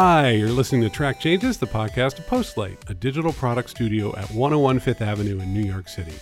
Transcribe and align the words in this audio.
Hi, 0.00 0.30
you're 0.30 0.50
listening 0.50 0.82
to 0.82 0.90
Track 0.90 1.18
Changes, 1.18 1.58
the 1.58 1.66
podcast 1.66 2.20
of 2.20 2.26
Postlight, 2.26 2.88
a 2.88 2.94
digital 2.94 3.32
product 3.32 3.68
studio 3.68 4.14
at 4.14 4.30
101 4.30 4.78
Fifth 4.78 5.02
Avenue 5.02 5.40
in 5.40 5.52
New 5.52 5.64
York 5.64 5.88
City. 5.88 6.14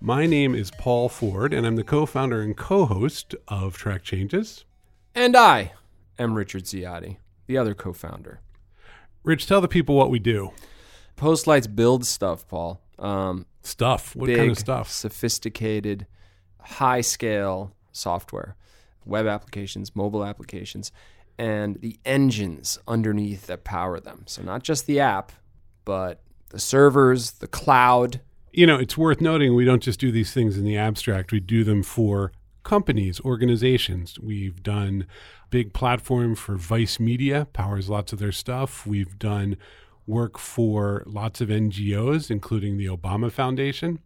My 0.00 0.24
name 0.24 0.54
is 0.54 0.70
Paul 0.70 1.10
Ford, 1.10 1.52
and 1.52 1.66
I'm 1.66 1.76
the 1.76 1.84
co 1.84 2.06
founder 2.06 2.40
and 2.40 2.56
co 2.56 2.86
host 2.86 3.34
of 3.46 3.76
Track 3.76 4.04
Changes. 4.04 4.64
And 5.14 5.36
I 5.36 5.72
am 6.18 6.32
Richard 6.32 6.64
Ziade, 6.64 7.18
the 7.46 7.58
other 7.58 7.74
co 7.74 7.92
founder. 7.92 8.40
Rich, 9.22 9.46
tell 9.46 9.60
the 9.60 9.68
people 9.68 9.94
what 9.94 10.08
we 10.08 10.18
do. 10.18 10.52
Postlights 11.18 11.76
build 11.76 12.06
stuff, 12.06 12.48
Paul. 12.48 12.80
Um, 12.98 13.44
Stuff. 13.60 14.16
What 14.16 14.28
big, 14.28 14.38
kind 14.38 14.50
of 14.50 14.58
stuff? 14.58 14.90
sophisticated, 14.90 16.06
high 16.58 17.02
scale 17.02 17.76
software, 17.92 18.56
web 19.04 19.26
applications, 19.26 19.94
mobile 19.94 20.24
applications, 20.24 20.90
and 21.40 21.80
the 21.80 21.98
engines 22.04 22.78
underneath 22.86 23.46
that 23.46 23.64
power 23.64 23.98
them. 23.98 24.24
So, 24.26 24.42
not 24.42 24.62
just 24.62 24.86
the 24.86 25.00
app, 25.00 25.32
but 25.86 26.20
the 26.50 26.60
servers, 26.60 27.30
the 27.32 27.46
cloud. 27.46 28.20
You 28.52 28.66
know, 28.66 28.76
it's 28.76 28.98
worth 28.98 29.22
noting 29.22 29.54
we 29.54 29.64
don't 29.64 29.82
just 29.82 29.98
do 29.98 30.12
these 30.12 30.34
things 30.34 30.58
in 30.58 30.64
the 30.64 30.76
abstract, 30.76 31.32
we 31.32 31.40
do 31.40 31.64
them 31.64 31.82
for 31.82 32.30
companies, 32.62 33.22
organizations. 33.22 34.20
We've 34.20 34.62
done 34.62 35.06
big 35.48 35.72
platform 35.72 36.34
for 36.34 36.56
Vice 36.56 37.00
Media, 37.00 37.46
powers 37.54 37.88
lots 37.88 38.12
of 38.12 38.18
their 38.18 38.32
stuff. 38.32 38.86
We've 38.86 39.18
done 39.18 39.56
work 40.06 40.36
for 40.36 41.04
lots 41.06 41.40
of 41.40 41.48
NGOs, 41.48 42.30
including 42.30 42.76
the 42.76 42.86
Obama 42.86 43.32
Foundation, 43.32 44.00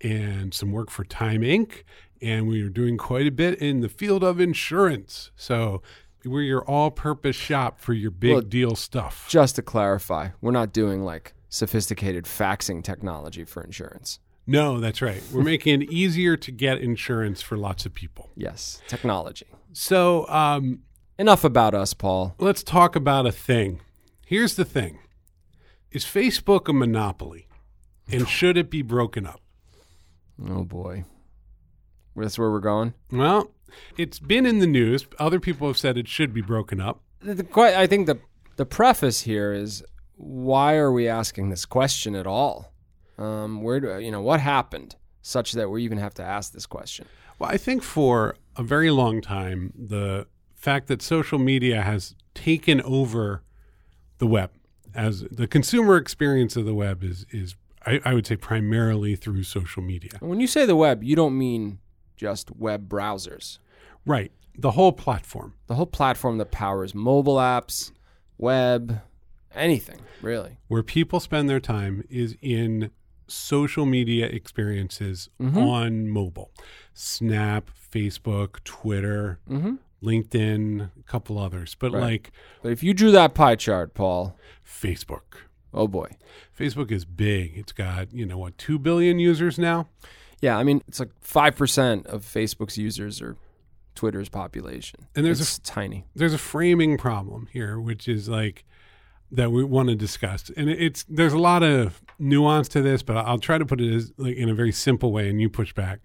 and 0.00 0.54
some 0.54 0.72
work 0.72 0.88
for 0.88 1.04
Time 1.04 1.42
Inc. 1.42 1.82
And 2.22 2.48
we 2.48 2.62
are 2.62 2.70
doing 2.70 2.96
quite 2.96 3.26
a 3.26 3.32
bit 3.32 3.58
in 3.58 3.80
the 3.80 3.90
field 3.90 4.24
of 4.24 4.40
insurance. 4.40 5.32
So 5.36 5.82
we're 6.24 6.42
your 6.42 6.64
all 6.64 6.90
purpose 6.90 7.36
shop 7.36 7.80
for 7.80 7.92
your 7.92 8.10
big 8.10 8.48
deal 8.48 8.74
stuff. 8.74 9.26
Just 9.28 9.56
to 9.56 9.62
clarify, 9.62 10.28
we're 10.40 10.50
not 10.52 10.72
doing 10.72 11.04
like 11.04 11.34
sophisticated 11.48 12.24
faxing 12.24 12.82
technology 12.82 13.44
for 13.44 13.62
insurance. 13.62 14.18
No, 14.46 14.80
that's 14.80 15.00
right. 15.00 15.22
We're 15.32 15.42
making 15.44 15.82
it 15.82 15.90
easier 15.90 16.36
to 16.36 16.50
get 16.50 16.78
insurance 16.78 17.42
for 17.42 17.56
lots 17.56 17.86
of 17.86 17.94
people. 17.94 18.30
Yes, 18.36 18.82
technology. 18.88 19.46
So 19.72 20.26
um, 20.28 20.80
Enough 21.18 21.44
about 21.44 21.74
us, 21.74 21.94
Paul. 21.94 22.34
let's 22.38 22.62
talk 22.62 22.96
about 22.96 23.26
a 23.26 23.32
thing. 23.32 23.80
Here's 24.26 24.54
the 24.56 24.64
thing 24.64 24.98
Is 25.90 26.04
Facebook 26.04 26.68
a 26.68 26.72
monopoly? 26.72 27.46
And 28.10 28.28
should 28.28 28.56
it 28.56 28.68
be 28.70 28.82
broken 28.82 29.26
up? 29.26 29.40
Oh 30.50 30.64
boy. 30.64 31.04
That's 32.16 32.38
where 32.38 32.50
we're 32.50 32.60
going. 32.60 32.94
Well, 33.10 33.50
it's 33.96 34.18
been 34.18 34.46
in 34.46 34.58
the 34.58 34.66
news. 34.66 35.06
Other 35.18 35.40
people 35.40 35.66
have 35.66 35.78
said 35.78 35.96
it 35.96 36.08
should 36.08 36.32
be 36.32 36.42
broken 36.42 36.80
up. 36.80 37.02
The, 37.20 37.44
que- 37.44 37.76
I 37.76 37.86
think 37.86 38.06
the 38.06 38.18
the 38.56 38.66
preface 38.66 39.22
here 39.22 39.52
is 39.52 39.82
why 40.16 40.76
are 40.76 40.92
we 40.92 41.08
asking 41.08 41.50
this 41.50 41.64
question 41.64 42.14
at 42.14 42.26
all? 42.26 42.72
Um, 43.18 43.62
where 43.62 43.80
do 43.80 43.98
you 43.98 44.10
know 44.10 44.22
what 44.22 44.40
happened 44.40 44.96
such 45.22 45.52
that 45.52 45.70
we 45.70 45.84
even 45.84 45.98
have 45.98 46.14
to 46.14 46.22
ask 46.22 46.52
this 46.52 46.66
question? 46.66 47.06
Well, 47.38 47.50
I 47.50 47.56
think 47.56 47.82
for 47.82 48.36
a 48.56 48.62
very 48.62 48.90
long 48.90 49.20
time, 49.20 49.72
the 49.76 50.26
fact 50.54 50.88
that 50.88 51.02
social 51.02 51.38
media 51.38 51.82
has 51.82 52.14
taken 52.34 52.80
over 52.82 53.42
the 54.18 54.26
web 54.26 54.50
as 54.94 55.22
the 55.30 55.46
consumer 55.46 55.96
experience 55.96 56.56
of 56.56 56.64
the 56.64 56.74
web 56.74 57.02
is 57.02 57.26
is 57.30 57.56
I, 57.84 58.00
I 58.04 58.14
would 58.14 58.26
say 58.26 58.36
primarily 58.36 59.16
through 59.16 59.42
social 59.42 59.82
media. 59.82 60.12
When 60.20 60.38
you 60.40 60.46
say 60.46 60.66
the 60.66 60.76
web, 60.76 61.02
you 61.02 61.16
don't 61.16 61.36
mean 61.36 61.80
just 62.22 62.50
web 62.56 62.88
browsers. 62.88 63.58
Right. 64.06 64.30
The 64.56 64.70
whole 64.72 64.92
platform. 64.92 65.54
The 65.66 65.74
whole 65.74 65.86
platform 65.86 66.38
that 66.38 66.50
powers 66.52 66.94
mobile 66.94 67.36
apps, 67.36 67.90
web, 68.38 69.00
anything 69.54 69.98
really. 70.22 70.56
where 70.68 70.82
people 70.84 71.18
spend 71.20 71.48
their 71.50 71.60
time 71.60 72.04
is 72.08 72.36
in 72.40 72.90
social 73.26 73.84
media 73.86 74.26
experiences 74.26 75.28
Mhm. 75.40 75.56
on 75.56 76.08
mobile 76.08 76.50
snap 76.94 77.70
facebook 77.94 78.62
twitter 78.64 79.38
Mm-hmm. 79.50 79.74
linkedin 80.02 80.90
a 80.98 81.02
couple 81.04 81.38
others 81.38 81.74
but 81.78 81.92
Right. 81.92 82.02
like 82.02 82.30
But 82.62 82.72
if 82.72 82.82
you 82.82 82.94
drew 82.94 83.10
that 83.12 83.34
pie 83.34 83.56
chart, 83.56 83.94
Paul, 83.94 84.36
facebook 84.66 85.44
oh 85.74 85.86
boy. 85.88 86.08
facebook 86.58 86.90
is 86.90 87.04
big 87.04 87.52
it's 87.56 87.72
got 87.72 88.12
you 88.12 88.24
know 88.26 88.38
what 88.38 88.56
2 88.58 88.78
billion 88.78 89.18
users 89.18 89.58
now 89.58 89.88
Yeah, 90.42 90.58
I 90.58 90.64
mean 90.64 90.82
it's 90.86 91.00
like 91.00 91.10
five 91.20 91.56
percent 91.56 92.06
of 92.08 92.22
Facebook's 92.24 92.76
users 92.76 93.22
are 93.22 93.36
Twitter's 93.94 94.28
population, 94.28 95.06
And 95.16 95.24
there's 95.24 95.40
a 95.56 95.60
tiny. 95.62 96.04
there's 96.14 96.32
a 96.34 96.38
framing 96.38 96.96
problem 96.98 97.48
here 97.52 97.78
which 97.80 98.08
is 98.08 98.28
like 98.28 98.64
that 99.30 99.50
we 99.52 99.62
want 99.64 99.88
to 99.88 99.94
discuss 99.94 100.50
and 100.56 100.68
it's 100.68 101.04
there's 101.08 101.32
a 101.32 101.38
lot 101.38 101.62
of 101.62 102.02
nuance 102.18 102.68
to 102.68 102.82
this 102.82 103.02
but 103.02 103.16
i'll 103.16 103.38
try 103.38 103.56
to 103.56 103.64
put 103.64 103.80
it 103.80 103.90
as 103.94 104.12
like 104.18 104.36
in 104.36 104.48
a 104.50 104.54
very 104.54 104.72
simple 104.72 105.10
way 105.12 105.28
and 105.30 105.40
you 105.40 105.48
push 105.48 105.72
back 105.72 106.00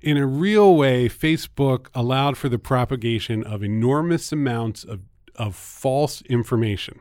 in 0.00 0.16
a 0.16 0.26
real 0.26 0.74
way 0.76 1.08
facebook 1.08 1.86
allowed 1.94 2.36
for 2.36 2.48
the 2.48 2.58
propagation 2.58 3.44
of 3.44 3.62
enormous 3.62 4.32
amounts 4.32 4.82
of, 4.84 5.00
of 5.36 5.54
false 5.54 6.22
information 6.22 6.98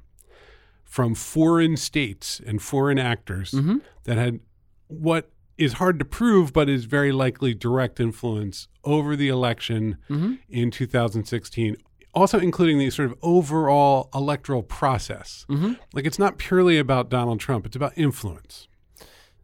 from 0.84 1.16
foreign 1.16 1.76
states 1.78 2.40
and 2.46 2.62
foreign 2.62 3.00
actors 3.00 3.52
Mm-hmm. 3.52 3.78
that 4.04 4.18
had 4.18 4.40
what 4.88 5.32
is 5.58 5.74
hard 5.74 6.00
to 6.00 6.06
prove 6.06 6.52
but 6.54 6.68
is 6.70 6.86
very 6.86 7.12
likely 7.12 7.54
direct 7.54 8.00
influence 8.00 8.68
over 8.84 9.16
the 9.16 9.30
election 9.30 9.98
Mm-hmm. 10.10 10.34
in 10.50 10.72
2016 10.72 11.78
also 12.16 12.40
including 12.40 12.78
the 12.78 12.90
sort 12.92 13.10
of 13.12 13.18
overall 13.22 14.10
electoral 14.14 14.64
process 14.64 15.46
Mm-hmm. 15.50 15.74
like 15.94 16.06
it's 16.06 16.20
not 16.20 16.38
purely 16.38 16.78
about 16.78 17.10
donald 17.10 17.40
trump 17.40 17.66
it's 17.66 17.76
about 17.76 17.94
influence 17.98 18.68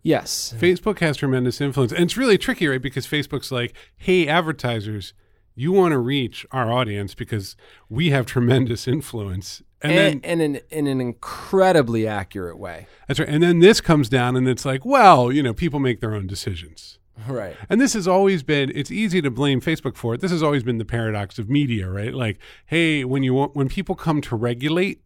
Yes, 0.02 0.56
facebook 0.58 1.00
has 1.00 1.18
tremendous 1.18 1.60
influence 1.60 1.92
and 1.92 2.04
it's 2.04 2.16
really 2.16 2.38
tricky 2.38 2.68
right 2.68 2.82
because 2.82 3.06
facebook's 3.06 3.52
like 3.52 3.76
hey 3.98 4.28
advertisers 4.28 5.14
you 5.56 5.74
want 5.74 5.92
to 5.92 5.98
reach 5.98 6.46
our 6.52 6.72
audience 6.72 7.14
because 7.14 7.58
we 7.90 8.10
have 8.12 8.26
tremendous 8.26 8.88
influence 8.88 9.62
and, 9.82 9.92
then 9.92 10.22
and, 10.24 10.42
and 10.42 10.58
in, 10.58 10.62
in 10.70 10.88
an 10.88 11.02
incredibly 11.02 12.08
accurate 12.08 12.58
way. 12.58 12.88
that's 13.08 13.20
right 13.20 13.30
and 13.30 13.42
then 13.44 13.60
this 13.60 13.82
comes 13.82 14.10
down 14.10 14.36
and 14.36 14.48
it's 14.48 14.66
like 14.66 14.86
well 14.86 15.32
you 15.32 15.42
know 15.44 15.54
people 15.54 15.80
make 15.80 16.02
their 16.02 16.14
own 16.14 16.28
decisions 16.28 17.00
Right. 17.28 17.56
And 17.70 17.82
this 17.82 17.94
has 17.94 18.08
always 18.08 18.44
been 18.44 18.72
it's 18.74 18.92
easy 18.92 19.22
to 19.22 19.30
blame 19.30 19.62
Facebook 19.62 19.98
for 19.98 20.14
it. 20.14 20.22
This 20.22 20.32
has 20.32 20.42
always 20.42 20.64
been 20.64 20.78
the 20.78 20.86
paradox 20.86 21.38
of 21.38 21.50
media, 21.50 21.90
right? 21.90 22.14
Like, 22.14 22.40
hey, 22.68 23.04
when 23.04 23.24
you 23.24 23.34
want 23.34 23.56
when 23.56 23.68
people 23.68 23.96
come 23.96 24.22
to 24.22 24.36
regulate, 24.36 25.02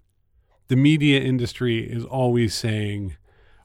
the 0.67 0.75
media 0.75 1.19
industry 1.19 1.79
is 1.79 2.05
always 2.05 2.53
saying, 2.53 3.17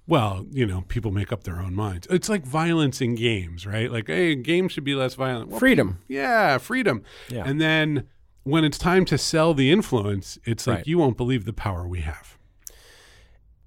well, 0.06 0.46
you 0.50 0.66
know, 0.66 0.82
people 0.88 1.10
make 1.10 1.32
up 1.32 1.44
their 1.44 1.60
own 1.60 1.74
minds. 1.74 2.06
It's 2.10 2.28
like 2.28 2.46
violence 2.46 3.00
in 3.00 3.14
games, 3.14 3.66
right? 3.66 3.92
Like, 3.92 4.06
hey, 4.06 4.34
games 4.34 4.72
should 4.72 4.84
be 4.84 4.94
less 4.94 5.14
violent. 5.14 5.50
Well, 5.50 5.58
Freedom. 5.60 5.98
yeah, 6.08 6.56
freedom. 6.58 7.02
Yeah. 7.28 7.44
And 7.46 7.60
then 7.60 8.08
when 8.48 8.64
it's 8.64 8.78
time 8.78 9.04
to 9.04 9.18
sell 9.18 9.52
the 9.54 9.70
influence, 9.70 10.38
it's 10.44 10.66
like 10.66 10.76
Right. 10.78 10.86
you 10.86 10.98
won't 10.98 11.16
believe 11.16 11.44
the 11.44 11.52
power 11.52 11.86
we 11.86 12.00
have. 12.00 12.38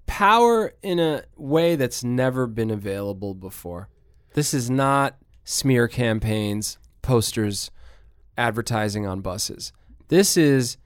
Power 0.06 0.74
in 0.82 0.98
a 0.98 1.22
way 1.36 1.76
that's 1.76 2.02
never 2.04 2.46
been 2.46 2.70
available 2.70 3.34
before. 3.34 3.88
This 4.34 4.52
is 4.52 4.68
not 4.68 5.16
smear 5.44 5.88
campaigns, 5.88 6.78
posters, 7.00 7.70
advertising 8.36 9.06
on 9.06 9.20
buses. 9.20 9.72
This 10.08 10.36
is 10.36 10.76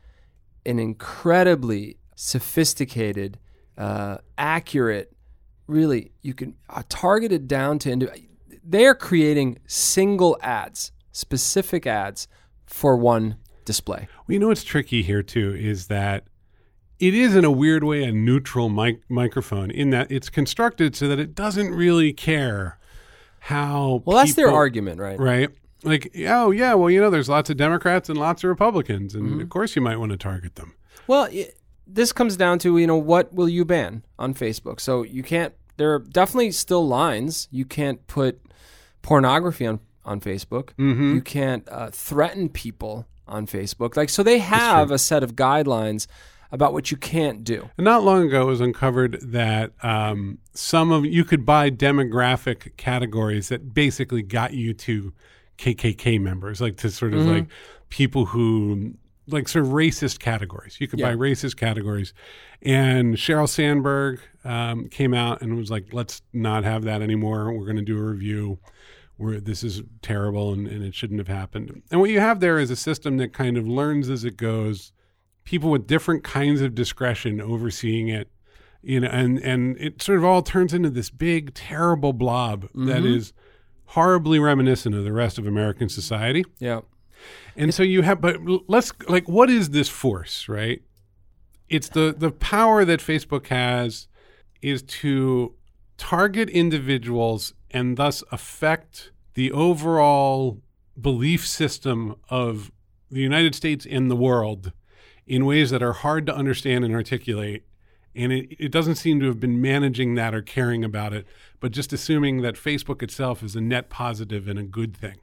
an 0.64 0.78
incredibly 0.78 1.96
sophisticated, 2.14 3.38
uh, 3.78 4.18
accurate, 4.36 5.12
really, 5.66 6.12
you 6.22 6.34
can 6.34 6.54
uh, 6.68 6.82
target 6.88 7.32
it 7.32 7.48
down 7.48 7.78
to. 7.80 7.90
Indi- 7.92 8.28
they're 8.64 8.94
creating 8.94 9.58
single 9.66 10.36
ads, 10.42 10.92
specific 11.12 11.86
ads 11.86 12.28
for 12.66 12.96
one 12.96 13.36
display. 13.66 14.08
Well, 14.26 14.32
you 14.32 14.38
know 14.38 14.48
what's 14.48 14.64
tricky 14.64 15.02
here 15.02 15.22
too 15.22 15.54
is 15.54 15.88
that 15.88 16.24
it 16.98 17.12
is 17.12 17.36
in 17.36 17.44
a 17.44 17.50
weird 17.50 17.84
way 17.84 18.02
a 18.04 18.12
neutral 18.12 18.70
mic- 18.70 19.02
microphone 19.10 19.70
in 19.70 19.90
that 19.90 20.10
it's 20.10 20.30
constructed 20.30 20.96
so 20.96 21.06
that 21.08 21.18
it 21.18 21.34
doesn't 21.34 21.74
really 21.74 22.14
care 22.14 22.78
how. 23.40 24.02
Well, 24.06 24.16
that's 24.16 24.34
their 24.34 24.50
argument, 24.50 24.98
right? 25.00 25.18
right? 25.18 25.50
Like, 25.82 26.10
oh 26.26 26.50
yeah, 26.50 26.72
well 26.74 26.90
you 26.90 27.00
know, 27.00 27.10
there's 27.10 27.28
lots 27.28 27.50
of 27.50 27.58
Democrats 27.58 28.08
and 28.08 28.18
lots 28.18 28.42
of 28.42 28.48
Republicans, 28.48 29.14
and 29.14 29.28
Mm-hmm. 29.28 29.40
of 29.42 29.50
course 29.50 29.76
you 29.76 29.82
might 29.82 29.98
want 29.98 30.12
to 30.12 30.16
target 30.16 30.54
them. 30.54 30.74
Well, 31.06 31.28
this 31.86 32.12
comes 32.12 32.36
down 32.36 32.58
to 32.60 32.78
you 32.78 32.86
know 32.86 32.96
what 32.96 33.32
will 33.34 33.48
you 33.48 33.64
ban 33.64 34.02
on 34.18 34.32
Facebook? 34.34 34.80
So 34.80 35.02
you 35.02 35.22
can't. 35.22 35.52
There 35.76 35.92
are 35.92 35.98
definitely 35.98 36.52
still 36.52 36.88
lines. 36.88 37.46
You 37.50 37.66
can't 37.66 38.04
put 38.06 38.40
pornography 39.02 39.66
on 39.66 39.80
on 40.04 40.20
Facebook. 40.20 40.70
Mm-hmm. 40.78 41.14
You 41.16 41.20
can't 41.20 41.68
uh, 41.68 41.90
threaten 41.90 42.48
people 42.48 43.06
on 43.26 43.46
Facebook. 43.46 43.96
Like 43.96 44.08
so, 44.08 44.22
they 44.22 44.38
have 44.38 44.90
a 44.90 44.98
set 44.98 45.22
of 45.22 45.34
guidelines 45.34 46.06
about 46.52 46.72
what 46.72 46.90
you 46.90 46.96
can't 46.96 47.42
do. 47.42 47.68
And 47.76 47.84
not 47.84 48.04
long 48.04 48.22
ago, 48.26 48.42
it 48.42 48.46
was 48.46 48.60
uncovered 48.60 49.18
that 49.20 49.72
um, 49.82 50.38
some 50.54 50.92
of 50.92 51.04
you 51.04 51.24
could 51.24 51.44
buy 51.44 51.70
demographic 51.70 52.76
categories 52.76 53.48
that 53.48 53.74
basically 53.74 54.22
got 54.22 54.54
you 54.54 54.72
to 54.74 55.12
KKK 55.58 56.20
members, 56.20 56.60
like 56.60 56.76
to 56.78 56.90
sort 56.90 57.14
of 57.14 57.20
Mm-hmm. 57.20 57.30
like 57.30 57.46
people 57.88 58.26
who 58.26 58.94
like 59.28 59.48
sort 59.48 59.64
of 59.64 59.72
racist 59.72 60.20
categories. 60.20 60.76
You 60.80 60.86
could 60.86 61.00
Yeah. 61.00 61.08
buy 61.10 61.16
racist 61.16 61.56
categories. 61.56 62.14
And 62.62 63.16
Sheryl 63.16 63.48
Sandberg 63.48 64.20
um, 64.44 64.88
came 64.88 65.14
out 65.14 65.42
and 65.42 65.56
was 65.56 65.70
like, 65.70 65.92
let's 65.92 66.22
not 66.32 66.62
have 66.62 66.84
that 66.84 67.02
anymore. 67.02 67.52
We're 67.52 67.64
going 67.64 67.76
to 67.76 67.82
do 67.82 67.98
a 67.98 68.02
review 68.02 68.58
where 69.16 69.40
this 69.40 69.64
is 69.64 69.82
terrible 70.02 70.52
and, 70.52 70.66
and 70.66 70.84
it 70.84 70.94
shouldn't 70.94 71.20
have 71.20 71.28
happened. 71.28 71.82
And 71.90 72.00
what 72.00 72.10
you 72.10 72.20
have 72.20 72.40
there 72.40 72.58
is 72.58 72.70
a 72.70 72.76
system 72.76 73.16
that 73.16 73.32
kind 73.32 73.56
of 73.56 73.66
learns 73.66 74.10
as 74.10 74.24
it 74.24 74.36
goes, 74.36 74.92
people 75.44 75.70
with 75.70 75.86
different 75.86 76.22
kinds 76.22 76.60
of 76.60 76.74
discretion 76.74 77.40
overseeing 77.40 78.08
it. 78.08 78.28
You 78.82 79.00
know, 79.00 79.08
and, 79.08 79.38
and 79.38 79.76
it 79.78 80.00
sort 80.00 80.18
of 80.18 80.24
all 80.24 80.42
turns 80.42 80.72
into 80.72 80.90
this 80.90 81.10
big, 81.10 81.54
terrible 81.54 82.12
blob 82.12 82.62
that 82.62 83.02
mm-hmm. 83.02 83.06
is 83.06 83.32
horribly 83.86 84.38
reminiscent 84.38 84.94
of 84.94 85.02
the 85.02 85.12
rest 85.12 85.38
of 85.38 85.46
American 85.46 85.88
society. 85.88 86.44
Yeah. 86.58 86.82
And 87.56 87.74
so 87.74 87.82
you 87.82 88.02
have, 88.02 88.20
but 88.20 88.36
let's 88.68 88.92
like, 89.08 89.28
what 89.28 89.50
is 89.50 89.70
this 89.70 89.88
force, 89.88 90.48
right? 90.48 90.82
It's 91.68 91.88
the 91.88 92.14
the 92.16 92.30
power 92.30 92.84
that 92.84 93.00
Facebook 93.00 93.48
has 93.48 94.06
is 94.62 94.82
to 94.82 95.54
target 95.96 96.48
individuals 96.50 97.54
and 97.76 97.98
thus 97.98 98.24
affect 98.32 99.10
the 99.34 99.52
overall 99.52 100.62
belief 100.98 101.46
system 101.46 102.16
of 102.30 102.72
the 103.10 103.20
United 103.20 103.54
States 103.54 103.86
and 103.88 104.10
the 104.10 104.16
world 104.16 104.72
in 105.26 105.44
ways 105.44 105.68
that 105.68 105.82
are 105.82 105.92
hard 105.92 106.24
to 106.24 106.34
understand 106.34 106.86
and 106.86 106.94
articulate. 106.94 107.66
And 108.14 108.32
it, 108.32 108.56
it 108.58 108.72
doesn't 108.72 108.94
seem 108.94 109.20
to 109.20 109.26
have 109.26 109.38
been 109.38 109.60
managing 109.60 110.14
that 110.14 110.34
or 110.34 110.40
caring 110.40 110.84
about 110.84 111.12
it, 111.12 111.26
but 111.60 111.70
just 111.70 111.92
assuming 111.92 112.40
that 112.40 112.54
Facebook 112.54 113.02
itself 113.02 113.42
is 113.42 113.54
a 113.54 113.60
net 113.60 113.90
positive 113.90 114.48
and 114.48 114.58
a 114.58 114.62
good 114.62 114.96
thing. 114.96 115.16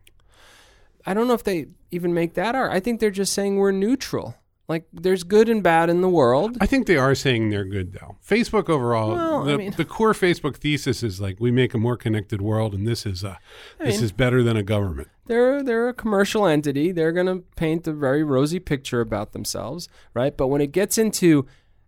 I 1.08 1.16
don't 1.16 1.28
know 1.28 1.34
if 1.34 1.44
they 1.44 1.70
even 1.90 2.14
make 2.14 2.36
that 2.36 2.54
art. 2.54 2.72
I 2.72 2.80
think 2.80 3.00
they're 3.00 3.10
just 3.10 3.34
saying 3.34 3.58
we're 3.58 3.72
neutral. 3.72 4.36
Like 4.69 4.86
there's 4.94 5.24
good 5.24 5.50
and 5.50 5.62
bad 5.62 5.89
in 5.89 6.00
the 6.01 6.07
world. 6.10 6.57
I 6.62 6.65
think 6.65 6.88
they 6.88 6.95
are 6.95 7.13
saying 7.15 7.50
they're 7.50 7.65
good 7.65 7.94
though. 7.94 8.15
Facebook 8.25 8.69
overall, 8.69 9.12
Well, 9.12 9.44
I 9.44 9.51
the, 9.51 9.57
mean- 9.57 9.71
the 9.71 9.83
core 9.86 10.13
Facebook 10.13 10.56
thesis 10.56 11.04
is 11.04 11.19
like 11.19 11.39
we 11.39 11.51
make 11.51 11.74
a 11.74 11.77
more 11.77 11.98
connected 11.98 12.42
world, 12.42 12.74
and 12.74 12.88
this 12.88 13.06
is 13.06 13.24
a 13.24 13.39
this 13.80 13.95
mean- 13.95 14.04
is 14.06 14.12
better 14.13 14.42
than 14.42 14.56
a 14.56 14.63
government. 14.63 15.10
They're 15.25 15.63
they're 15.63 15.89
a 15.89 15.94
commercial 15.94 16.45
entity. 16.45 16.92
They're 16.92 17.12
going 17.13 17.27
to 17.27 17.44
paint 17.56 17.88
a 17.88 17.94
very 17.94 18.24
rosy 18.24 18.60
picture 18.60 19.00
about 19.01 19.31
themselves, 19.31 19.88
right? 20.13 20.36
But 20.36 20.48
when 20.48 20.60
it 20.62 20.71
gets 20.74 20.98
into 20.98 21.45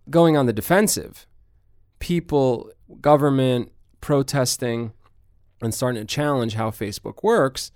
going 0.09 0.37
on 0.37 0.45
the 0.45 0.53
defensive, 0.53 1.27
people, 1.99 2.71
government 3.01 3.71
protesting 3.99 4.93
and 5.61 5.73
starting 5.73 6.01
to 6.01 6.05
challenge 6.05 6.53
how 6.53 6.69
Facebook 6.69 7.23
works, 7.23 7.71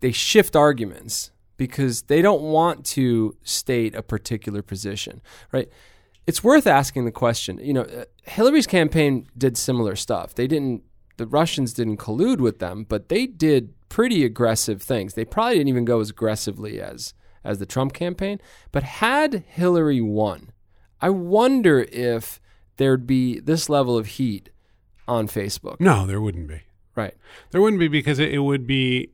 they 0.00 0.12
shift 0.12 0.54
arguments 0.54 1.31
because 1.66 2.02
they 2.02 2.20
don't 2.20 2.42
want 2.42 2.84
to 2.84 3.36
state 3.44 3.94
a 3.94 4.02
particular 4.02 4.62
position, 4.62 5.22
right? 5.52 5.68
It's 6.26 6.42
worth 6.42 6.66
asking 6.66 7.04
the 7.04 7.12
question. 7.12 7.60
You 7.62 7.72
know, 7.72 7.82
uh, 7.82 8.04
Hillary's 8.24 8.66
campaign 8.66 9.28
did 9.38 9.56
similar 9.56 9.94
stuff. 9.94 10.34
They 10.34 10.48
didn't 10.48 10.82
the 11.18 11.26
Russians 11.28 11.72
didn't 11.72 11.98
collude 11.98 12.38
with 12.38 12.58
them, 12.58 12.84
but 12.88 13.08
they 13.10 13.26
did 13.26 13.74
pretty 13.88 14.24
aggressive 14.24 14.82
things. 14.82 15.14
They 15.14 15.24
probably 15.24 15.58
didn't 15.58 15.68
even 15.68 15.84
go 15.84 16.00
as 16.00 16.10
aggressively 16.10 16.80
as 16.80 17.14
as 17.44 17.60
the 17.60 17.66
Trump 17.66 17.92
campaign, 17.92 18.40
but 18.72 18.82
had 18.82 19.44
Hillary 19.46 20.00
won, 20.00 20.50
I 21.00 21.10
wonder 21.10 21.86
if 21.92 22.40
there'd 22.76 23.06
be 23.06 23.38
this 23.38 23.68
level 23.68 23.96
of 23.96 24.06
heat 24.06 24.50
on 25.06 25.28
Facebook. 25.28 25.78
No, 25.78 26.06
there 26.06 26.20
wouldn't 26.20 26.48
be. 26.48 26.62
Right. 26.96 27.14
There 27.52 27.60
wouldn't 27.62 27.78
be 27.78 27.88
because 27.88 28.18
it, 28.18 28.34
it 28.34 28.40
would 28.40 28.66
be. 28.66 29.11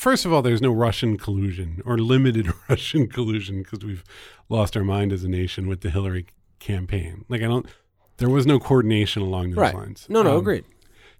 First 0.00 0.24
of 0.24 0.32
all, 0.32 0.40
there's 0.40 0.62
no 0.62 0.72
Russian 0.72 1.18
collusion 1.18 1.82
or 1.84 1.98
limited 1.98 2.50
Russian 2.70 3.06
collusion 3.06 3.62
because 3.62 3.84
we've 3.84 4.02
lost 4.48 4.74
our 4.74 4.82
mind 4.82 5.12
as 5.12 5.24
a 5.24 5.28
nation 5.28 5.66
with 5.68 5.82
the 5.82 5.90
Hillary 5.90 6.24
campaign. 6.58 7.26
Like 7.28 7.42
I 7.42 7.44
don't. 7.44 7.66
There 8.16 8.30
was 8.30 8.46
no 8.46 8.58
coordination 8.58 9.20
along 9.20 9.50
those 9.50 9.58
Right. 9.58 9.74
lines. 9.74 10.06
No, 10.08 10.22
no, 10.22 10.32
Um, 10.32 10.38
agreed. 10.38 10.64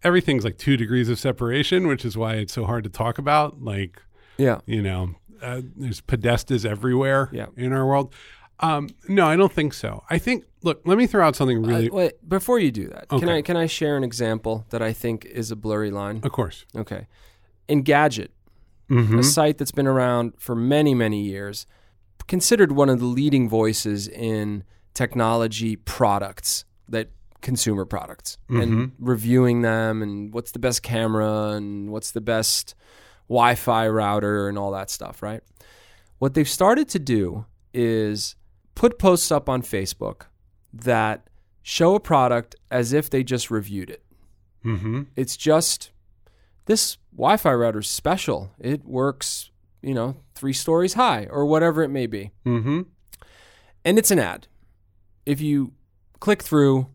Everything's 0.02 0.44
like 0.44 0.56
two 0.56 0.78
degrees 0.78 1.10
of 1.10 1.18
separation, 1.18 1.88
which 1.88 2.06
is 2.06 2.16
why 2.16 2.36
it's 2.36 2.54
so 2.54 2.64
hard 2.64 2.84
to 2.84 2.90
talk 2.90 3.18
about. 3.18 3.62
Like 3.62 4.00
Yeah. 4.38 4.60
you 4.64 4.80
know, 4.80 5.10
uh, 5.42 5.60
there's 5.76 6.00
podestas 6.00 6.64
everywhere 6.64 7.28
Yeah. 7.34 7.48
in 7.58 7.74
our 7.74 7.86
world. 7.86 8.14
Um, 8.60 8.88
no, 9.08 9.26
I 9.26 9.36
don't 9.36 9.52
think 9.52 9.74
so. 9.74 10.04
I 10.08 10.16
think, 10.16 10.44
look, 10.62 10.80
let 10.86 10.96
me 10.96 11.06
throw 11.06 11.26
out 11.26 11.36
something 11.36 11.62
really, 11.62 11.90
Uh, 11.90 11.94
wait, 11.94 12.12
before 12.26 12.58
you 12.58 12.70
do 12.70 12.88
that, 12.88 13.10
can 13.10 13.28
I 13.28 13.42
can 13.42 13.58
I 13.58 13.66
share 13.66 13.98
an 13.98 14.04
example 14.04 14.64
that 14.70 14.80
I 14.80 14.94
think 14.94 15.26
is 15.26 15.50
a 15.50 15.56
blurry 15.56 15.90
line? 15.90 16.20
of 16.22 16.32
course. 16.32 16.64
Okay. 16.74 17.06
Engadget, 17.68 18.28
Mm-hmm. 18.90 19.20
a 19.20 19.22
site 19.22 19.58
that's 19.58 19.70
been 19.70 19.87
around 19.87 20.32
for 20.38 20.56
many, 20.56 20.94
many 20.94 21.22
years, 21.22 21.66
considered 22.26 22.72
one 22.72 22.88
of 22.88 22.98
the 22.98 23.06
leading 23.06 23.48
voices 23.48 24.08
in 24.08 24.64
technology 24.94 25.76
products 25.76 26.64
that 26.88 27.10
consumer 27.40 27.84
products 27.84 28.37
and 28.48 28.92
reviewing 28.98 29.62
them 29.62 30.02
and 30.02 30.34
what's 30.34 30.50
the 30.50 30.58
best 30.58 30.82
camera 30.82 31.50
and 31.50 31.90
what's 31.90 32.10
the 32.10 32.20
best 32.20 32.75
Wi-Fi 33.28 33.88
router 33.88 34.48
and 34.48 34.58
all 34.58 34.72
that 34.72 34.90
stuff, 34.90 35.22
right? 35.22 35.42
What 36.19 36.34
they've 36.34 36.48
started 36.48 36.88
to 36.90 36.98
do 36.98 37.46
is 37.72 38.34
put 38.75 38.98
posts 38.98 39.31
up 39.31 39.48
on 39.48 39.62
Facebook 39.62 40.22
that 40.72 41.31
show 41.62 41.94
a 41.94 42.00
product 42.00 42.56
as 42.70 42.92
if 42.92 43.08
they 43.08 43.22
just 43.22 43.50
reviewed 43.50 43.88
it. 43.88 44.02
Mm-hmm. 44.64 45.02
It's 45.16 45.37
just 45.37 45.92
this 46.66 46.98
Wi-Fi 47.14 47.52
router's 47.52 47.90
special. 47.90 48.52
It 48.58 48.84
works, 48.84 49.50
you 49.82 49.94
know, 49.94 50.16
three 50.34 50.52
stories 50.52 50.94
high 50.94 51.26
or 51.30 51.46
whatever 51.46 51.82
it 51.82 51.88
may 51.88 52.06
be. 52.06 52.30
Mm-hmm. 52.46 52.82
And 53.84 53.98
it's 53.98 54.10
an 54.10 54.18
ad. 54.18 54.46
If 55.26 55.40
you 55.40 55.72
click 56.20 56.42
through, 56.42 56.88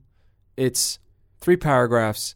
it's 0.57 0.99
three 1.41 1.57
paragraphs. 1.57 2.35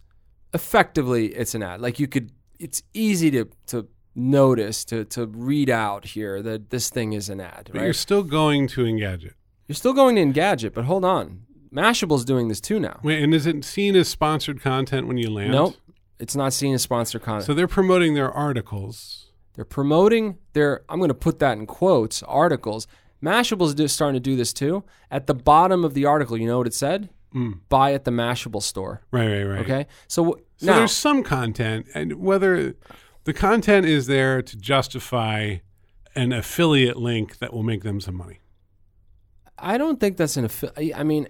Effectively, 0.54 1.28
it's 1.28 1.54
an 1.56 1.64
ad. 1.64 1.82
Like 1.82 2.00
you 2.00 2.08
could 2.08 2.32
it's 2.60 2.82
easy 2.94 3.32
to 3.32 3.46
to 3.68 3.88
notice 4.16 4.84
to 4.86 5.06
to 5.06 5.28
read 5.28 5.70
out 5.70 6.04
here 6.06 6.42
that 6.42 6.70
this 6.72 6.90
thing 6.90 7.14
is 7.14 7.30
an 7.30 7.40
ad, 7.40 7.70
But 7.72 7.76
right? 7.76 7.84
you're 7.86 7.94
still 7.94 8.24
going 8.24 8.68
to 8.70 8.82
Engadget. 8.84 9.34
You're 9.68 9.76
still 9.76 9.94
going 9.94 10.16
to 10.16 10.22
Engadget, 10.24 10.74
but 10.74 10.86
hold 10.86 11.06
on. 11.06 11.44
Mashable's 11.72 12.26
doing 12.26 12.48
this 12.48 12.60
too 12.60 12.80
now. 12.80 13.00
Wait, 13.04 13.22
and 13.22 13.34
is 13.34 13.46
it 13.46 13.64
seen 13.64 13.96
as 13.96 14.08
sponsored 14.10 14.60
content 14.62 15.08
when 15.08 15.18
you 15.18 15.30
land? 15.30 15.52
Nope. 15.52 15.76
It's 16.20 16.36
not 16.36 16.54
seen 16.54 16.74
as 16.74 16.82
sponsor 16.82 17.20
content. 17.20 17.46
So 17.46 17.54
they're 17.54 17.68
promoting 17.68 18.14
their 18.14 18.32
articles. 18.32 19.32
They're 19.56 19.66
promoting 19.66 20.38
their, 20.54 20.84
I'm 20.90 21.00
going 21.00 21.10
to 21.10 21.14
put 21.14 21.40
that 21.40 21.58
in 21.58 21.66
quotes, 21.66 22.24
articles. 22.24 22.88
Mashable's 23.24 23.74
do, 23.74 23.88
starting 23.88 24.16
to 24.16 24.20
do 24.20 24.36
this 24.36 24.54
too. 24.54 24.84
At 25.12 25.28
the 25.28 25.34
bottom 25.34 25.84
of 25.84 25.94
the 25.94 26.06
article, 26.06 26.38
you 26.38 26.48
know 26.48 26.58
what 26.58 26.68
it 26.68 26.74
said? 26.74 27.10
Mm. 27.34 27.60
Buy 27.70 27.94
at 27.94 28.06
the 28.06 28.12
Mashable 28.12 28.62
store. 28.62 29.02
Right, 29.12 29.28
right, 29.28 29.44
right. 29.44 29.60
Okay. 29.62 29.88
So, 30.08 30.40
So 30.58 30.66
now, 30.66 30.76
there's 30.78 30.92
some 30.92 31.24
content, 31.24 31.88
and 31.94 32.14
whether 32.16 32.76
the 33.24 33.34
content 33.34 33.86
is 33.86 34.08
there 34.08 34.42
to 34.42 34.58
justify 34.58 35.58
an 36.16 36.34
affiliate 36.34 36.98
link 36.98 37.38
that 37.40 37.54
will 37.54 37.64
make 37.64 37.84
them 37.84 38.02
some 38.02 38.16
money. 38.16 38.40
I 39.58 39.78
don't 39.78 40.00
think 40.00 40.18
that's 40.18 40.38
an, 40.38 40.46
affiliate. 40.46 40.98
I 40.98 41.04
mean, 41.04 41.28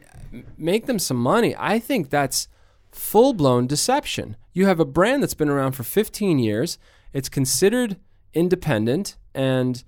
make 0.58 0.86
them 0.86 1.00
some 1.00 1.18
money. 1.18 1.56
I 1.58 1.80
think 1.80 2.10
that's 2.10 2.48
full 2.92 3.34
blown 3.34 3.68
deception. 3.68 4.36
You 4.54 4.66
have 4.66 4.80
a 4.80 4.86
brand 4.86 5.24
that's 5.24 5.34
been 5.34 5.50
around 5.50 5.74
for 5.74 5.84
15 5.84 6.40
years. 6.40 6.78
It's 7.14 7.30
considered 7.30 7.98
independent 8.34 9.18
and 9.34 9.84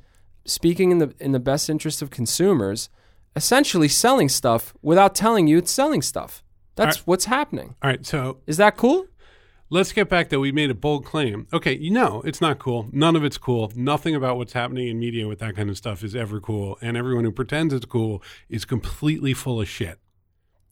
speaking 0.46 0.91
in 0.91 0.98
the 1.00 1.13
in 1.20 1.31
the 1.31 1.39
best 1.39 1.70
interest 1.70 2.01
of 2.01 2.10
consumers, 2.10 2.89
essentially 3.36 3.88
selling 3.88 4.29
stuff 4.29 4.74
without 4.81 5.15
telling 5.15 5.48
you 5.48 5.58
it's 5.58 5.72
selling 5.72 6.01
stuff. 6.01 6.43
That's 6.75 6.98
Alright. 6.98 7.08
what's 7.08 7.25
happening. 7.25 7.75
All 7.81 7.89
right, 7.89 8.05
so 8.05 8.39
Is 8.48 8.58
that 8.58 8.77
cool? 8.77 9.05
let's 9.70 9.93
get 9.93 10.10
back 10.10 10.27
that 10.29 10.39
we 10.39 10.51
made 10.51 10.70
a 10.70 10.74
bold 10.75 11.05
claim. 11.05 11.48
Okay, 11.53 11.77
you 11.77 11.91
know, 11.91 12.22
it's 12.25 12.41
not 12.41 12.60
cool. 12.60 12.89
None 12.91 13.15
of 13.15 13.24
it's 13.24 13.38
cool. 13.38 13.72
Nothing 13.75 14.15
about 14.15 14.36
what's 14.38 14.51
happening 14.53 14.88
in 14.89 15.00
media 15.00 15.27
with 15.29 15.39
that 15.39 15.55
kind 15.55 15.70
of 15.70 15.77
stuff 15.77 16.03
is 16.03 16.13
ever 16.15 16.39
cool, 16.41 16.77
and 16.81 16.98
everyone 16.98 17.24
who 17.24 17.31
pretends 17.31 17.74
it's 17.74 17.86
cool 17.86 18.22
is 18.50 18.65
completely 18.65 19.34
full 19.34 19.62
of 19.62 19.70
shit. 19.70 20.00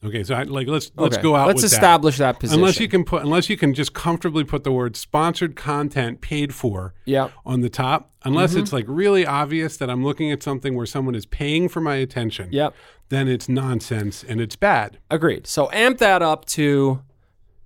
Okay, 0.02 0.24
so 0.24 0.34
I, 0.34 0.44
like 0.44 0.68
let's 0.68 0.92
let's 0.96 1.16
Okay. 1.18 1.24
go 1.24 1.36
out 1.36 1.48
Let's 1.48 1.62
with 1.62 1.72
that. 1.72 1.76
establish 1.78 2.18
that, 2.20 2.40
position. 2.40 2.60
Unless 2.62 2.80
you 2.80 2.88
can 2.88 3.04
put, 3.04 3.22
unless 3.22 3.50
you 3.50 3.58
can 3.58 3.74
just 3.74 3.94
comfortably 3.94 4.46
put 4.46 4.64
the 4.64 4.72
word 4.72 4.96
sponsored 4.96 5.58
content 5.58 6.22
paid 6.22 6.56
for 6.56 6.94
Yeah. 7.06 7.30
on 7.46 7.60
the 7.60 7.70
top, 7.70 8.12
unless 8.24 8.52
Mm-hmm. 8.52 8.60
it's 8.62 8.72
like 8.72 8.86
really 8.88 9.26
obvious 9.26 9.76
that 9.76 9.90
I'm 9.90 10.02
looking 10.06 10.32
at 10.32 10.42
something 10.42 10.74
where 10.74 10.86
someone 10.86 11.16
is 11.16 11.26
paying 11.26 11.68
for 11.68 11.82
my 11.82 11.96
attention, 11.96 12.48
Yep. 12.54 12.74
then 13.10 13.28
it's 13.28 13.50
nonsense 13.50 14.24
and 14.24 14.40
it's 14.40 14.56
bad. 14.56 15.00
Agreed. 15.12 15.46
So 15.48 15.70
amp 15.74 15.98
that 15.98 16.22
up 16.22 16.46
to 16.46 17.02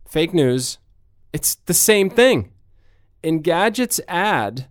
fake 0.07 0.33
news. 0.33 0.79
It's 1.33 1.53
the 1.65 1.73
same 1.75 2.09
thing. 2.09 2.51
Engadget's 3.23 4.01
ad, 4.07 4.67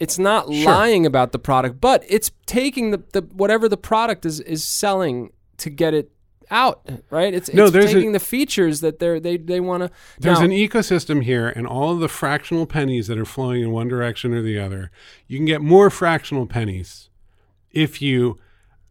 it's 0.00 0.18
not 0.18 0.52
Sure. 0.52 0.64
lying 0.64 1.06
about 1.06 1.30
the 1.32 1.38
product, 1.38 1.80
but 1.80 2.04
it's 2.08 2.30
taking 2.46 2.90
the, 2.90 3.02
the 3.12 3.22
whatever 3.32 3.68
the 3.68 3.76
product 3.76 4.26
is 4.26 4.40
is 4.40 4.64
selling 4.64 5.30
to 5.58 5.70
get 5.70 5.94
it 5.94 6.10
out, 6.50 6.88
right? 7.10 7.32
It's, 7.32 7.52
No, 7.52 7.64
it's 7.64 7.72
there's 7.72 7.90
a- 7.90 7.94
taking 7.94 8.12
the 8.12 8.20
features 8.20 8.80
that 8.80 8.98
they're 8.98 9.20
they 9.20 9.36
they 9.36 9.60
want 9.60 9.82
to. 9.82 9.90
There's 10.18 10.40
an 10.40 10.50
ecosystem 10.50 11.22
here, 11.22 11.48
and 11.48 11.66
all 11.66 11.92
of 11.92 12.00
the 12.00 12.08
fractional 12.08 12.66
pennies 12.66 13.06
that 13.06 13.18
are 13.18 13.24
flowing 13.24 13.62
in 13.62 13.70
one 13.70 13.88
direction 13.88 14.34
or 14.34 14.42
the 14.42 14.58
other. 14.58 14.90
You 15.26 15.38
can 15.38 15.46
get 15.46 15.60
more 15.60 15.90
fractional 15.90 16.46
pennies 16.46 17.10
if 17.70 18.02
you 18.02 18.38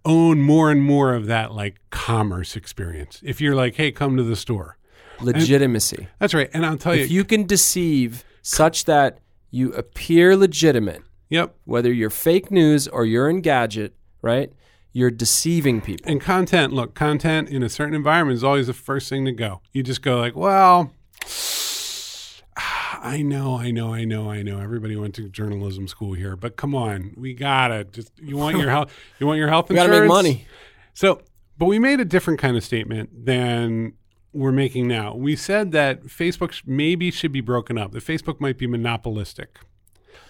own 0.05 0.41
more 0.41 0.71
and 0.71 0.81
more 0.81 1.13
of 1.13 1.27
that 1.27 1.53
like 1.53 1.77
commerce 1.89 2.55
experience. 2.55 3.21
If 3.23 3.41
you're 3.41 3.55
like, 3.55 3.75
hey, 3.75 3.91
come 3.91 4.17
to 4.17 4.23
the 4.23 4.35
store. 4.35 4.77
Legitimacy. 5.21 6.07
That's 6.19 6.33
right. 6.33 6.49
And 6.53 6.65
I'll 6.65 6.77
tell 6.77 6.95
you, 6.95 7.03
if 7.03 7.11
you 7.11 7.25
can 7.25 7.45
deceive 7.45 8.23
such 8.41 8.85
that 8.85 9.19
you 9.51 9.73
appear 9.73 10.35
legitimate, 10.37 11.01
yep. 11.29 11.55
whether 11.65 11.91
you're 11.91 12.09
fake 12.09 12.51
news 12.51 12.87
or 12.87 13.05
you're 13.05 13.31
Engadget, 13.31 13.91
right? 14.21 14.51
You're 14.91 15.11
deceiving 15.11 15.81
people. 15.81 16.09
And 16.09 16.19
content, 16.19 16.73
look, 16.73 16.93
content 16.95 17.49
in 17.49 17.61
a 17.63 17.69
certain 17.69 17.93
environment 17.93 18.35
is 18.37 18.43
always 18.43 18.67
the 18.67 18.73
first 18.73 19.07
thing 19.09 19.23
to 19.25 19.31
go. 19.31 19.61
You 19.71 19.83
just 19.83 20.01
go 20.01 20.17
like, 20.19 20.35
well, 20.35 20.91
I 23.01 23.21
know, 23.21 23.55
I 23.57 23.71
know, 23.71 23.93
I 23.93 24.03
know, 24.03 24.29
I 24.29 24.41
know. 24.41 24.59
Everybody 24.59 24.95
went 24.95 25.15
to 25.15 25.29
journalism 25.29 25.87
school 25.87 26.13
here, 26.13 26.35
but 26.35 26.57
come 26.57 26.75
on, 26.75 27.13
we 27.15 27.33
gotta 27.33 27.85
just. 27.85 28.11
You 28.19 28.35
want 28.37 28.57
your 28.57 28.69
health? 28.69 28.91
You 29.19 29.27
want 29.27 29.37
your 29.37 29.47
health 29.49 29.69
We 29.69 29.77
insurance? 29.77 29.91
gotta 29.91 30.01
make 30.01 30.09
money. 30.09 30.47
So, 30.93 31.21
but 31.57 31.65
we 31.67 31.77
made 31.79 31.99
a 31.99 32.05
different 32.05 32.39
kind 32.39 32.57
of 32.57 32.63
statement 32.63 33.25
than 33.25 33.93
we're 34.33 34.51
making 34.51 34.87
now. 34.87 35.13
We 35.15 35.35
said 35.35 35.71
that 35.71 36.03
Facebook 36.05 36.51
sh- 36.51 36.63
maybe 36.65 37.11
should 37.11 37.31
be 37.31 37.41
broken 37.41 37.77
up. 37.77 37.91
That 37.91 38.03
Facebook 38.03 38.39
might 38.41 38.57
be 38.57 38.67
monopolistic. 38.67 39.59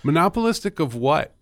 Monopolistic 0.03 0.79
of 0.79 0.95
what? 0.95 1.35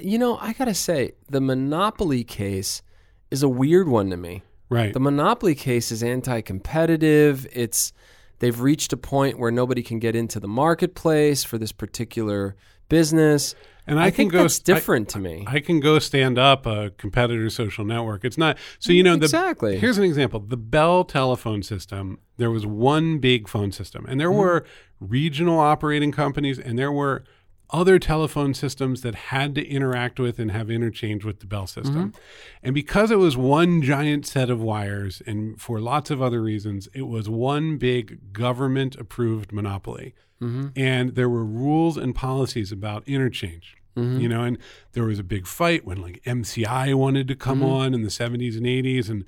You 0.00 0.18
know, 0.18 0.38
I 0.38 0.52
gotta 0.54 0.74
say, 0.74 1.12
the 1.28 1.40
monopoly 1.40 2.24
case 2.24 2.82
is 3.30 3.42
a 3.42 3.48
weird 3.48 3.88
one 3.88 4.10
to 4.10 4.16
me. 4.16 4.42
Right. 4.68 4.92
The 4.92 5.00
monopoly 5.00 5.54
case 5.54 5.90
is 5.92 6.02
anti-competitive. 6.02 7.46
It's 7.52 7.92
they've 8.38 8.58
reached 8.60 8.92
a 8.92 8.96
point 8.96 9.38
where 9.38 9.50
nobody 9.50 9.82
can 9.82 9.98
get 9.98 10.16
into 10.16 10.40
the 10.40 10.48
marketplace 10.48 11.44
for 11.44 11.58
this 11.58 11.72
particular 11.72 12.56
business. 12.88 13.54
and 13.86 13.98
I, 14.00 14.04
I, 14.06 14.10
can 14.10 14.16
think 14.16 14.32
go 14.32 14.42
that's 14.42 14.60
I- 14.60 14.62
different 14.64 15.08
to 15.10 15.18
me. 15.18 15.44
I 15.46 15.60
can 15.60 15.80
go 15.80 15.98
stand 15.98 16.38
up 16.38 16.66
a 16.66 16.90
competitor 16.96 17.50
social 17.50 17.84
network. 17.84 18.24
It's 18.24 18.38
not 18.38 18.56
so 18.78 18.92
you 18.92 19.02
know 19.02 19.16
the 19.16 19.24
Exactly. 19.26 19.78
Here's 19.78 19.98
an 19.98 20.04
example: 20.04 20.40
the 20.40 20.56
Bell 20.56 21.04
telephone 21.04 21.62
system. 21.62 22.18
There 22.36 22.50
was 22.50 22.64
one 22.66 23.18
big 23.18 23.48
phone 23.48 23.72
system, 23.72 24.06
and 24.08 24.18
there 24.18 24.28
Mm-hmm. 24.30 24.38
were 24.38 24.64
regional 25.00 25.58
operating 25.58 26.12
companies, 26.12 26.58
and 26.58 26.78
there 26.78 26.92
were 26.92 27.24
other 27.72 27.98
telephone 27.98 28.54
systems 28.54 29.02
that 29.02 29.14
had 29.14 29.54
to 29.54 29.66
interact 29.66 30.18
with 30.20 30.38
and 30.38 30.50
have 30.50 30.70
interchange 30.70 31.24
with 31.24 31.40
the 31.40 31.46
Bell 31.46 31.66
system. 31.66 32.10
Mm-hmm. 32.12 32.18
And 32.62 32.74
because 32.74 33.10
it 33.10 33.18
was 33.18 33.36
one 33.36 33.82
giant 33.82 34.26
set 34.26 34.50
of 34.50 34.60
wires, 34.60 35.22
and 35.26 35.60
for 35.60 35.80
lots 35.80 36.10
of 36.10 36.20
other 36.20 36.42
reasons, 36.42 36.88
it 36.94 37.02
was 37.08 37.28
one 37.28 37.78
big 37.78 38.32
government-approved 38.32 39.52
monopoly 39.52 40.14
Mm-hmm. 40.42 40.68
and 40.74 41.16
there 41.16 41.28
were 41.28 41.44
rules 41.44 41.98
and 41.98 42.14
policies 42.14 42.72
about 42.72 43.06
interchange. 43.06 43.76
Mm-hmm. 43.94 44.20
You 44.20 44.28
know, 44.30 44.42
and 44.42 44.56
there 44.92 45.04
was 45.04 45.18
a 45.18 45.22
big 45.22 45.46
fight 45.46 45.84
when 45.84 46.00
like 46.00 46.22
MCI 46.24 46.94
wanted 46.94 47.28
to 47.28 47.36
come 47.36 47.58
Mm-hmm. 47.58 47.68
on 47.68 47.92
in 47.94 48.00
the 48.02 48.08
70s 48.08 48.56
and 48.56 48.64
80s 48.64 49.10
and 49.10 49.26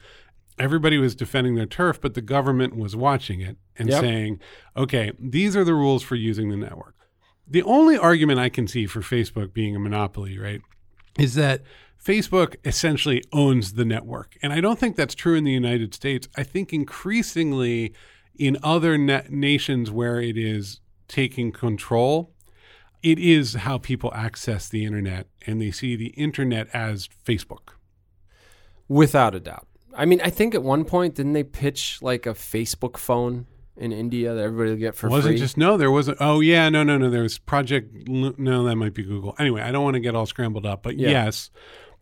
everybody 0.59 0.97
was 0.97 1.15
defending 1.15 1.55
their 1.55 1.67
turf, 1.67 2.01
but 2.01 2.15
the 2.15 2.23
government 2.23 2.77
was 2.77 2.97
watching 2.97 3.43
it 3.43 3.59
and 3.77 3.91
Yep. 3.91 4.01
saying, 4.01 4.41
"Okay, 4.75 5.13
these 5.19 5.55
are 5.55 5.65
the 5.65 5.75
rules 5.75 6.03
for 6.03 6.15
using 6.15 6.49
the 6.49 6.57
network." 6.57 6.95
The 7.53 7.63
only 7.65 7.99
argument 7.99 8.41
I 8.41 8.49
can 8.49 8.67
see 8.67 8.87
for 8.87 9.01
Facebook 9.01 9.53
being 9.53 9.77
a 9.77 9.79
monopoly, 9.79 10.39
right, 10.39 10.63
is 11.19 11.35
that 11.35 11.61
Facebook 12.03 12.57
essentially 12.65 13.23
owns 13.31 13.75
the 13.75 13.85
network. 13.85 14.39
And 14.43 14.55
I 14.55 14.63
don't 14.63 14.79
think 14.79 14.97
that's 14.97 15.15
true 15.15 15.35
in 15.35 15.45
the 15.45 15.53
United 15.53 15.93
States. 15.93 16.27
I 16.35 16.45
think 16.45 16.73
increasingly 16.73 17.93
in 18.39 18.57
other 18.63 18.97
na- 18.97 19.25
nations 19.29 19.91
where 19.91 20.19
it 20.19 20.39
is 20.39 20.81
taking 21.09 21.53
control, 21.53 22.33
it 23.03 23.19
is 23.19 23.53
how 23.53 23.77
people 23.77 24.11
access 24.15 24.67
the 24.67 24.87
internet 24.87 25.27
and 25.47 25.61
they 25.61 25.71
see 25.71 25.95
the 25.95 26.15
internet 26.17 26.69
as 26.73 27.07
Facebook. 27.27 27.75
Without 28.89 29.35
a 29.35 29.41
doubt. 29.41 29.67
I 29.95 30.07
mean, 30.07 30.23
I 30.25 30.31
think 30.31 30.55
at 30.55 30.63
one 30.63 30.87
point 30.87 31.17
didn't 31.17 31.35
they 31.35 31.45
pitch 31.45 31.99
like 32.01 32.25
a 32.25 32.33
Facebook 32.33 32.97
phone 32.97 33.47
in 33.77 33.93
India 33.93 34.35
that 34.35 34.43
everybody 34.43 34.71
would 34.71 34.79
get 34.81 34.95
for 34.95 35.09
wasn't 35.09 35.33
free? 35.35 35.39
just 35.39 35.57
no, 35.57 35.77
there 35.77 35.91
wasn't. 35.91 36.19
Oh 36.21 36.41
yeah, 36.41 36.69
no, 36.69 36.83
no, 36.83 36.99
no. 36.99 37.09
There 37.11 37.23
was 37.23 37.39
Project. 37.39 38.09
Lu- 38.09 38.35
No, 38.39 38.65
that 38.65 38.77
might 38.77 38.95
be 38.95 39.03
Google. 39.03 39.35
Anyway, 39.39 39.61
I 39.63 39.71
don't 39.73 39.85
want 39.85 39.95
to 39.95 40.01
get 40.01 40.15
all 40.15 40.27
scrambled 40.27 40.67
up, 40.67 40.83
but 40.83 40.99
Yeah. 40.99 41.11
yes, 41.11 41.51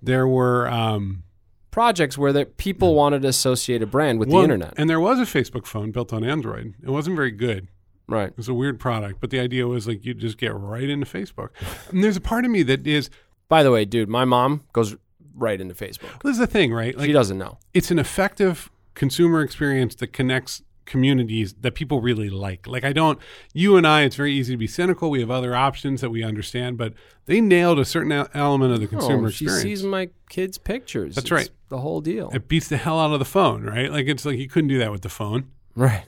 there 0.03 0.27
were. 0.27 0.69
Um, 0.69 1.25
projects 1.71 2.19
where 2.19 2.33
the 2.33 2.45
people 2.45 2.97
wanted 2.97 3.23
to 3.23 3.29
associate 3.29 3.81
a 3.81 3.87
brand 3.87 4.19
with 4.19 4.29
well, 4.29 4.39
the 4.39 4.43
internet. 4.43 4.75
and 4.77 4.91
there 4.91 4.99
was 4.99 5.21
a 5.21 5.23
Facebook 5.23 5.67
phone 5.67 5.93
built 5.93 6.13
on 6.13 6.25
Android. 6.25 6.75
It 6.83 6.91
wasn't 6.91 7.15
very 7.15 7.31
good. 7.31 7.69
right. 8.09 8.31
It 8.31 8.37
was 8.37 8.49
a 8.49 8.55
weird 8.55 8.81
product, 8.81 9.21
but 9.21 9.31
the 9.31 9.39
idea 9.39 9.69
was 9.69 9.87
like 9.87 10.05
you 10.05 10.13
just 10.13 10.37
get 10.37 10.53
right 10.53 10.91
into 10.91 11.07
Facebook. 11.07 11.51
And 11.93 12.03
there's 12.03 12.17
a 12.17 12.21
part 12.21 12.45
of 12.45 12.51
me 12.51 12.65
that 12.65 12.85
is. 12.87 13.09
By 13.49 13.63
the 13.63 13.71
way, 13.71 13.85
dude, 13.85 14.09
my 14.09 14.25
mom 14.25 14.65
goes 14.73 14.97
right 15.35 15.61
into 15.61 15.75
Facebook. 15.75 16.21
This 16.25 16.33
is 16.33 16.39
the 16.39 16.47
thing, 16.49 16.73
right? 16.73 16.97
Like 16.97 17.07
she 17.07 17.13
doesn't 17.13 17.39
know. 17.39 17.59
it's 17.73 17.93
an 17.93 17.99
effective 18.01 18.69
consumer 18.95 19.41
experience 19.43 19.95
that 19.97 20.09
connects 20.13 20.63
communities 20.91 21.55
that 21.61 21.75
people 21.75 22.01
really 22.03 22.29
like. 22.29 22.67
Like 22.67 22.85
I 22.85 22.93
don't 22.93 23.19
you 23.55 23.77
and 23.77 23.87
I 23.87 24.03
it's 24.03 24.17
very 24.17 24.35
easy 24.35 24.53
to 24.55 24.59
be 24.59 24.67
cynical. 24.67 25.09
We 25.09 25.21
have 25.21 25.31
other 25.31 25.55
options 25.55 26.01
that 26.03 26.11
we 26.11 26.23
understand, 26.23 26.77
but 26.77 26.93
they 27.27 27.41
nailed 27.41 27.79
a 27.79 27.85
certain 27.85 28.13
element 28.35 28.75
of 28.75 28.81
the 28.81 28.89
consumer 28.89 29.29
oh, 29.29 29.31
she 29.31 29.45
experience. 29.47 29.63
sees 29.63 29.83
my 29.85 30.11
kids' 30.29 30.59
pictures. 30.59 31.15
That's 31.15 31.27
It's 31.27 31.31
right. 31.31 31.51
The 31.69 31.79
whole 31.79 32.01
deal. 32.01 32.29
it 32.35 32.49
beats 32.49 32.69
the 32.69 32.77
hell 32.77 32.99
out 32.99 33.13
of 33.13 33.21
the 33.21 33.25
phone, 33.25 33.63
right? 33.63 33.91
Like 33.91 34.07
it's 34.09 34.27
like 34.27 34.39
you 34.39 34.49
couldn't 34.49 34.69
do 34.69 34.79
that 34.79 34.91
with 34.91 35.03
the 35.03 35.09
phone. 35.09 35.49
right. 35.75 36.05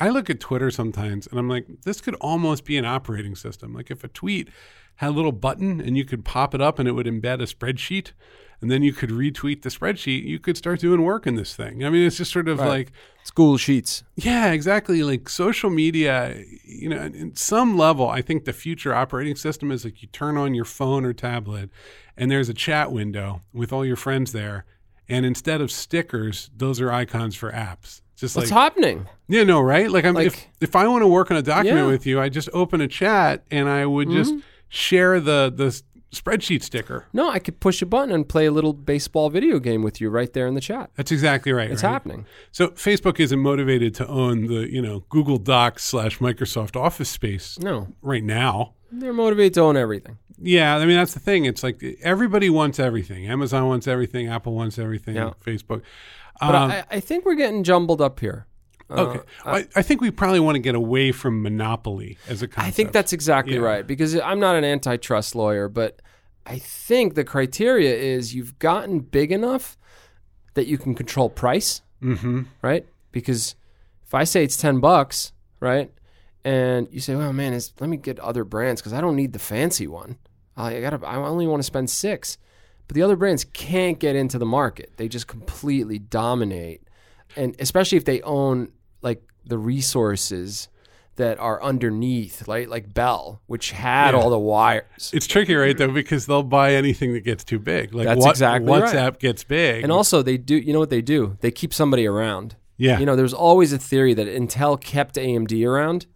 I 0.00 0.08
look 0.08 0.30
at 0.30 0.40
Twitter 0.40 0.70
sometimes 0.70 1.26
and 1.26 1.38
I'm 1.38 1.50
like, 1.50 1.66
this 1.84 2.00
could 2.00 2.14
almost 2.14 2.64
be 2.64 2.78
an 2.78 2.86
operating 2.86 3.36
system. 3.36 3.74
Like 3.74 3.90
if 3.90 4.02
a 4.02 4.08
tweet 4.08 4.48
had 4.96 5.10
a 5.10 5.12
little 5.12 5.32
button 5.32 5.80
and 5.82 5.96
you 5.98 6.04
could 6.06 6.24
pop 6.24 6.54
it 6.54 6.62
up 6.62 6.78
and 6.78 6.88
it 6.88 6.92
would 6.92 7.06
embed 7.06 7.42
a 7.42 7.46
spreadsheet 7.46 8.12
and 8.62 8.70
then 8.70 8.82
you 8.82 8.92
could 8.92 9.10
retweet 9.10 9.62
the 9.62 9.68
spreadsheet, 9.68 10.24
you 10.24 10.38
could 10.38 10.56
start 10.56 10.78
doing 10.80 11.02
work 11.02 11.26
in 11.26 11.34
this 11.34 11.54
thing. 11.54 11.84
I 11.84 11.90
mean, 11.90 12.06
it's 12.06 12.16
just 12.16 12.32
sort 12.32 12.48
of 12.48 12.60
Right. 12.60 12.68
like 12.68 12.92
Google 13.34 13.56
Sheets. 13.58 14.04
Yeah, 14.16 14.52
exactly. 14.52 15.02
Like 15.02 15.28
social 15.28 15.68
media, 15.68 16.42
you 16.64 16.88
know, 16.88 17.00
in 17.02 17.34
some 17.34 17.76
level, 17.76 18.08
I 18.08 18.22
think 18.22 18.44
the 18.44 18.52
future 18.52 18.94
operating 18.94 19.34
system 19.36 19.70
is 19.72 19.84
like 19.84 20.00
you 20.00 20.08
turn 20.08 20.36
on 20.36 20.54
your 20.54 20.64
phone 20.64 21.04
or 21.04 21.12
tablet 21.12 21.70
and 22.16 22.30
there's 22.30 22.48
a 22.48 22.54
chat 22.54 22.92
window 22.92 23.42
with 23.52 23.72
all 23.72 23.84
your 23.84 23.96
friends 23.96 24.32
there. 24.32 24.64
And 25.08 25.26
instead 25.26 25.60
of 25.60 25.70
stickers, 25.70 26.50
those 26.56 26.80
are 26.80 26.90
icons 26.92 27.34
for 27.34 27.50
apps. 27.52 28.00
Just 28.16 28.36
What's 28.36 28.50
like, 28.52 28.60
happening? 28.60 29.08
yeah, 29.26 29.42
no, 29.42 29.60
right? 29.60 29.90
Like, 29.90 30.04
I'm, 30.04 30.16
if, 30.16 30.34
Like- 30.36 30.50
if 30.60 30.76
I 30.76 30.86
want 30.86 31.02
to 31.02 31.08
work 31.08 31.32
on 31.32 31.36
a 31.36 31.42
document 31.42 31.86
Yeah. 31.86 31.90
with 31.90 32.06
you, 32.06 32.20
I 32.20 32.28
just 32.28 32.48
open 32.52 32.80
a 32.80 32.86
chat 32.86 33.42
and 33.50 33.68
I 33.68 33.84
would 33.86 34.08
just 34.10 34.30
mm-hmm. 34.32 34.40
share 34.68 35.18
the, 35.18 35.52
the 35.54 35.82
spreadsheet 36.12 36.62
sticker. 36.62 37.06
No, 37.12 37.30
I 37.30 37.38
could 37.38 37.58
push 37.60 37.80
a 37.82 37.86
button 37.86 38.12
and 38.14 38.28
play 38.28 38.46
a 38.46 38.50
little 38.50 38.72
baseball 38.72 39.30
video 39.30 39.58
game 39.58 39.82
with 39.82 40.00
you 40.00 40.10
right 40.10 40.32
there 40.32 40.46
in 40.46 40.54
the 40.54 40.60
chat. 40.60 40.90
That's 40.96 41.10
exactly 41.10 41.52
right. 41.52 41.70
It's 41.70 41.82
right? 41.82 41.90
happening. 41.90 42.26
So 42.50 42.68
Facebook 42.68 43.18
isn't 43.18 43.38
motivated 43.38 43.94
to 43.96 44.06
own 44.08 44.46
the, 44.46 44.70
you 44.72 44.82
know, 44.82 45.04
Google 45.08 45.38
Docs 45.38 45.84
slash 45.84 46.18
Microsoft 46.18 46.76
Office 46.76 47.08
space 47.08 47.58
No, 47.58 47.88
right 48.02 48.22
now. 48.24 48.74
they're 48.90 49.12
motivated 49.12 49.54
to 49.54 49.60
own 49.62 49.76
everything. 49.76 50.18
Yeah, 50.44 50.76
I 50.76 50.84
mean 50.86 50.96
that's 50.96 51.14
the 51.14 51.20
thing. 51.20 51.44
It's 51.44 51.62
like 51.62 51.82
everybody 52.02 52.50
wants 52.50 52.78
everything. 52.80 53.26
Amazon 53.28 53.68
wants 53.68 53.86
everything. 53.86 54.26
Apple 54.28 54.54
wants 54.54 54.78
everything. 54.78 55.14
Yeah. 55.14 55.30
Facebook. 55.44 55.82
But 56.40 56.54
Um, 56.54 56.70
I, 56.72 56.84
I 56.90 57.00
think 57.00 57.24
we're 57.24 57.36
getting 57.36 57.62
jumbled 57.62 58.00
up 58.00 58.18
here. 58.18 58.46
Uh, 58.90 58.94
okay, 59.02 59.20
I, 59.46 59.66
I 59.76 59.82
think 59.82 60.00
we 60.02 60.10
probably 60.10 60.40
want 60.40 60.56
to 60.56 60.58
get 60.58 60.74
away 60.74 61.12
from 61.12 61.42
monopoly 61.42 62.18
as 62.28 62.42
a 62.42 62.48
concept. 62.48 62.66
I 62.68 62.70
think 62.72 62.92
that's 62.92 63.12
exactly 63.14 63.54
Yeah. 63.54 63.60
right 63.60 63.86
because 63.86 64.18
I'm 64.18 64.38
not 64.40 64.56
an 64.56 64.64
antitrust 64.64 65.34
lawyer, 65.34 65.68
but 65.68 66.01
I 66.46 66.58
think 66.58 67.14
the 67.14 67.24
criteria 67.24 67.94
is 67.94 68.34
you've 68.34 68.58
gotten 68.58 69.00
big 69.00 69.30
enough 69.32 69.76
that 70.54 70.66
you 70.66 70.78
can 70.78 70.94
control 70.94 71.28
price, 71.28 71.82
hmm 72.00 72.42
right? 72.62 72.86
Because 73.10 73.54
if 74.04 74.14
I 74.14 74.24
say 74.24 74.44
it's 74.44 74.56
10 74.56 74.80
bucks, 74.80 75.32
right? 75.60 75.90
And 76.44 76.88
you 76.90 77.00
say, 77.00 77.14
well, 77.14 77.32
man, 77.32 77.52
it's, 77.52 77.72
let 77.78 77.88
me 77.88 77.96
get 77.96 78.18
other 78.18 78.44
brands 78.44 78.80
because 78.80 78.92
I 78.92 79.00
don't 79.00 79.16
need 79.16 79.32
the 79.32 79.38
fancy 79.38 79.86
one. 79.86 80.18
I 80.56 80.80
got 80.80 81.02
I 81.04 81.16
only 81.16 81.46
want 81.46 81.60
to 81.60 81.66
spend 81.66 81.88
six. 81.88 82.36
But 82.88 82.94
the 82.96 83.02
other 83.02 83.16
brands 83.16 83.44
can't 83.44 83.98
get 83.98 84.16
into 84.16 84.38
the 84.38 84.46
market. 84.46 84.92
They 84.96 85.08
just 85.08 85.28
completely 85.28 85.98
dominate. 85.98 86.82
And 87.36 87.56
especially 87.58 87.96
if 87.96 88.04
they 88.04 88.20
own 88.22 88.72
like 89.00 89.22
the 89.46 89.58
resources 89.58 90.68
that 91.16 91.38
are 91.38 91.62
underneath, 91.62 92.48
like 92.48 92.68
like 92.68 92.92
Bell, 92.94 93.42
which 93.46 93.72
had 93.72 94.12
Yeah. 94.14 94.20
all 94.20 94.30
the 94.30 94.38
wires. 94.38 95.10
It's 95.12 95.26
tricky, 95.26 95.54
right? 95.54 95.76
Though, 95.76 95.88
because 95.92 96.26
they'll 96.26 96.42
buy 96.42 96.74
anything 96.74 97.12
that 97.12 97.24
gets 97.24 97.44
too 97.44 97.58
big. 97.58 97.94
Like 97.94 98.06
That's 98.06 98.20
what, 98.20 98.30
exactly 98.30 98.70
right. 98.70 98.82
WhatsApp 98.82 99.18
gets 99.18 99.44
big, 99.44 99.82
And 99.82 99.92
also 99.92 100.22
they 100.22 100.38
do 100.38 100.56
you 100.56 100.72
know 100.72 100.78
what 100.78 100.90
they 100.90 101.02
do? 101.02 101.36
They 101.40 101.50
keep 101.50 101.74
somebody 101.74 102.06
around. 102.06 102.56
yeah, 102.78 102.98
You 102.98 103.06
know, 103.06 103.14
there's 103.16 103.34
always 103.34 103.72
a 103.72 103.78
theory 103.78 104.14
that 104.14 104.26
Intel 104.26 104.80
kept 104.80 105.16
AMD 105.16 105.66
around, 105.68 106.06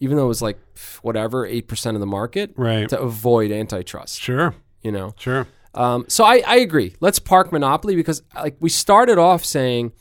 even 0.00 0.16
though 0.16 0.24
it 0.24 0.28
was 0.28 0.42
like 0.42 0.58
whatever, 1.02 1.46
8% 1.46 1.94
of 1.94 2.00
the 2.00 2.06
market, 2.06 2.52
right, 2.56 2.88
to 2.88 2.98
avoid 3.00 3.50
antitrust, 3.50 4.18
sure, 4.20 4.54
you 4.82 4.90
know? 4.92 5.12
sure. 5.18 5.46
Um, 5.74 6.06
so 6.08 6.24
I, 6.24 6.42
I 6.46 6.56
agree. 6.56 6.96
Let's 7.00 7.18
park 7.18 7.52
monopoly 7.52 7.94
because 7.96 8.22
like 8.34 8.56
we 8.58 8.70
started 8.70 9.18
off 9.18 9.44
saying 9.44 9.92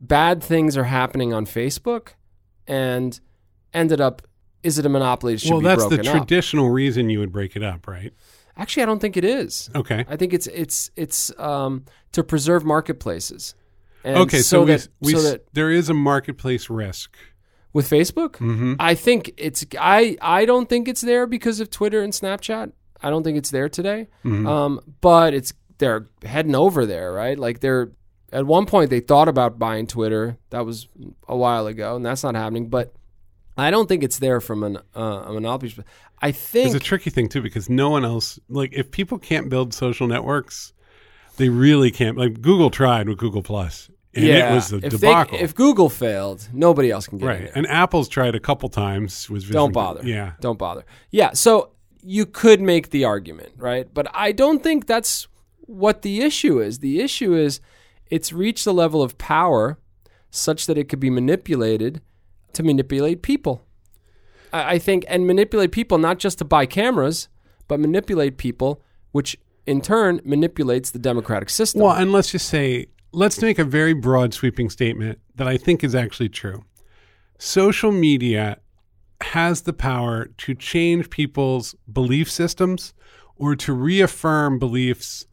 bad 0.00 0.42
things 0.42 0.76
are 0.76 0.84
happening 0.84 1.32
on 1.32 1.46
Facebook 1.46 2.08
and 2.66 3.18
ended 3.76 4.00
up 4.00 4.22
is 4.62 4.78
it 4.80 4.86
a 4.86 4.88
monopoly 4.88 5.34
that 5.34 5.40
should 5.42 5.50
Well, 5.52 5.60
be 5.60 5.66
that's 5.66 5.84
the 5.84 5.90
broken 5.90 6.08
up? 6.08 6.16
traditional 6.16 6.70
reason 6.70 7.08
you 7.10 7.20
would 7.20 7.30
break 7.30 7.54
it 7.54 7.62
up, 7.62 7.86
right? 7.86 8.12
Actually, 8.56 8.82
I 8.82 8.86
don't 8.86 8.98
think 9.00 9.16
it 9.16 9.24
is. 9.24 9.70
Okay. 9.76 10.04
I 10.08 10.16
think 10.16 10.32
it's 10.32 10.46
it's 10.48 10.90
it's 10.96 11.30
um, 11.38 11.84
to 12.12 12.24
preserve 12.24 12.64
marketplaces. 12.64 13.54
And 14.02 14.16
Okay, 14.18 14.38
so, 14.38 14.60
we, 14.62 14.66
that, 14.72 14.88
we 15.00 15.12
so 15.12 15.22
that 15.22 15.44
there 15.52 15.70
is 15.70 15.88
a 15.90 15.94
marketplace 15.94 16.70
risk. 16.70 17.16
with 17.72 17.88
Facebook, 17.90 18.32
Mm-hmm. 18.38 18.74
I 18.80 18.94
think 18.94 19.32
it's 19.36 19.64
I 19.78 20.16
I 20.22 20.46
don't 20.46 20.68
think 20.68 20.88
it's 20.88 21.02
there 21.02 21.26
because 21.26 21.60
of 21.60 21.70
Twitter 21.70 22.00
and 22.02 22.12
Snapchat. 22.12 22.72
I 23.02 23.10
don't 23.10 23.22
think 23.22 23.36
it's 23.36 23.50
there 23.50 23.68
today. 23.68 24.08
Mm-hmm. 24.24 24.46
Um, 24.46 24.80
but 25.00 25.34
it's 25.34 25.52
they're 25.78 26.08
heading 26.24 26.54
over 26.54 26.86
there, 26.86 27.12
right? 27.12 27.38
Like 27.38 27.60
they're 27.60 27.92
at 28.32 28.46
one 28.46 28.64
point 28.66 28.88
they 28.90 29.00
thought 29.00 29.28
about 29.28 29.58
buying 29.58 29.86
Twitter. 29.86 30.38
That 30.50 30.64
was 30.64 30.88
a 31.28 31.36
while 31.36 31.66
ago, 31.66 31.94
and 31.96 32.04
that's 32.06 32.24
not 32.24 32.34
happening. 32.34 32.68
But 32.70 32.94
I 33.56 33.70
don't 33.70 33.88
think 33.88 34.02
it's 34.02 34.18
there 34.18 34.40
from 34.40 34.62
an 34.62 34.78
uh, 34.94 35.24
a 35.26 35.32
monopoly. 35.32 35.70
perspective. 35.70 35.92
I 36.20 36.32
think 36.32 36.66
It's 36.66 36.74
a 36.74 36.80
tricky 36.80 37.10
thing 37.10 37.28
too 37.28 37.42
because 37.42 37.68
no 37.68 37.90
one 37.90 38.04
else 38.04 38.38
like 38.48 38.72
if 38.72 38.90
people 38.90 39.18
can't 39.18 39.48
build 39.48 39.74
social 39.74 40.06
networks, 40.06 40.72
they 41.36 41.48
really 41.48 41.90
can't. 41.90 42.16
Like 42.16 42.40
Google 42.40 42.70
tried 42.70 43.08
with 43.08 43.18
Google 43.18 43.42
Plus, 43.42 43.90
and 44.14 44.24
yeah, 44.24 44.50
it 44.50 44.54
was 44.54 44.72
a 44.72 44.76
if, 44.76 44.82
they- 44.82 44.88
debacle. 44.90 45.38
if 45.38 45.54
Google 45.54 45.88
failed, 45.90 46.48
nobody 46.52 46.90
else 46.90 47.06
can 47.06 47.18
get 47.18 47.26
right, 47.26 47.50
and 47.54 47.66
Apple's 47.66 48.08
tried 48.08 48.34
a 48.34 48.40
couple 48.40 48.68
times. 48.68 49.28
Was 49.30 49.48
Don't 49.48 49.72
bother. 49.72 50.00
Yeah, 50.06 50.32
Don't 50.40 50.58
bother. 50.58 50.84
Yeah, 51.10 51.32
so 51.32 51.72
you 52.02 52.24
could 52.24 52.60
make 52.60 52.90
the 52.90 53.04
argument, 53.04 53.52
right? 53.56 53.92
But 53.92 54.06
I 54.14 54.32
don't 54.32 54.62
think 54.62 54.86
that's 54.86 55.28
what 55.60 56.02
the 56.02 56.20
issue 56.22 56.60
is. 56.60 56.78
The 56.78 57.00
issue 57.00 57.34
is 57.34 57.60
it's 58.08 58.32
reached 58.32 58.66
a 58.66 58.72
level 58.72 59.02
of 59.02 59.18
power 59.18 59.78
such 60.30 60.66
that 60.66 60.78
it 60.78 60.88
could 60.88 61.00
be 61.00 61.10
manipulated 61.10 62.00
to 62.52 62.62
manipulate 62.62 63.22
people. 63.22 63.62
I, 64.52 64.78
think, 64.78 65.04
and 65.08 65.26
manipulate 65.26 65.72
people 65.72 65.98
not 65.98 66.18
just 66.18 66.38
to 66.38 66.44
buy 66.44 66.66
cameras, 66.66 67.28
but 67.68 67.80
manipulate 67.80 68.38
people, 68.38 68.82
which 69.12 69.36
in 69.66 69.80
turn 69.80 70.20
manipulates 70.24 70.90
the 70.90 70.98
democratic 70.98 71.50
system. 71.50 71.82
Well, 71.82 71.94
and 71.94 72.12
let's 72.12 72.30
just 72.30 72.48
say, 72.48 72.86
let's 73.12 73.40
make 73.42 73.58
a 73.58 73.64
very 73.64 73.92
broad, 73.92 74.32
sweeping 74.32 74.70
statement 74.70 75.18
that 75.34 75.48
I 75.48 75.56
think 75.56 75.84
is 75.84 75.94
actually 75.94 76.28
true. 76.28 76.64
Social 77.38 77.92
media 77.92 78.58
has 79.20 79.62
the 79.62 79.72
power 79.72 80.26
to 80.38 80.54
change 80.54 81.10
people's 81.10 81.74
belief 81.92 82.30
systems 82.30 82.94
or 83.36 83.56
to 83.56 83.72
reaffirm 83.72 84.58
beliefs 84.58 85.26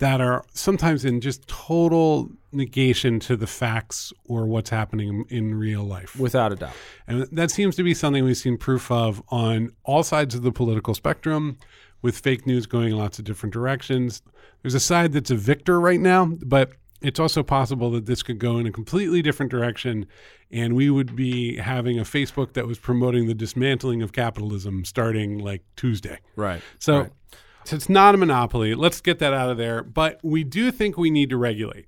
that 0.00 0.20
are 0.20 0.44
sometimes 0.54 1.04
in 1.04 1.20
just 1.20 1.46
total 1.46 2.30
negation 2.52 3.20
to 3.20 3.36
the 3.36 3.46
facts 3.46 4.12
or 4.24 4.46
what's 4.46 4.70
happening 4.70 5.24
in 5.28 5.54
real 5.54 5.84
life. 5.84 6.18
Without 6.18 6.52
a 6.52 6.56
doubt. 6.56 6.72
And 7.06 7.28
that 7.30 7.50
seems 7.50 7.76
to 7.76 7.82
be 7.82 7.92
something 7.92 8.24
we've 8.24 8.36
seen 8.36 8.56
proof 8.56 8.90
of 8.90 9.22
on 9.28 9.72
all 9.84 10.02
sides 10.02 10.34
of 10.34 10.42
the 10.42 10.52
political 10.52 10.94
spectrum, 10.94 11.58
with 12.02 12.18
fake 12.18 12.46
news 12.46 12.64
going 12.64 12.92
in 12.92 12.96
lots 12.96 13.18
of 13.18 13.26
different 13.26 13.52
directions. 13.52 14.22
There's 14.62 14.74
a 14.74 14.80
side 14.80 15.12
that's 15.12 15.30
a 15.30 15.36
victor 15.36 15.78
right 15.78 16.00
now, 16.00 16.32
but 16.46 16.72
it's 17.02 17.20
also 17.20 17.42
possible 17.42 17.90
that 17.90 18.06
this 18.06 18.22
could 18.22 18.38
go 18.38 18.56
in 18.56 18.66
a 18.66 18.72
completely 18.72 19.20
different 19.20 19.50
direction, 19.50 20.06
and 20.50 20.74
we 20.74 20.88
would 20.88 21.14
be 21.14 21.56
having 21.56 21.98
a 21.98 22.04
Facebook 22.04 22.54
that 22.54 22.66
was 22.66 22.78
promoting 22.78 23.26
the 23.26 23.34
dismantling 23.34 24.00
of 24.00 24.12
capitalism 24.12 24.86
starting 24.86 25.38
like 25.38 25.62
Tuesday. 25.76 26.20
Right. 26.36 26.62
So, 26.78 27.00
Right. 27.00 27.10
So 27.64 27.76
it's 27.76 27.88
not 27.88 28.14
a 28.14 28.18
monopoly. 28.18 28.74
Let's 28.74 29.00
get 29.00 29.18
that 29.18 29.32
out 29.32 29.50
of 29.50 29.58
there. 29.58 29.82
But 29.82 30.20
we 30.22 30.44
do 30.44 30.70
think 30.70 30.96
we 30.96 31.10
need 31.10 31.30
to 31.30 31.36
regulate. 31.36 31.86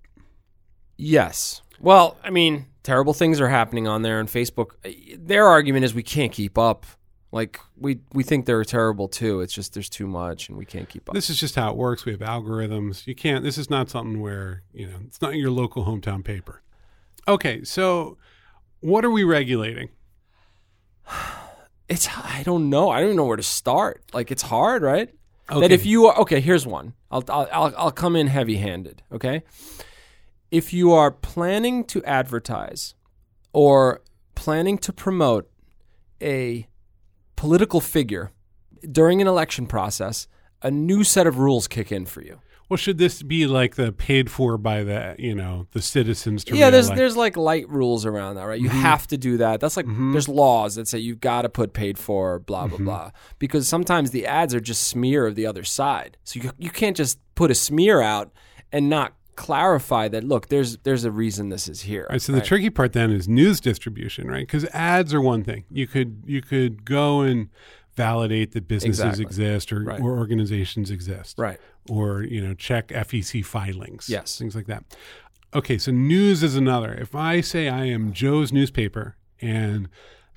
Yes. 0.97 1.63
Well, 1.81 2.17
I 2.23 2.31
mean, 2.31 2.67
terrible 2.83 3.15
things 3.15 3.41
are 3.41 3.49
happening 3.49 3.89
on 3.89 4.03
there, 4.03 4.21
and 4.21 4.29
Facebook. 4.29 4.73
Their 5.19 5.47
argument 5.47 5.85
is 5.85 5.95
we 5.95 6.03
can't 6.03 6.33
keep 6.33 6.59
up. 6.59 6.87
Like 7.33 7.59
we 7.79 8.01
we 8.13 8.23
think 8.23 8.45
they're 8.45 8.63
terrible 8.65 9.09
too. 9.09 9.41
It's 9.41 9.55
just 9.55 9.73
there's 9.73 9.89
too 9.89 10.07
much, 10.07 10.49
and 10.49 10.59
we 10.59 10.67
can't 10.67 10.89
keep 10.89 11.09
up. 11.09 11.15
This 11.15 11.31
is 11.31 11.41
just 11.41 11.55
how 11.55 11.71
it 11.71 11.77
works. 11.77 12.05
We 12.05 12.13
have 12.13 12.21
algorithms. 12.21 13.07
You 13.07 13.15
can't. 13.15 13.43
This 13.43 13.57
is 13.57 13.71
not 13.71 13.89
something 13.89 14.21
where 14.21 14.63
you 14.73 14.87
know 14.87 14.99
it's 15.07 15.23
not 15.23 15.35
your 15.35 15.51
local 15.51 15.85
hometown 15.85 16.23
paper. 16.23 16.63
Okay, 17.27 17.65
so 17.65 18.19
what 18.81 19.05
are 19.05 19.11
we 19.11 19.25
regulating? 19.25 19.89
It's 21.89 22.09
I 22.09 22.43
don't 22.45 22.71
know. 22.71 22.89
I 22.89 23.01
don't 23.01 23.09
even 23.09 23.17
know 23.19 23.27
where 23.27 23.37
to 23.37 23.43
start. 23.43 24.03
Like 24.15 24.31
it's 24.31 24.41
hard, 24.41 24.83
right? 24.83 25.11
That 25.61 25.65
Okay. 25.65 25.75
if 25.75 25.85
you 25.87 26.07
are 26.07 26.17
okay, 26.21 26.41
here's 26.41 26.67
one. 26.67 26.95
I'll 27.11 27.25
I'll 27.29 27.49
I'll, 27.53 27.75
I'll 27.77 27.91
come 27.93 28.17
in 28.17 28.27
heavy-handed. 28.29 29.03
Okay, 29.13 29.43
if 30.51 30.73
you 30.73 30.93
are 30.93 31.11
planning 31.11 31.85
to 31.85 32.03
advertise 32.05 32.95
or 33.53 34.01
planning 34.35 34.79
to 34.79 34.93
promote 34.93 35.51
a 36.23 36.67
political 37.37 37.81
figure 37.81 38.31
during 38.91 39.21
an 39.21 39.27
election 39.29 39.67
process, 39.67 40.27
a 40.63 40.71
new 40.71 41.05
set 41.05 41.27
of 41.27 41.39
rules 41.39 41.69
kick 41.69 41.93
in 41.93 42.07
for 42.07 42.23
you. 42.23 42.41
Well, 42.73 42.79
should 42.79 42.97
this 42.97 43.23
be 43.23 43.47
like 43.47 43.75
the 43.75 43.93
paid 43.93 44.31
for 44.31 44.57
by 44.57 44.83
the 44.83 45.15
you 45.19 45.35
know 45.35 45.67
the 45.73 45.83
citizens 45.83 46.43
to 46.45 46.57
yeah, 46.57 46.71
there's 46.71 46.89
there's 46.89 47.19
like 47.19 47.37
light 47.37 47.69
rules 47.69 48.07
around 48.07 48.37
that, 48.37 48.45
right? 48.45 48.59
You 48.59 48.71
Mm-hmm. 48.71 48.81
have 48.81 49.07
to 49.09 49.19
do 49.19 49.37
that. 49.37 49.61
That's 49.61 49.77
like 49.77 49.85
there's 49.87 50.27
laws 50.27 50.77
that 50.77 50.89
say 50.89 50.99
you've 50.99 51.21
got 51.21 51.43
to 51.43 51.51
put 51.51 51.75
paid 51.75 51.99
for, 51.99 52.39
blah 52.39 52.67
Mm-hmm. 52.69 52.85
blah 52.85 52.99
blah, 53.09 53.11
because 53.39 53.69
sometimes 53.69 54.11
the 54.11 54.27
ads 54.27 54.55
are 54.55 54.61
just 54.61 54.85
smear 54.89 55.27
of 55.27 55.35
the 55.35 55.45
other 55.45 55.65
side. 55.65 56.17
So 56.25 56.41
you 56.41 56.51
you 56.57 56.71
can't 56.71 56.97
just 56.97 57.19
put 57.35 57.51
a 57.51 57.55
smear 57.55 58.01
out 58.01 58.33
and 58.73 58.89
not 58.89 59.13
clarify 59.37 60.09
that. 60.09 60.25
Look, 60.25 60.49
there's 60.49 60.79
there's 60.79 61.05
a 61.05 61.11
reason 61.11 61.51
this 61.51 61.69
is 61.69 61.83
here. 61.83 62.07
Right, 62.09 62.23
so 62.23 62.33
the 62.33 62.41
tricky 62.41 62.71
part 62.71 62.95
then 62.95 63.11
is 63.11 63.29
news 63.29 63.61
distribution, 63.61 64.29
right? 64.29 64.47
Because 64.47 64.65
ads 64.73 65.13
are 65.13 65.21
one 65.21 65.45
thing. 65.45 65.65
You 65.71 65.87
could 65.87 66.23
you 66.27 66.41
could 66.41 66.87
go 66.87 67.21
and 67.21 67.51
validate 67.95 68.53
that 68.53 68.67
businesses 68.67 69.01
Exactly. 69.21 69.25
exist 69.27 69.71
or, 69.71 69.85
Right. 69.85 70.01
or 70.01 70.17
organizations 70.17 70.91
exist, 70.91 71.39
Right. 71.39 71.61
Or 71.89 72.23
you 72.23 72.41
know 72.41 72.55
check 72.55 72.89
FEC 72.89 73.45
filings, 73.45 74.09
Yes. 74.09 74.39
things 74.39 74.55
like 74.55 74.67
that. 74.67 74.85
Okay, 75.55 75.79
so 75.79 75.91
news 75.91 76.43
is 76.43 76.57
another. 76.57 76.95
If 76.95 77.15
I 77.15 77.41
say 77.41 77.69
I 77.69 77.85
am 77.87 78.13
Joe's 78.13 78.53
newspaper 78.53 79.17
and 79.41 79.89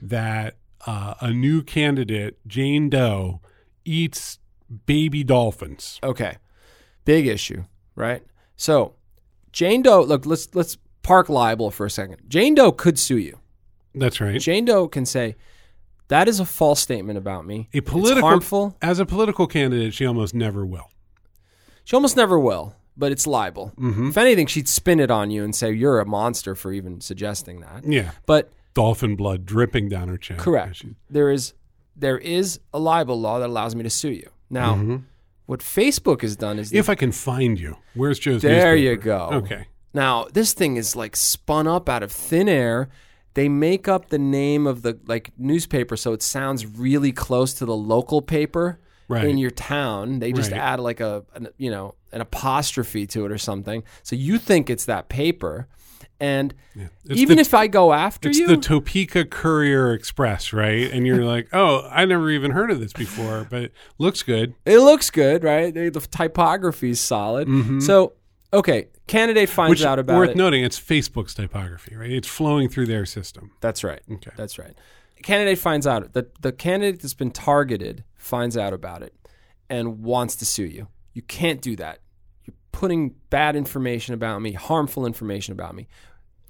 that 0.02 0.58
uh, 0.88 1.14
a 1.22 1.32
new 1.32 1.62
candidate, 1.62 2.38
Jane 2.48 2.90
Doe, 2.90 3.42
eats 3.86 4.40
baby 4.88 5.24
dolphins, 5.24 6.00
Okay, 6.04 6.38
big 7.06 7.28
issue, 7.28 7.64
right? 7.96 8.24
So 8.58 8.96
Jane 9.52 9.84
Doe, 9.84 10.02
look, 10.02 10.26
let's 10.26 10.54
let's 10.56 10.78
park 11.04 11.30
libel 11.30 11.70
for 11.72 11.86
a 11.86 11.90
second. 11.92 12.18
Jane 12.28 12.56
Doe 12.56 12.72
could 12.72 12.98
sue 12.98 13.18
you. 13.18 13.38
that's 13.94 14.20
right. 14.20 14.42
Jane 14.42 14.66
Doe 14.66 14.88
can 14.88 15.06
say 15.06 15.36
that 16.08 16.28
is 16.28 16.40
a 16.40 16.46
false 16.46 16.80
statement 16.82 17.18
about 17.20 17.46
me. 17.46 17.70
A 17.74 17.78
It's 17.78 17.90
political 17.90 18.28
harmful. 18.28 18.76
as 18.82 18.98
a 19.00 19.06
political 19.06 19.46
candidate, 19.48 19.94
she 19.94 20.06
almost 20.08 20.34
never 20.34 20.66
will. 20.66 20.90
She 21.86 21.96
almost 21.96 22.18
never 22.18 22.38
will, 22.38 22.76
but 22.98 23.12
it's 23.14 23.26
libel. 23.26 23.72
Mm-hmm. 23.80 24.10
If 24.10 24.18
anything, 24.18 24.48
she'd 24.48 24.68
spin 24.68 25.00
it 25.00 25.10
on 25.10 25.32
you 25.32 25.44
and 25.44 25.56
say 25.56 25.72
you're 25.72 26.00
a 26.02 26.06
monster 26.06 26.54
for 26.56 26.74
even 26.74 27.00
suggesting 27.00 27.62
that. 27.62 27.86
Yeah, 27.86 28.12
But 28.26 28.52
dolphin 28.74 29.16
blood 29.16 29.46
dripping 29.46 29.88
down 29.88 30.10
her 30.10 30.18
chin. 30.18 30.36
correct, 30.38 30.76
She- 30.78 30.96
there 31.10 31.32
is 31.32 31.54
there 31.96 32.18
is 32.18 32.60
a 32.74 32.80
libel 32.80 33.18
law 33.22 33.40
that 33.40 33.48
allows 33.48 33.74
me 33.74 33.84
to 33.84 33.90
sue 33.90 34.12
you. 34.12 34.30
Now, 34.50 35.00
what 35.46 35.62
Facebook 35.62 36.22
has 36.24 36.36
done 36.36 36.60
is 36.60 36.68
Mm-hmm. 36.70 36.78
If 36.78 36.90
I 36.90 36.96
can 36.96 37.14
find 37.14 37.58
you, 37.58 37.78
where's 37.94 38.20
Joe's 38.20 38.42
There 38.42 38.76
you 38.76 38.98
go. 38.98 39.30
Okay. 39.32 39.68
Now, 39.94 40.26
this 40.34 40.52
thing 40.52 40.76
is 40.76 40.96
like 40.98 41.16
spun 41.16 41.68
up 41.68 41.88
out 41.88 42.04
of 42.04 42.12
thin 42.12 42.50
air. 42.50 42.90
They 43.34 43.48
make 43.48 43.88
up 43.88 44.10
the 44.10 44.18
name 44.20 44.68
of 44.68 44.82
the 44.82 45.00
like 45.08 45.32
newspaper 45.38 45.96
so 45.96 46.12
it 46.12 46.22
sounds 46.22 46.66
really 46.66 47.12
close 47.14 47.54
to 47.56 47.66
the 47.66 47.76
local 47.76 48.22
paper 48.22 48.80
Right. 49.08 49.26
in 49.26 49.38
your 49.38 49.52
town. 49.52 50.20
They 50.20 50.32
just 50.32 50.52
Right. 50.52 50.60
add 50.60 50.80
like 50.80 51.00
a 51.00 51.24
an, 51.36 51.48
you 51.58 51.70
know 51.70 51.96
an 52.12 52.22
apostrophe 52.22 53.06
to 53.08 53.26
it 53.26 53.32
or 53.32 53.38
something. 53.38 53.84
So 54.04 54.16
you 54.16 54.38
think 54.38 54.70
it's 54.70 54.86
that 54.86 55.10
paper, 55.10 55.68
and 56.20 56.54
It's 56.76 57.20
even 57.20 57.36
the- 57.38 57.42
if 57.42 57.54
I 57.54 57.68
go 57.68 57.92
after 57.94 58.30
It's 58.30 58.38
you, 58.40 58.46
it's 58.50 58.54
the 58.54 58.58
Topeka 58.76 59.26
Courier 59.26 59.94
Express, 59.94 60.54
right? 60.54 60.90
And 60.92 61.06
you're 61.06 61.26
like, 61.26 61.50
oh, 61.54 61.88
I 61.92 62.06
never 62.06 62.30
even 62.32 62.52
heard 62.52 62.72
of 62.72 62.80
this 62.80 62.94
before, 62.94 63.46
but 63.50 63.64
it 63.64 63.74
looks 63.98 64.24
good. 64.24 64.54
it 64.66 64.80
looks 64.80 65.10
good, 65.10 65.44
right? 65.44 65.74
The, 65.74 65.90
the 65.90 66.00
typography 66.00 66.92
is 66.92 67.00
solid. 67.00 67.48
So 67.84 68.14
okay, 68.54 68.88
candidate 69.08 69.50
finds 69.50 69.82
Mm-hmm. 69.82 69.84
Which 69.84 69.86
out 69.86 70.00
about 70.00 70.18
worth 70.18 70.30
it. 70.32 70.38
noting, 70.38 70.64
it's 70.64 70.80
Facebook's 70.80 71.34
typography, 71.34 71.96
right? 71.96 72.10
It's 72.12 72.28
flowing 72.28 72.70
through 72.70 72.86
their 72.88 73.06
system. 73.06 73.52
That's 73.60 73.84
right. 73.84 74.00
Okay. 74.10 74.32
That's 74.38 74.58
right. 74.58 74.74
Candidate 75.24 75.58
finds 75.60 75.86
out 75.88 76.14
the 76.14 76.28
the 76.42 76.52
candidate 76.52 77.02
that's 77.02 77.14
been 77.14 77.32
targeted 77.32 78.04
finds 78.26 78.58
out 78.58 78.74
about 78.74 79.04
it 79.04 79.14
and 79.70 80.02
wants 80.02 80.36
to 80.38 80.46
sue 80.46 80.66
you. 80.66 80.88
You 81.14 81.22
can't 81.22 81.62
do 81.62 81.76
that. 81.76 82.00
You're 82.44 82.56
putting 82.72 83.16
bad 83.30 83.56
information 83.56 84.14
about 84.16 84.42
me, 84.42 84.54
harmful 84.54 85.06
information 85.06 85.54
about 85.54 85.76
me. 85.76 85.88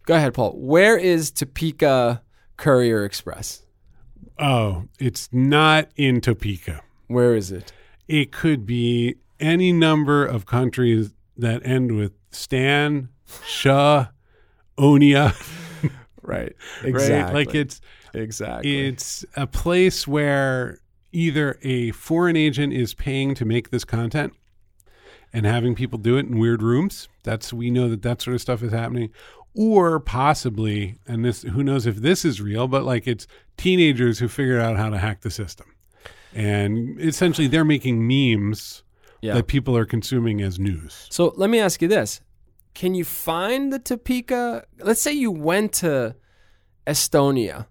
Go 0.05 0.15
ahead, 0.15 0.33
Paul. 0.33 0.53
Where 0.53 0.97
is 0.97 1.31
Topeka 1.31 2.21
Courier 2.57 3.03
Express? 3.03 3.63
Oh, 4.39 4.85
it's 4.99 5.29
not 5.31 5.89
in 5.97 6.21
Topeka. 6.21 6.81
Where 7.07 7.35
is 7.35 7.51
it? 7.51 7.73
It 8.07 8.31
could 8.31 8.65
be 8.65 9.15
any 9.39 9.73
number 9.73 10.25
of 10.25 10.45
countries 10.45 11.13
that 11.37 11.65
end 11.65 11.95
with 11.97 12.13
Stan, 12.31 13.09
Shah, 13.45 14.07
Onia. 14.77 15.35
Right. 16.27 16.55
Right? 16.83 17.33
Like 17.33 17.53
it's 17.53 17.81
exactly. 18.15 18.87
it's 18.87 19.23
a 19.35 19.45
place 19.45 20.07
where 20.07 20.79
either 21.15 21.57
a 21.63 21.91
foreign 21.91 22.35
agent 22.35 22.73
is 22.73 22.93
paying 22.93 23.33
to 23.35 23.45
make 23.45 23.69
this 23.69 23.85
content 23.85 24.33
and 25.33 25.45
having 25.45 25.73
people 25.75 25.97
do 25.97 26.17
it 26.17 26.25
in 26.25 26.37
weird 26.37 26.61
rooms. 26.61 27.07
That's 27.23 27.51
we 27.53 27.69
know 27.71 27.89
that 27.89 28.01
that 28.03 28.21
sort 28.21 28.35
of 28.35 28.41
stuff 28.41 28.61
is 28.61 28.71
happening, 28.71 29.09
or 29.53 29.99
possibly, 29.99 30.97
and 31.07 31.23
this 31.25 31.43
who 31.43 31.63
knows 31.63 31.85
if 31.85 31.97
this 31.97 32.25
is 32.25 32.41
real, 32.41 32.67
but 32.67 32.83
like 32.83 33.07
it's 33.07 33.25
teenagers 33.57 34.19
who 34.19 34.27
figured 34.27 34.61
out 34.61 34.75
how 34.77 34.89
to 34.89 34.97
hack 34.97 35.21
the 35.21 35.31
system, 35.31 35.67
and 36.33 36.99
essentially 36.99 37.47
they're 37.47 37.65
making 37.65 38.05
memes 38.07 38.83
Yeah. 39.21 39.33
that 39.35 39.47
people 39.47 39.75
are 39.77 39.85
consuming 39.85 40.41
as 40.41 40.59
news. 40.59 41.07
So 41.09 41.33
let 41.37 41.49
me 41.49 41.59
ask 41.59 41.81
you 41.81 41.87
this: 41.87 42.21
Can 42.73 42.93
you 42.93 43.05
find 43.05 43.71
the 43.73 43.79
Topeka? 43.79 44.65
Let's 44.79 45.01
say 45.01 45.13
you 45.13 45.31
went 45.31 45.71
to 45.75 46.15
Estonia 46.85 47.67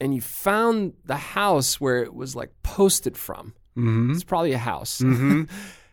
and 0.00 0.14
you 0.14 0.20
found 0.20 0.94
the 1.04 1.16
house 1.16 1.80
where 1.80 2.02
it 2.02 2.14
was 2.14 2.34
like 2.34 2.50
posted 2.62 3.16
from. 3.16 3.54
Mm-hmm. 3.76 4.12
It's 4.12 4.24
probably 4.24 4.52
a 4.52 4.58
house. 4.58 5.00
Mm-hmm. 5.00 5.44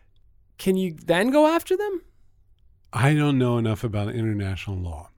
Can 0.58 0.76
you 0.76 0.94
then 1.04 1.30
go 1.30 1.46
after 1.46 1.76
them? 1.76 2.02
I 2.92 3.14
don't 3.14 3.38
know 3.38 3.58
enough 3.58 3.84
about 3.84 4.14
international 4.14 4.76
law. 4.76 5.10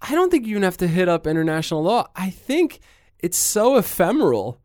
I 0.00 0.14
don't 0.14 0.30
think 0.30 0.46
you 0.46 0.52
even 0.52 0.64
have 0.64 0.76
to 0.78 0.88
hit 0.88 1.08
up 1.08 1.26
international 1.26 1.82
law. 1.82 2.08
I 2.16 2.30
think 2.30 2.80
it's 3.20 3.38
so 3.38 3.76
ephemeral 3.76 4.60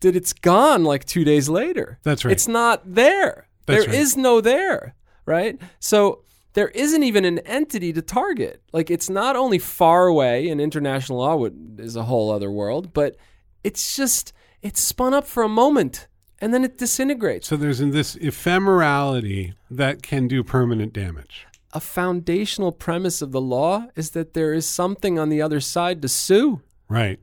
that 0.00 0.14
it's 0.14 0.34
gone 0.34 0.84
like 0.84 1.06
two 1.06 1.24
days 1.24 1.48
later. 1.48 1.98
That's 2.02 2.24
right. 2.24 2.32
It's 2.32 2.46
not 2.46 2.82
there. 2.94 3.48
There 3.66 3.82
That's 3.82 3.96
is 3.96 4.16
no 4.16 4.42
there, 4.42 4.94
right? 5.24 5.58
So 5.80 6.22
there 6.54 6.68
isn't 6.68 7.02
even 7.02 7.24
an 7.24 7.40
entity 7.40 7.92
to 7.92 8.02
target. 8.02 8.62
Like 8.72 8.90
it's 8.90 9.10
not 9.10 9.36
only 9.36 9.58
far 9.58 10.06
away, 10.06 10.48
and 10.48 10.60
international 10.60 11.18
law 11.18 11.36
would, 11.36 11.78
is 11.78 11.96
a 11.96 12.04
whole 12.04 12.30
other 12.30 12.50
world, 12.50 12.92
but 12.92 13.16
it's 13.62 13.96
just 13.96 14.32
it's 14.62 14.80
spun 14.80 15.12
up 15.12 15.26
for 15.26 15.42
a 15.42 15.48
moment 15.48 16.08
and 16.40 16.52
then 16.52 16.64
it 16.64 16.78
disintegrates. 16.78 17.48
So 17.48 17.56
there's 17.56 17.78
this 17.78 18.16
ephemerality 18.16 19.54
that 19.70 20.02
can 20.02 20.28
do 20.28 20.42
permanent 20.42 20.92
damage. 20.92 21.46
A 21.72 21.80
foundational 21.80 22.70
premise 22.70 23.20
of 23.20 23.32
the 23.32 23.40
law 23.40 23.86
is 23.96 24.10
that 24.10 24.34
there 24.34 24.52
is 24.52 24.66
something 24.66 25.18
on 25.18 25.28
the 25.28 25.42
other 25.42 25.60
side 25.60 26.02
to 26.02 26.08
sue. 26.08 26.60
Right. 26.88 27.18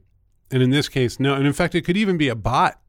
And 0.49 0.61
in 0.61 0.71
this 0.71 0.89
case, 0.89 1.19
no. 1.19 1.35
And 1.35 1.47
in 1.47 1.53
fact, 1.53 1.75
it 1.75 1.83
could 1.83 1.95
even 1.95 2.17
be 2.17 2.27
a 2.27 2.35
bot. 2.35 2.80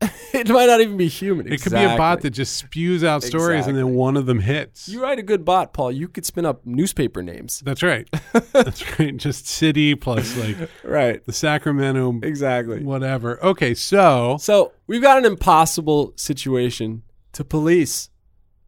It 0.34 0.48
might 0.50 0.66
not 0.66 0.80
even 0.80 0.96
be 0.98 1.08
human. 1.08 1.50
It 1.50 1.62
could 1.62 1.72
be 1.72 1.82
a 1.82 1.96
bot 1.96 2.20
that 2.20 2.30
just 2.30 2.56
spews 2.56 3.02
out 3.02 3.22
stories 3.24 3.66
and 3.66 3.76
then 3.76 3.94
one 3.94 4.16
of 4.16 4.26
them 4.26 4.40
hits. 4.40 4.88
You 4.88 5.02
write 5.02 5.18
a 5.18 5.22
good 5.22 5.44
bot, 5.44 5.72
Paul. 5.72 5.90
You 5.90 6.06
could 6.06 6.24
spin 6.26 6.44
up 6.44 6.64
newspaper 6.66 7.22
names. 7.22 7.60
That's 7.64 7.82
right. 7.82 8.06
That's 8.52 8.98
right. 8.98 9.16
Just 9.16 9.48
city 9.48 9.94
plus 9.94 10.36
like 10.36 10.56
Right. 10.84 11.24
the 11.24 11.32
Sacramento, 11.32 12.20
Exactly. 12.22 12.84
whatever. 12.84 13.42
Okay. 13.42 13.74
So 13.74 14.36
So 14.38 14.72
we've 14.86 15.02
got 15.02 15.18
an 15.18 15.24
impossible 15.24 16.12
situation 16.16 17.02
to 17.32 17.42
police. 17.42 18.10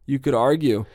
You 0.07 0.17
could 0.19 0.33
argue. 0.33 0.85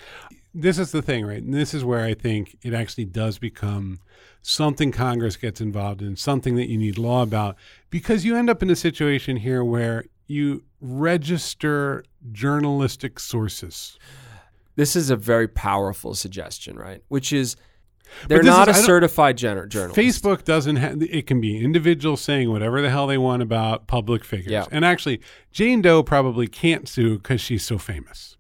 this 0.53 0.79
is 0.79 0.91
the 0.91 1.01
thing, 1.01 1.25
right? 1.25 1.43
And 1.43 1.55
this 1.55 1.73
is 1.73 1.85
where 1.85 2.05
I 2.05 2.13
think 2.13 2.59
it 2.63 2.75
actually 2.75 3.05
does 3.07 3.39
become 3.39 4.01
something 4.43 4.91
Congress 4.93 5.37
gets 5.37 5.61
involved 5.61 6.03
in, 6.03 6.17
something 6.17 6.57
that 6.57 6.69
you 6.69 6.77
need 6.77 6.99
law 6.99 7.23
about, 7.23 7.57
because 7.89 8.25
you 8.25 8.37
end 8.37 8.51
up 8.51 8.63
in 8.63 8.71
a 8.71 8.77
situation 8.77 9.37
here 9.39 9.63
where 9.65 10.05
you 10.27 10.63
register 10.81 12.05
journalistic 12.33 13.19
sources. 13.21 13.99
This 14.77 14.95
is 14.97 15.09
a 15.11 15.17
very 15.17 15.49
powerful 15.49 16.15
suggestion, 16.15 16.77
right? 16.77 17.03
Which 17.09 17.33
is 17.33 17.57
they're 18.29 18.43
not 18.43 18.69
is- 18.69 18.79
a 18.79 18.83
certified 18.83 19.37
gener- 19.39 19.69
journalist. 19.69 19.99
Facebook 19.99 20.45
doesn't 20.45 20.77
have 20.77 21.03
it 21.03 21.27
can 21.27 21.41
be 21.41 21.59
individuals 21.59 22.21
saying 22.21 22.51
whatever 22.51 22.83
the 22.83 22.91
hell 22.91 23.07
they 23.07 23.19
want 23.19 23.43
about 23.43 23.87
public 23.87 24.25
figures. 24.25 24.53
Yeah. 24.53 24.67
And 24.71 24.85
actually, 24.85 25.21
Jane 25.51 25.81
Doe 25.83 26.03
probably 26.03 26.47
can't 26.47 26.89
sue 26.89 27.17
because 27.19 27.41
she's 27.41 27.65
so 27.65 27.79
famous. 27.79 28.37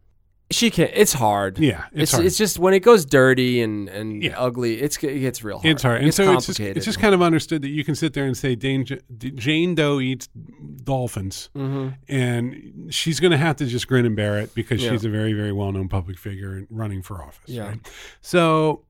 She 0.52 0.70
can't. 0.70 0.92
It's 0.94 1.14
hard. 1.14 1.58
Yeah, 1.58 1.86
it's 1.92 2.02
It's, 2.02 2.12
hard. 2.12 2.24
it's 2.26 2.38
just 2.38 2.60
when 2.60 2.72
it 2.72 2.78
goes 2.80 3.04
dirty 3.04 3.60
and, 3.62 3.88
and 3.88 4.22
Yeah. 4.22 4.38
ugly, 4.38 4.80
it's 4.80 4.96
it 4.98 5.18
gets 5.18 5.42
real 5.42 5.56
hard. 5.58 5.66
It's 5.66 5.82
hard, 5.82 5.98
and 5.98 6.06
It's 6.06 6.16
so 6.16 6.32
it's 6.34 6.46
just, 6.46 6.60
it's 6.60 6.84
just 6.84 7.00
kind 7.00 7.16
of 7.16 7.20
understood 7.22 7.62
that 7.62 7.70
you 7.70 7.82
can 7.82 7.96
sit 7.96 8.12
there 8.12 8.26
and 8.26 8.36
say 8.36 8.54
Jane, 8.54 8.86
Jane 9.18 9.74
Doe 9.74 9.98
eats 9.98 10.28
dolphins, 10.86 11.50
Mm-hmm. 11.54 11.88
and 12.08 12.86
she's 12.94 13.20
going 13.20 13.32
to 13.32 13.36
have 13.36 13.56
to 13.56 13.66
just 13.66 13.86
grin 13.86 14.06
and 14.06 14.16
bear 14.16 14.38
it 14.38 14.54
because 14.54 14.82
Yeah. 14.82 14.92
she's 14.92 15.04
a 15.04 15.10
very, 15.10 15.34
very 15.34 15.52
well 15.52 15.70
known 15.72 15.88
public 15.90 16.18
figure 16.18 16.54
and 16.54 16.66
running 16.70 17.02
for 17.02 17.22
office. 17.22 17.48
Yeah. 17.50 17.66
right? 17.68 17.92
So 18.22 18.84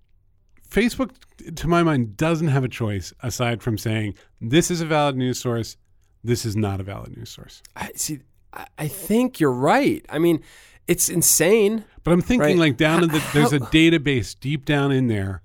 Facebook, 0.71 1.11
to 1.57 1.67
my 1.69 1.83
mind, 1.83 2.17
doesn't 2.17 2.49
have 2.49 2.63
a 2.65 2.69
choice 2.69 3.13
aside 3.23 3.63
from 3.63 3.79
saying 3.79 4.15
this 4.41 4.71
is 4.71 4.81
a 4.81 4.87
valid 4.87 5.17
news 5.17 5.41
source, 5.41 5.77
this 6.23 6.45
is 6.45 6.55
not 6.57 6.81
a 6.81 6.85
valid 6.85 7.17
news 7.17 7.31
source. 7.31 7.63
I, 7.75 7.91
see, 7.97 8.21
I, 8.53 8.67
I 8.79 8.89
think 8.89 9.41
you're 9.41 9.53
right. 9.53 10.05
I 10.09 10.19
mean, 10.19 10.43
it's 10.87 11.09
insane. 11.09 11.85
But 12.05 12.13
I'm 12.13 12.21
thinking 12.23 12.41
Right. 12.51 12.57
like 12.59 12.77
down 12.77 13.03
in 13.03 13.11
the 13.11 13.25
there's 13.33 13.53
a 13.53 13.59
database 13.61 14.39
deep 14.39 14.65
down 14.65 14.93
in 14.93 15.09
there, 15.09 15.43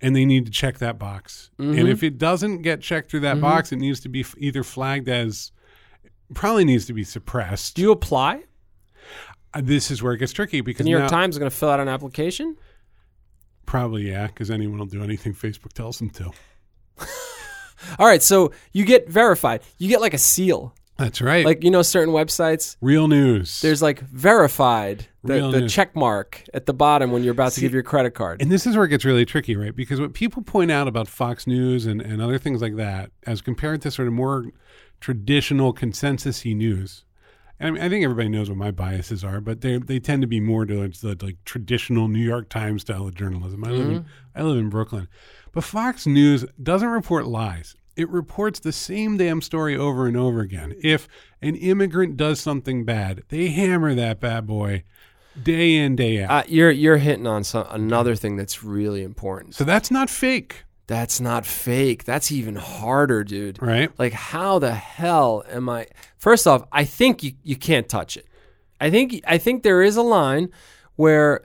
and 0.00 0.14
they 0.14 0.24
need 0.24 0.44
to 0.46 0.52
check 0.52 0.78
that 0.78 0.98
box. 0.98 1.50
Mm-hmm. 1.58 1.78
And 1.78 1.88
if 1.88 2.02
it 2.02 2.18
doesn't 2.18 2.62
get 2.62 2.80
checked 2.80 3.10
through 3.10 3.20
that 3.20 3.40
box, 3.40 3.72
it 3.72 3.76
needs 3.76 4.00
to 4.00 4.08
be 4.08 4.20
f- 4.20 4.34
either 4.38 4.62
flagged 4.62 5.08
as 5.08 5.50
probably 6.32 6.64
needs 6.64 6.86
to 6.86 6.92
be 6.92 7.04
suppressed. 7.04 7.76
Do 7.76 7.82
you 7.82 7.92
apply? 7.92 8.44
Uh, 9.52 9.60
this 9.62 9.90
is 9.90 10.02
where 10.02 10.12
it 10.14 10.18
gets 10.18 10.32
tricky 10.32 10.58
The 10.58 10.62
because 10.62 10.84
New 10.86 10.90
York 10.92 11.02
now- 11.04 11.08
Times 11.08 11.34
is 11.34 11.38
going 11.38 11.50
to 11.50 11.56
fill 11.56 11.68
out 11.70 11.80
an 11.80 11.88
application. 11.88 12.56
probably 13.66 14.08
yeah, 14.10 14.26
because 14.28 14.50
anyone 14.50 14.78
will 14.78 14.86
do 14.86 15.02
anything 15.02 15.34
Facebook 15.34 15.72
tells 15.72 15.98
them 15.98 16.10
to. 16.10 16.30
All 17.98 18.06
right, 18.06 18.22
so 18.22 18.52
you 18.72 18.84
get 18.84 19.08
verified. 19.08 19.60
You 19.78 19.88
get 19.88 20.00
like 20.00 20.14
a 20.14 20.18
seal, 20.18 20.74
That's 20.96 21.20
right. 21.20 21.44
like 21.44 21.62
you 21.62 21.70
know, 21.70 21.82
certain 21.82 22.14
websites. 22.14 22.76
real 22.80 23.08
news. 23.08 23.60
There's 23.60 23.82
like 23.82 24.00
verified, 24.00 25.06
the, 25.22 25.34
Real 25.34 25.50
the 25.50 25.60
news. 25.62 25.72
check 25.74 25.94
mark 25.94 26.42
at 26.54 26.64
the 26.66 26.72
bottom 26.72 27.10
when 27.10 27.22
you're 27.24 27.32
about 27.32 27.52
to 27.52 27.60
give 27.60 27.74
your 27.74 27.82
credit 27.82 28.12
card. 28.14 28.40
And 28.40 28.50
this 28.50 28.66
is 28.66 28.74
where 28.76 28.86
it 28.86 28.88
gets 28.88 29.04
really 29.04 29.24
tricky, 29.26 29.54
right? 29.54 29.74
Because 29.74 30.00
what 30.00 30.14
people 30.14 30.42
point 30.42 30.70
out 30.70 30.88
about 30.88 31.08
Fox 31.08 31.46
News 31.46 31.84
and, 31.86 32.00
and 32.00 32.22
other 32.22 32.38
things 32.38 32.62
like 32.62 32.76
that, 32.76 33.10
as 33.26 33.40
compared 33.42 33.82
to 33.82 33.90
sort 33.90 34.08
of 34.08 34.14
more 34.14 34.46
traditional 35.04 35.74
consensus-y 35.74 36.54
news, 36.54 37.04
and 37.60 37.68
I, 37.68 37.70
mean, 37.72 37.82
I 37.82 37.90
think 37.90 38.04
everybody 38.04 38.30
knows 38.30 38.48
what 38.48 38.56
my 38.56 38.70
biases 38.70 39.22
are, 39.22 39.38
but 39.38 39.60
they 39.60 39.76
they 39.76 40.00
tend 40.00 40.22
to 40.22 40.26
be 40.26 40.40
more 40.40 40.64
towards 40.64 41.02
the 41.02 41.14
like 41.20 41.36
traditional 41.44 42.08
New 42.08 42.24
York 42.24 42.48
Times 42.48 42.80
style 42.80 43.06
of 43.06 43.14
journalism. 43.14 43.62
I 43.64 43.70
live 43.70 43.90
in 43.90 44.06
I 44.34 44.40
live 44.40 44.56
in 44.56 44.70
Brooklyn, 44.70 45.08
but 45.52 45.62
Fox 45.62 46.06
News 46.06 46.46
doesn't 46.62 46.88
report 46.88 47.26
lies. 47.26 47.76
It 47.96 48.08
reports 48.08 48.60
the 48.60 48.72
same 48.72 49.18
damn 49.18 49.42
story 49.42 49.76
over 49.76 50.06
and 50.06 50.16
over 50.16 50.40
again. 50.40 50.74
If 50.82 51.06
an 51.42 51.54
immigrant 51.56 52.16
does 52.16 52.40
something 52.40 52.86
bad, 52.86 53.24
they 53.28 53.48
hammer 53.48 53.94
that 53.94 54.20
bad 54.20 54.46
boy 54.46 54.84
day 55.42 55.76
in 55.76 55.96
day 55.96 56.22
out. 56.22 56.30
Uh, 56.30 56.42
you're 56.48 56.70
you're 56.70 56.96
hitting 56.96 57.26
on 57.26 57.44
some, 57.44 57.66
another 57.68 58.16
thing 58.16 58.36
that's 58.36 58.64
really 58.64 59.02
important. 59.02 59.54
so 59.54 59.64
that's 59.64 59.90
not 59.90 60.08
fake, 60.08 60.63
That's 60.86 61.20
not 61.20 61.46
fake. 61.46 62.04
That's 62.04 62.30
even 62.30 62.56
harder, 62.56 63.24
dude. 63.24 63.60
right? 63.62 63.90
Like, 63.98 64.12
how 64.12 64.58
the 64.58 64.74
hell 64.74 65.42
am 65.48 65.68
I? 65.68 65.86
First 66.18 66.46
off, 66.46 66.64
I 66.70 66.84
think 66.84 67.22
you, 67.22 67.32
you 67.42 67.56
can't 67.56 67.88
touch 67.88 68.16
it. 68.16 68.26
I 68.80 68.90
think 68.90 69.22
I 69.26 69.38
think 69.38 69.62
there 69.62 69.82
is 69.82 69.96
a 69.96 70.02
line 70.02 70.50
where 70.96 71.44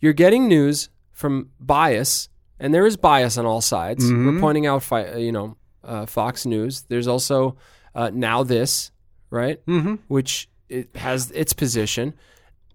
you're 0.00 0.12
getting 0.12 0.48
news 0.48 0.90
from 1.12 1.50
bias, 1.58 2.28
and 2.58 2.74
there 2.74 2.84
is 2.84 2.96
bias 2.98 3.38
on 3.38 3.46
all 3.46 3.60
sides. 3.62 4.04
We're 4.12 4.38
pointing 4.40 4.66
out, 4.66 4.82
fi- 4.82 5.12
uh, 5.12 5.16
you 5.16 5.32
know, 5.32 5.56
uh, 5.82 6.04
Fox 6.06 6.44
News. 6.44 6.82
There's 6.82 7.06
also 7.08 7.56
uh, 7.94 8.08
NowThis, 8.08 8.90
right? 9.30 9.64
Mm-hmm. 9.66 9.94
Which 10.08 10.48
it 10.68 10.94
has 10.96 11.30
its 11.30 11.52
position. 11.54 12.12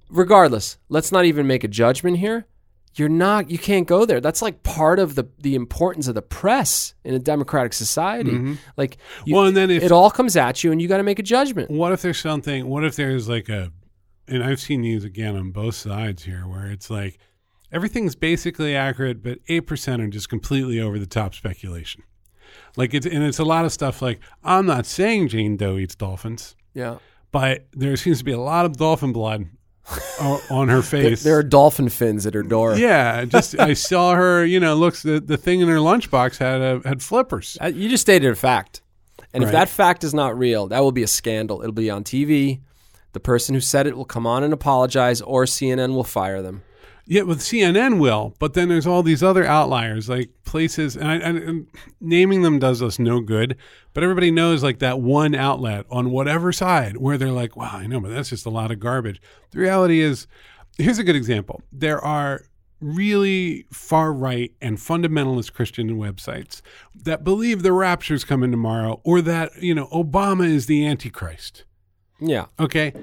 Regardless, 0.09 0.77
let's 0.89 1.11
not 1.11 1.25
even 1.25 1.45
make 1.45 1.63
a 1.63 1.67
judgment 1.67 2.17
here. 2.17 2.47
You're 2.99 3.09
not. 3.09 3.49
You 3.49 3.57
can't 3.57 3.87
go 3.87 4.05
there. 4.05 4.21
That's 4.21 4.41
like 4.41 4.63
part 4.63 4.99
of 4.99 5.15
the 5.15 5.25
the 5.39 5.55
importance 5.55 6.07
of 6.07 6.15
the 6.15 6.21
press 6.21 6.93
in 7.03 7.13
a 7.13 7.19
democratic 7.19 7.73
society. 7.73 8.31
Mm-hmm. 8.31 8.53
Like, 8.77 8.97
you, 9.25 9.35
Well, 9.35 9.45
and 9.45 9.55
then 9.55 9.71
if 9.71 9.83
it 9.83 9.91
all 9.91 10.11
comes 10.11 10.35
at 10.35 10.63
you, 10.63 10.71
and 10.71 10.81
you 10.81 10.87
got 10.87 10.97
to 10.97 11.03
make 11.03 11.19
a 11.19 11.23
judgment. 11.23 11.71
what 11.71 11.91
if 11.91 12.01
there's 12.01 12.19
something? 12.19 12.67
What 12.67 12.83
if 12.83 12.95
there's 12.95 13.29
like 13.29 13.49
a, 13.49 13.71
and 14.27 14.43
I've 14.43 14.59
seen 14.59 14.81
these 14.81 15.03
again 15.03 15.35
on 15.35 15.51
both 15.51 15.75
sides 15.75 16.23
here, 16.23 16.47
where 16.47 16.67
it's 16.67 16.89
like 16.89 17.17
everything's 17.71 18.15
basically 18.15 18.75
accurate, 18.75 19.23
but 19.23 19.39
eight 19.47 19.61
percent 19.61 20.01
are 20.01 20.07
just 20.07 20.29
completely 20.29 20.79
over 20.79 20.99
the 20.99 21.07
top 21.07 21.33
speculation. 21.33 22.03
Like 22.75 22.93
it's 22.93 23.05
and 23.05 23.23
it's 23.23 23.39
a 23.39 23.45
lot 23.45 23.65
of 23.65 23.71
stuff 23.71 24.01
like 24.01 24.19
I'm 24.43 24.65
not 24.65 24.85
saying 24.85 25.29
Jane 25.29 25.57
Doe 25.57 25.77
eats 25.77 25.95
dolphins, 25.95 26.55
Yeah, 26.73 26.97
but 27.31 27.67
there 27.73 27.95
seems 27.95 28.19
to 28.19 28.23
be 28.23 28.31
a 28.31 28.39
lot 28.39 28.65
of 28.65 28.77
dolphin 28.77 29.13
blood 29.13 29.45
on 30.49 30.69
her 30.69 30.81
there, 30.81 30.81
face. 30.81 31.23
there 31.23 31.37
are 31.37 31.43
dolphin 31.43 31.89
fins 31.89 32.25
at 32.25 32.33
her 32.33 32.43
door. 32.43 32.75
yeah, 32.77 33.25
just 33.25 33.57
I 33.59 33.73
saw 33.73 34.13
her. 34.15 34.45
You 34.45 34.59
know, 34.59 34.75
looks 34.75 35.03
the 35.03 35.19
the 35.19 35.37
thing 35.37 35.61
in 35.61 35.67
her 35.67 35.77
lunchbox 35.77 36.37
had 36.37 36.61
a, 36.61 36.81
had 36.87 37.01
flippers. 37.01 37.57
Uh, 37.61 37.67
You 37.67 37.89
just 37.89 38.01
stated 38.01 38.31
a 38.31 38.35
fact. 38.35 38.81
And 39.33 39.43
if 39.43 39.47
Right. 39.47 39.59
that 39.59 39.69
fact 39.69 40.03
is 40.03 40.13
not 40.13 40.37
real, 40.37 40.67
that 40.67 40.79
will 40.79 40.91
be 40.91 41.03
a 41.03 41.07
scandal. 41.07 41.61
It'll 41.61 41.71
be 41.71 41.89
on 41.89 42.03
TV. 42.03 42.61
The 43.13 43.19
person 43.19 43.53
who 43.55 43.61
said 43.61 43.85
it 43.87 43.95
will 43.97 44.05
come 44.05 44.25
on 44.27 44.43
and 44.43 44.53
apologize, 44.53 45.21
or 45.21 45.45
CNN 45.45 45.93
will 45.93 46.03
fire 46.03 46.41
them. 46.41 46.61
Yeah, 47.11 47.23
with 47.23 47.39
CNN 47.39 47.99
will, 47.99 48.35
but 48.37 48.53
then 48.53 48.69
there's 48.69 48.85
all 48.85 49.01
these 49.01 49.23
other 49.23 49.43
outliers. 49.43 50.07
Like, 50.07 50.29
places, 50.45 50.95
and, 50.95 51.07
I, 51.09 51.15
and, 51.15 51.37
and 51.39 51.67
naming 51.99 52.43
them 52.43 52.59
does 52.59 52.83
us 52.83 52.99
no 52.99 53.19
good. 53.19 53.57
But 53.95 54.03
everybody 54.03 54.29
knows 54.29 54.61
like 54.61 54.77
that 54.77 55.01
one 55.01 55.33
outlet 55.33 55.87
on 55.89 56.11
whatever 56.11 56.51
side 56.51 56.97
where 56.97 57.17
they're 57.17 57.31
like, 57.31 57.57
"Wow, 57.57 57.71
I 57.73 57.87
know, 57.87 57.99
but 57.99 58.09
that's 58.09 58.29
just 58.29 58.45
a 58.45 58.51
lot 58.51 58.69
of 58.69 58.79
garbage." 58.79 59.19
The 59.49 59.57
reality 59.57 60.01
is, 60.01 60.27
here's 60.77 60.99
a 60.99 61.03
good 61.03 61.15
example. 61.15 61.63
There 61.71 61.99
are 61.99 62.43
really 62.79 63.65
far 63.71 64.13
right 64.13 64.53
and 64.61 64.77
fundamentalist 64.77 65.53
Christian 65.53 65.97
websites 65.97 66.61
that 66.93 67.23
believe 67.23 67.63
the 67.63 67.73
rapture's 67.73 68.23
coming 68.23 68.51
tomorrow, 68.51 69.01
or 69.03 69.19
that 69.21 69.63
you 69.63 69.73
know 69.73 69.87
Obama 69.87 70.47
is 70.47 70.67
the 70.67 70.85
Antichrist. 70.85 71.63
Yeah. 72.19 72.45
Okay. 72.59 72.93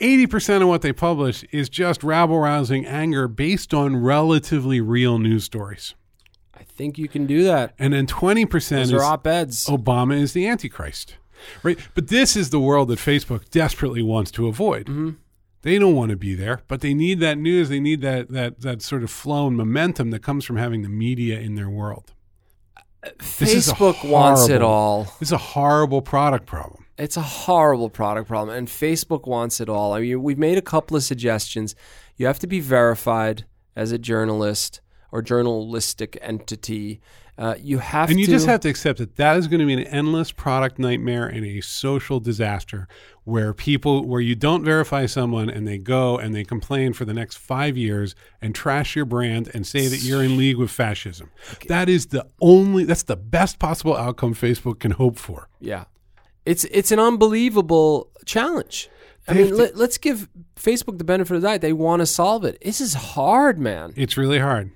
80% 0.00 0.62
of 0.62 0.68
what 0.68 0.82
they 0.82 0.92
publish 0.92 1.44
is 1.52 1.68
just 1.68 2.02
rabble 2.02 2.38
rousing 2.38 2.86
anger 2.86 3.28
based 3.28 3.72
on 3.72 3.96
relatively 3.96 4.80
real 4.80 5.18
news 5.18 5.44
stories. 5.44 5.94
I 6.54 6.64
think 6.64 6.98
you 6.98 7.08
can 7.08 7.26
do 7.26 7.44
that. 7.44 7.74
And 7.78 7.92
then 7.92 8.06
20% 8.06 8.50
Those 8.50 8.92
is 8.92 9.02
op 9.02 9.26
eds. 9.26 9.66
Obama 9.66 10.20
is 10.20 10.32
the 10.32 10.46
Antichrist. 10.48 11.16
Right? 11.62 11.78
But 11.94 12.08
this 12.08 12.36
is 12.36 12.50
the 12.50 12.60
world 12.60 12.88
that 12.88 12.98
Facebook 12.98 13.50
desperately 13.50 14.02
wants 14.02 14.30
to 14.32 14.46
avoid. 14.46 14.86
Mm-hmm. 14.86 15.10
They 15.62 15.78
don't 15.78 15.94
want 15.94 16.10
to 16.10 16.16
be 16.16 16.34
there, 16.34 16.60
but 16.68 16.82
they 16.82 16.92
need 16.92 17.20
that 17.20 17.38
news. 17.38 17.70
They 17.70 17.80
need 17.80 18.02
that, 18.02 18.28
that, 18.30 18.60
that 18.60 18.82
sort 18.82 19.02
of 19.02 19.10
flow 19.10 19.46
and 19.46 19.56
momentum 19.56 20.10
that 20.10 20.22
comes 20.22 20.44
from 20.44 20.56
having 20.56 20.82
the 20.82 20.90
media 20.90 21.40
in 21.40 21.54
their 21.54 21.70
world. 21.70 22.12
This 23.38 23.54
is 23.54 23.68
a 23.68 23.74
Facebook 23.74 24.08
wants 24.08 24.48
it 24.48 24.62
all. 24.62 25.04
This 25.18 25.28
is 25.28 25.32
a 25.32 25.38
horrible 25.38 26.02
product 26.02 26.46
problem. 26.46 26.83
It's 26.96 27.16
a 27.16 27.22
horrible 27.22 27.90
product 27.90 28.28
problem, 28.28 28.56
and 28.56 28.68
Facebook 28.68 29.26
wants 29.26 29.60
it 29.60 29.68
all. 29.68 29.92
I 29.94 30.00
mean, 30.00 30.22
we've 30.22 30.38
made 30.38 30.58
a 30.58 30.62
couple 30.62 30.96
of 30.96 31.02
suggestions. 31.02 31.74
You 32.16 32.26
have 32.26 32.38
to 32.40 32.46
be 32.46 32.60
verified 32.60 33.44
as 33.74 33.90
a 33.90 33.98
journalist 33.98 34.80
or 35.10 35.20
journalistic 35.22 36.16
entity. 36.22 37.00
Uh, 37.36 37.56
you 37.60 37.78
have 37.78 38.10
And 38.10 38.20
you 38.20 38.26
to. 38.26 38.32
just 38.32 38.46
have 38.46 38.60
to 38.60 38.68
accept 38.68 39.00
that 39.00 39.16
that 39.16 39.36
is 39.36 39.48
going 39.48 39.58
to 39.58 39.66
be 39.66 39.72
an 39.72 39.80
endless 39.80 40.30
product 40.30 40.78
nightmare 40.78 41.26
and 41.26 41.44
a 41.44 41.60
social 41.62 42.20
disaster 42.20 42.86
where 43.24 43.52
people, 43.52 44.04
where 44.04 44.20
you 44.20 44.36
don't 44.36 44.64
verify 44.64 45.06
someone 45.06 45.50
and 45.50 45.66
they 45.66 45.78
go 45.78 46.16
and 46.16 46.32
they 46.32 46.44
complain 46.44 46.92
for 46.92 47.04
the 47.04 47.14
next 47.14 47.36
five 47.38 47.76
years 47.76 48.14
and 48.40 48.54
trash 48.54 48.94
your 48.94 49.04
brand 49.04 49.50
and 49.52 49.66
say 49.66 49.88
that 49.88 50.02
you're 50.04 50.22
in 50.22 50.36
league 50.38 50.56
with 50.56 50.70
fascism. 50.70 51.30
That 51.66 51.88
is 51.88 52.06
the 52.06 52.26
only, 52.40 52.84
that's 52.84 53.02
the 53.02 53.16
best 53.16 53.58
possible 53.58 53.96
outcome 53.96 54.34
Facebook 54.34 54.78
can 54.78 54.92
hope 54.92 55.16
for. 55.18 55.48
Yeah, 55.60 55.84
it's 56.46 56.64
it's 56.64 56.90
an 56.92 56.98
unbelievable 56.98 58.10
challenge. 58.24 58.88
I 59.26 59.32
mean, 59.34 59.48
to- 59.48 59.54
let, 59.54 59.76
let's 59.76 59.96
give 59.98 60.28
Facebook 60.56 60.98
the 60.98 61.04
benefit 61.04 61.34
of 61.36 61.42
the 61.42 61.48
doubt. 61.48 61.60
They 61.62 61.72
want 61.72 62.00
to 62.00 62.06
solve 62.06 62.44
it. 62.44 62.58
This 62.62 62.80
is 62.80 62.94
hard, 62.94 63.58
man. 63.58 63.92
It's 63.96 64.16
really 64.16 64.38
hard. 64.38 64.70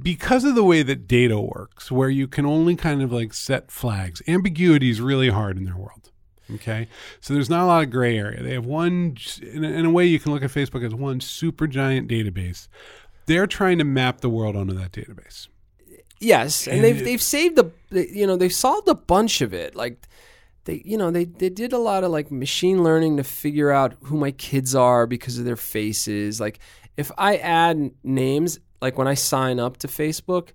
Because 0.00 0.42
of 0.44 0.56
the 0.56 0.64
way 0.64 0.82
that 0.82 1.06
data 1.06 1.38
works, 1.38 1.92
where 1.92 2.08
you 2.08 2.26
can 2.26 2.44
only 2.44 2.74
kind 2.74 3.00
of 3.00 3.12
like 3.12 3.32
set 3.32 3.70
flags, 3.70 4.20
ambiguity 4.26 4.90
is 4.90 5.00
really 5.00 5.28
hard 5.30 5.56
in 5.56 5.64
their 5.64 5.76
world. 5.76 6.10
Okay. 6.52 6.88
So 7.20 7.32
there's 7.32 7.48
not 7.48 7.62
a 7.62 7.66
lot 7.66 7.84
of 7.84 7.90
gray 7.90 8.18
area. 8.18 8.42
They 8.42 8.54
have 8.54 8.66
one, 8.66 9.16
in 9.40 9.64
a, 9.64 9.68
in 9.68 9.84
a 9.86 9.90
way, 9.90 10.04
you 10.04 10.18
can 10.18 10.32
look 10.32 10.42
at 10.42 10.50
Facebook 10.50 10.84
as 10.84 10.92
one 10.94 11.20
super 11.20 11.68
giant 11.68 12.08
database. 12.10 12.66
They're 13.26 13.46
trying 13.46 13.78
to 13.78 13.84
map 13.84 14.20
the 14.20 14.28
world 14.28 14.56
onto 14.56 14.74
that 14.74 14.90
database. 14.90 15.46
Yes, 16.18 16.66
and 16.66 16.76
And 16.76 16.84
they've 16.84 17.00
it- 17.00 17.04
they've 17.04 17.22
saved 17.22 17.58
a 17.60 17.70
they- 17.90 18.08
you 18.08 18.26
know 18.26 18.36
they've 18.36 18.52
solved 18.52 18.88
a 18.88 18.94
bunch 18.96 19.40
of 19.42 19.54
it. 19.54 19.76
Like 19.76 20.02
they 20.64 20.82
you 20.84 20.96
know 20.96 21.10
they 21.10 21.24
they 21.24 21.48
did 21.50 21.72
a 21.72 21.78
lot 21.78 22.04
of 22.04 22.10
like 22.10 22.30
machine 22.30 22.82
learning 22.82 23.16
to 23.18 23.24
figure 23.24 23.70
out 23.70 23.94
who 24.04 24.16
my 24.16 24.30
kids 24.32 24.74
are 24.74 25.06
because 25.06 25.38
of 25.38 25.44
their 25.44 25.56
faces. 25.56 26.40
Like 26.40 26.58
if 26.96 27.10
I 27.18 27.36
add 27.36 27.90
names, 28.02 28.58
like 28.80 28.96
when 28.98 29.08
I 29.08 29.14
sign 29.14 29.58
up 29.60 29.76
to 29.78 29.88
Facebook, 29.88 30.50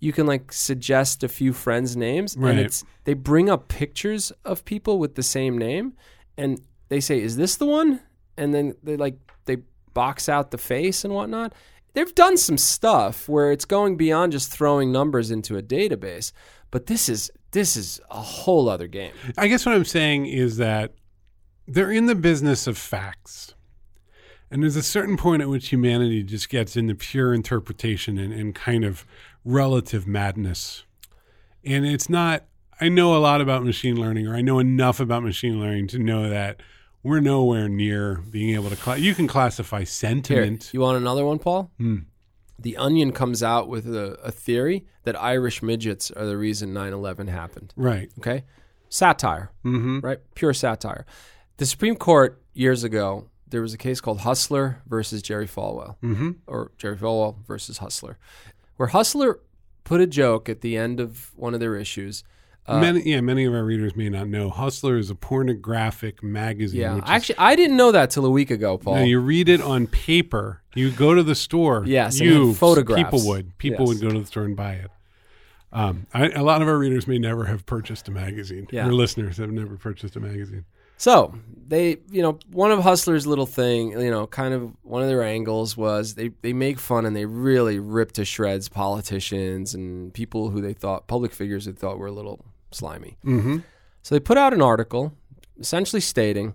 you 0.00 0.12
can 0.12 0.26
like 0.26 0.52
suggest 0.52 1.22
a 1.24 1.28
few 1.28 1.52
friends' 1.52 1.96
names, 1.96 2.36
Right. 2.36 2.50
and 2.50 2.60
it's 2.60 2.84
they 3.04 3.14
bring 3.14 3.48
up 3.48 3.68
pictures 3.68 4.32
of 4.44 4.64
people 4.64 4.98
with 4.98 5.14
the 5.14 5.22
same 5.22 5.56
name, 5.58 5.94
and 6.36 6.60
they 6.88 7.00
say, 7.00 7.20
"Is 7.20 7.36
this 7.36 7.56
the 7.56 7.66
one?" 7.66 8.00
And 8.36 8.52
then 8.54 8.74
they 8.82 8.96
like 8.96 9.16
they 9.46 9.58
box 9.94 10.28
out 10.28 10.50
the 10.50 10.58
face 10.58 11.04
and 11.04 11.14
whatnot. 11.14 11.54
They've 11.94 12.14
done 12.14 12.36
some 12.36 12.58
stuff 12.58 13.26
where 13.26 13.50
it's 13.52 13.64
going 13.64 13.96
beyond 13.96 14.32
just 14.32 14.50
throwing 14.52 14.92
numbers 14.92 15.30
into 15.30 15.56
a 15.56 15.62
database, 15.62 16.32
but 16.70 16.86
this 16.86 17.08
is 17.08 17.30
this 17.52 17.76
is 17.76 18.00
a 18.10 18.20
whole 18.20 18.68
other 18.68 18.86
game. 18.86 19.12
I 19.38 19.48
guess 19.48 19.64
what 19.64 19.74
I'm 19.74 19.84
saying 19.84 20.26
is 20.26 20.56
that 20.58 20.92
they're 21.66 21.90
in 21.90 22.06
the 22.06 22.14
business 22.14 22.66
of 22.66 22.76
facts. 22.78 23.54
And 24.50 24.62
there's 24.62 24.76
a 24.76 24.82
certain 24.82 25.16
point 25.16 25.42
at 25.42 25.48
which 25.48 25.70
humanity 25.70 26.22
just 26.22 26.48
gets 26.48 26.76
into 26.76 26.94
pure 26.94 27.34
interpretation 27.34 28.16
and, 28.16 28.32
and 28.32 28.54
kind 28.54 28.84
of 28.84 29.04
relative 29.44 30.06
madness. 30.06 30.84
And 31.64 31.84
it's 31.84 32.08
not, 32.08 32.44
I 32.80 32.88
know 32.88 33.16
a 33.16 33.18
lot 33.18 33.40
about 33.40 33.64
machine 33.64 33.96
learning, 33.96 34.28
or 34.28 34.36
I 34.36 34.42
know 34.42 34.60
enough 34.60 35.00
about 35.00 35.24
machine 35.24 35.58
learning 35.58 35.88
to 35.88 35.98
know 35.98 36.28
that 36.28 36.60
we're 37.02 37.20
nowhere 37.20 37.68
near 37.68 38.16
being 38.30 38.54
able 38.54 38.70
to, 38.70 38.76
cla 38.76 38.96
you 38.96 39.14
can 39.14 39.26
classify 39.26 39.78
Here, 39.78 39.86
sentiment. 39.86 40.70
you 40.72 40.80
want 40.80 40.96
another 40.96 41.24
one, 41.24 41.38
Paul? 41.40 41.70
Hmm. 41.78 41.98
The 42.58 42.76
Onion 42.76 43.12
comes 43.12 43.42
out 43.42 43.68
with 43.68 43.86
a, 43.94 44.12
a 44.24 44.30
theory 44.30 44.86
that 45.04 45.20
Irish 45.20 45.62
midgets 45.62 46.10
are 46.10 46.24
the 46.26 46.36
reason 46.36 46.72
9/11 46.72 47.28
happened. 47.28 47.72
Right. 47.76 48.10
Okay, 48.18 48.44
satire, 48.88 49.50
Mm-hmm. 49.64 50.00
right? 50.00 50.18
Pure 50.34 50.54
satire. 50.54 51.04
The 51.58 51.66
Supreme 51.66 51.96
Court 51.96 52.42
years 52.54 52.84
ago, 52.84 53.28
there 53.48 53.62
was 53.62 53.74
a 53.74 53.78
case 53.78 54.00
called 54.00 54.20
Hustler 54.20 54.82
versus 54.86 55.22
Jerry 55.22 55.46
Falwell. 55.46 55.96
Mm-hmm. 56.02 56.30
or 56.46 56.72
Jerry 56.78 56.96
Falwell 56.96 57.44
versus 57.46 57.78
Hustler, 57.78 58.18
where 58.76 58.88
Hustler 58.88 59.40
put 59.84 60.00
a 60.00 60.06
joke 60.06 60.48
at 60.48 60.62
the 60.62 60.76
end 60.76 60.98
of 61.00 61.32
one 61.36 61.54
of 61.54 61.60
their 61.60 61.76
issues. 61.76 62.24
Uh, 62.68 62.80
many, 62.80 63.02
yeah, 63.08 63.20
many 63.20 63.44
of 63.44 63.54
our 63.54 63.64
readers 63.64 63.94
may 63.94 64.08
not 64.08 64.26
know. 64.28 64.50
Hustler 64.50 64.96
is 64.98 65.08
a 65.10 65.14
pornographic 65.14 66.22
magazine. 66.22 66.80
yeah, 66.80 66.94
which 66.96 67.04
is 67.04 67.10
actually, 67.10 67.38
I 67.38 67.54
didn't 67.56 67.76
know 67.76 67.92
that 67.92 68.10
till 68.10 68.24
a 68.26 68.30
week 68.30 68.50
ago, 68.50 68.76
Paul. 68.78 68.96
No, 68.96 69.02
you 69.02 69.20
read 69.20 69.48
it 69.48 69.60
on 69.60 69.86
paper. 69.86 70.62
You 70.74 70.90
go 70.90 71.14
to 71.14 71.22
the 71.22 71.34
store. 71.34 71.84
Yes, 71.86 72.18
you 72.20 72.54
photographs. 72.54 73.02
People 73.04 73.26
would. 73.28 73.56
People 73.58 73.86
Yes. 73.86 73.88
would 74.00 74.08
go 74.08 74.14
to 74.14 74.20
the 74.20 74.26
store 74.26 74.44
and 74.44 74.56
buy 74.56 74.72
it. 74.74 74.90
Um, 75.72 76.06
I, 76.14 76.28
a 76.30 76.42
lot 76.42 76.62
of 76.62 76.68
our 76.68 76.78
readers 76.78 77.06
may 77.06 77.18
never 77.18 77.44
have 77.44 77.66
purchased 77.66 78.08
a 78.08 78.10
magazine. 78.10 78.66
Yeah. 78.70 78.86
Our 78.86 78.92
listeners 78.92 79.36
have 79.38 79.50
never 79.50 79.76
purchased 79.76 80.16
a 80.16 80.20
magazine. 80.20 80.64
So 80.98 81.34
they, 81.68 81.98
you 82.10 82.22
know, 82.22 82.38
one 82.50 82.70
of 82.72 82.78
Hustler's 82.78 83.26
little 83.26 83.44
thing, 83.44 83.90
you 83.90 84.10
know, 84.10 84.26
kind 84.26 84.54
of 84.54 84.72
one 84.82 85.02
of 85.02 85.08
their 85.08 85.22
angles 85.22 85.76
was 85.76 86.14
they 86.14 86.30
they 86.40 86.54
make 86.54 86.78
fun 86.78 87.04
and 87.04 87.14
they 87.14 87.26
really 87.26 87.78
rip 87.78 88.12
to 88.12 88.24
shreds 88.24 88.68
politicians 88.70 89.74
and 89.74 90.14
people 90.14 90.48
who 90.50 90.62
they 90.62 90.72
thought 90.72 91.06
public 91.06 91.32
figures 91.32 91.66
they 91.66 91.72
thought 91.72 91.98
were 91.98 92.06
a 92.06 92.12
little 92.12 92.46
slimy. 92.70 93.16
Mm-hmm. 93.24 93.58
So 94.02 94.14
they 94.14 94.20
put 94.20 94.38
out 94.38 94.52
an 94.52 94.62
article 94.62 95.12
essentially 95.58 96.00
stating 96.00 96.54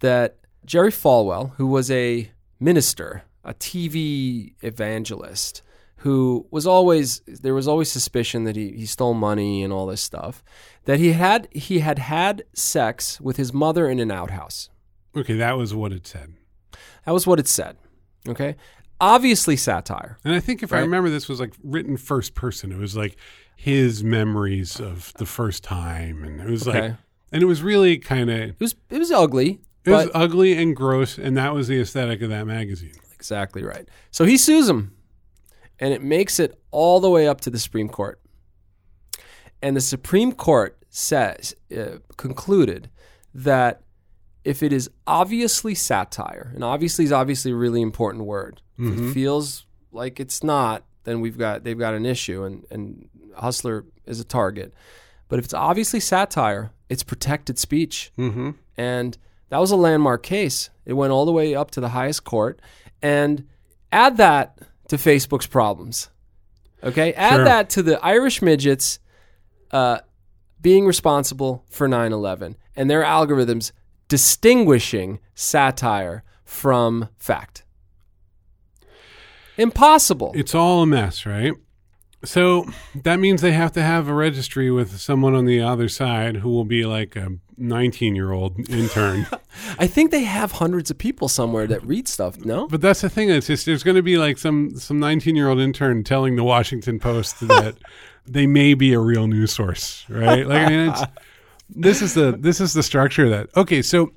that 0.00 0.36
Jerry 0.64 0.90
Falwell, 0.90 1.52
who 1.56 1.66
was 1.66 1.90
a 1.90 2.30
minister, 2.58 3.24
a 3.44 3.54
TV 3.54 4.54
evangelist, 4.60 5.62
who 5.96 6.46
was 6.50 6.66
always 6.66 7.20
there 7.26 7.54
was 7.54 7.68
always 7.68 7.90
suspicion 7.90 8.44
that 8.44 8.56
he, 8.56 8.72
he 8.72 8.86
stole 8.86 9.14
money 9.14 9.62
and 9.62 9.72
all 9.72 9.86
this 9.86 10.00
stuff, 10.00 10.42
that 10.84 10.98
he 10.98 11.12
had 11.12 11.48
he 11.52 11.80
had 11.80 11.98
had 11.98 12.42
sex 12.54 13.20
with 13.20 13.36
his 13.36 13.52
mother 13.52 13.88
in 13.88 13.98
an 13.98 14.10
outhouse. 14.10 14.70
Okay, 15.16 15.34
that 15.34 15.56
was 15.56 15.74
what 15.74 15.92
it 15.92 16.06
said. 16.06 16.34
That 17.04 17.12
was 17.12 17.26
what 17.26 17.40
it 17.40 17.48
said. 17.48 17.76
Okay? 18.28 18.56
Obviously 19.00 19.56
satire. 19.56 20.18
And 20.24 20.34
I 20.34 20.40
think 20.40 20.62
if 20.62 20.72
I 20.72 20.80
remember, 20.80 21.08
this 21.08 21.28
was 21.28 21.40
like 21.40 21.54
written 21.62 21.96
first 21.96 22.34
person. 22.34 22.70
It 22.72 22.78
was 22.78 22.96
like 22.96 23.16
his 23.56 24.04
memories 24.04 24.80
of 24.80 25.12
the 25.14 25.26
first 25.26 25.64
time, 25.64 26.22
and 26.24 26.40
it 26.40 26.48
was 26.48 26.66
like, 26.66 26.94
and 27.32 27.42
it 27.42 27.46
was 27.46 27.62
really 27.62 27.98
kind 27.98 28.30
of 28.30 28.36
it 28.36 28.48
It 28.50 28.60
was 28.60 28.74
it 28.90 28.98
was 28.98 29.10
ugly, 29.10 29.60
It 29.84 29.90
was 29.90 30.10
ugly 30.14 30.56
and 30.56 30.74
gross, 30.76 31.18
and 31.18 31.36
that 31.36 31.54
was 31.54 31.68
the 31.68 31.80
aesthetic 31.80 32.22
of 32.22 32.30
that 32.30 32.46
magazine. 32.46 32.94
Exactly 33.12 33.62
right. 33.62 33.88
So 34.10 34.24
he 34.24 34.36
sues 34.36 34.68
him, 34.68 34.94
and 35.78 35.92
it 35.92 36.02
makes 36.02 36.40
it 36.40 36.58
all 36.70 37.00
the 37.00 37.10
way 37.10 37.28
up 37.28 37.40
to 37.42 37.50
the 37.50 37.58
Supreme 37.58 37.88
Court. 37.88 38.20
And 39.62 39.76
the 39.76 39.80
Supreme 39.82 40.32
Court 40.32 40.78
says 40.88 41.54
uh, 41.76 41.98
concluded 42.16 42.90
that 43.34 43.82
if 44.44 44.62
it 44.62 44.72
is 44.72 44.90
obviously 45.06 45.74
satire, 45.74 46.52
and 46.54 46.64
obviously 46.64 47.04
is 47.04 47.12
obviously 47.12 47.50
a 47.52 47.56
really 47.56 47.82
important 47.82 48.24
word. 48.24 48.62
If 48.78 48.98
it 48.98 49.12
feels 49.12 49.66
like 49.92 50.18
it's 50.20 50.42
not, 50.42 50.84
then 51.04 51.20
we've 51.20 51.36
got 51.36 51.64
they've 51.64 51.78
got 51.78 51.92
an 51.94 52.06
issue, 52.06 52.44
and 52.44 52.64
and 52.70 53.08
Hustler 53.36 53.84
is 54.06 54.20
a 54.20 54.24
target. 54.24 54.72
But 55.28 55.38
if 55.38 55.44
it's 55.44 55.54
obviously 55.54 56.00
satire, 56.00 56.72
it's 56.88 57.02
protected 57.02 57.58
speech. 57.58 58.10
Mm-hmm. 58.18 58.50
And 58.76 59.18
that 59.50 59.58
was 59.58 59.70
a 59.70 59.76
landmark 59.76 60.22
case. 60.22 60.70
It 60.86 60.94
went 60.94 61.12
all 61.12 61.24
the 61.26 61.32
way 61.32 61.54
up 61.54 61.70
to 61.72 61.80
the 61.80 61.90
highest 61.90 62.24
court. 62.24 62.60
And 63.02 63.46
add 63.92 64.16
that 64.16 64.58
to 64.88 64.96
Facebook's 64.96 65.46
problems. 65.46 66.08
Okay? 66.82 67.12
Add 67.12 67.34
Sure. 67.36 67.44
that 67.44 67.70
to 67.70 67.82
the 67.82 68.04
Irish 68.04 68.42
midgets 68.42 68.98
uh, 69.70 70.00
being 70.60 70.84
responsible 70.86 71.64
for 71.68 71.86
9 71.86 72.12
11 72.12 72.56
and 72.74 72.90
their 72.90 73.02
algorithms 73.04 73.72
distinguishing 74.10 75.20
satire 75.34 76.24
from 76.44 77.08
fact. 77.16 77.62
Impossible. 79.56 80.32
It's 80.34 80.54
all 80.54 80.82
a 80.82 80.86
mess, 80.86 81.24
right? 81.24 81.54
So 82.24 82.66
that 82.94 83.18
means 83.18 83.40
they 83.40 83.52
have 83.52 83.72
to 83.72 83.82
have 83.82 84.08
a 84.08 84.12
registry 84.14 84.70
with 84.70 85.00
someone 85.00 85.34
on 85.34 85.46
the 85.46 85.62
other 85.62 85.88
side 85.88 86.36
who 86.36 86.50
will 86.50 86.66
be 86.66 86.84
like 86.84 87.16
a 87.16 87.28
19 87.56 88.14
year 88.14 88.32
old 88.32 88.68
intern. 88.68 89.26
I 89.78 89.86
think 89.86 90.10
they 90.10 90.24
have 90.24 90.52
hundreds 90.52 90.90
of 90.90 90.98
people 90.98 91.28
somewhere 91.28 91.66
that 91.68 91.82
read 91.84 92.08
stuff. 92.08 92.44
No, 92.44 92.66
but 92.66 92.80
that's 92.80 93.00
the 93.00 93.08
thing. 93.08 93.30
It's 93.30 93.46
just 93.46 93.64
there's 93.64 93.82
going 93.82 93.96
to 93.96 94.02
be 94.02 94.18
like 94.18 94.38
some 94.38 94.76
some 94.76 94.98
19 94.98 95.36
year 95.36 95.48
old 95.48 95.60
intern 95.60 96.02
telling 96.04 96.36
the 96.36 96.44
Washington 96.44 96.98
Post 96.98 97.40
that 97.40 97.76
they 98.26 98.46
may 98.46 98.74
be 98.74 98.92
a 98.92 98.98
real 98.98 99.26
news 99.28 99.52
source, 99.52 100.04
right? 100.08 100.46
Like 100.46 100.66
I 100.66 100.68
mean, 100.68 100.90
it's, 100.90 101.02
this 101.74 102.02
is 102.02 102.14
the 102.14 102.36
this 102.38 102.60
is 102.60 102.74
the 102.74 102.82
structure 102.82 103.24
of 103.24 103.30
that. 103.30 103.48
Okay, 103.56 103.82
so 103.82 104.12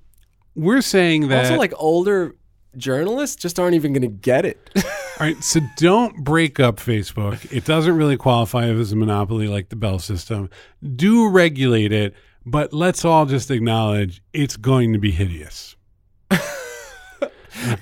we're 0.55 0.81
saying 0.81 1.29
that 1.29 1.45
also 1.45 1.57
like 1.57 1.73
older 1.77 2.35
journalists 2.77 3.35
just 3.35 3.59
aren't 3.59 3.75
even 3.75 3.93
going 3.93 4.01
to 4.01 4.07
get 4.07 4.45
it. 4.45 4.69
All 4.75 5.27
right, 5.27 5.43
so 5.43 5.59
don't 5.77 6.23
break 6.23 6.59
up 6.59 6.77
Facebook. 6.77 7.51
It 7.51 7.65
doesn't 7.65 7.95
really 7.95 8.17
qualify 8.17 8.65
as 8.65 8.91
a 8.91 8.95
monopoly 8.95 9.47
like 9.47 9.69
the 9.69 9.75
Bell 9.75 9.99
system. 9.99 10.49
Do 10.95 11.29
regulate 11.29 11.91
it, 11.91 12.15
but 12.45 12.73
let's 12.73 13.05
all 13.05 13.25
just 13.25 13.51
acknowledge 13.51 14.23
it's 14.33 14.57
going 14.57 14.93
to 14.93 14.99
be 14.99 15.11
hideous. 15.11 15.75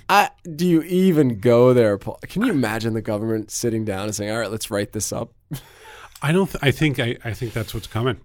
I, 0.10 0.30
do 0.56 0.68
you 0.68 0.82
even 0.84 1.40
go 1.40 1.74
there, 1.74 1.98
Paul? 1.98 2.20
Can 2.24 2.44
you 2.44 2.52
imagine 2.52 2.94
the 2.94 3.02
government 3.02 3.50
sitting 3.50 3.86
down 3.86 4.04
and 4.04 4.16
saying, 4.16 4.30
"All 4.30 4.40
right, 4.40 4.52
let's 4.52 4.70
write 4.70 4.92
this 4.92 5.14
up"? 5.14 5.34
I 6.22 6.34
don't. 6.34 6.48
Th- 6.52 6.62
I 6.62 6.72
think. 6.72 7.00
I, 7.00 7.18
I 7.24 7.34
think 7.34 7.54
that's 7.54 7.74
what's 7.74 7.88
coming. 7.88 8.20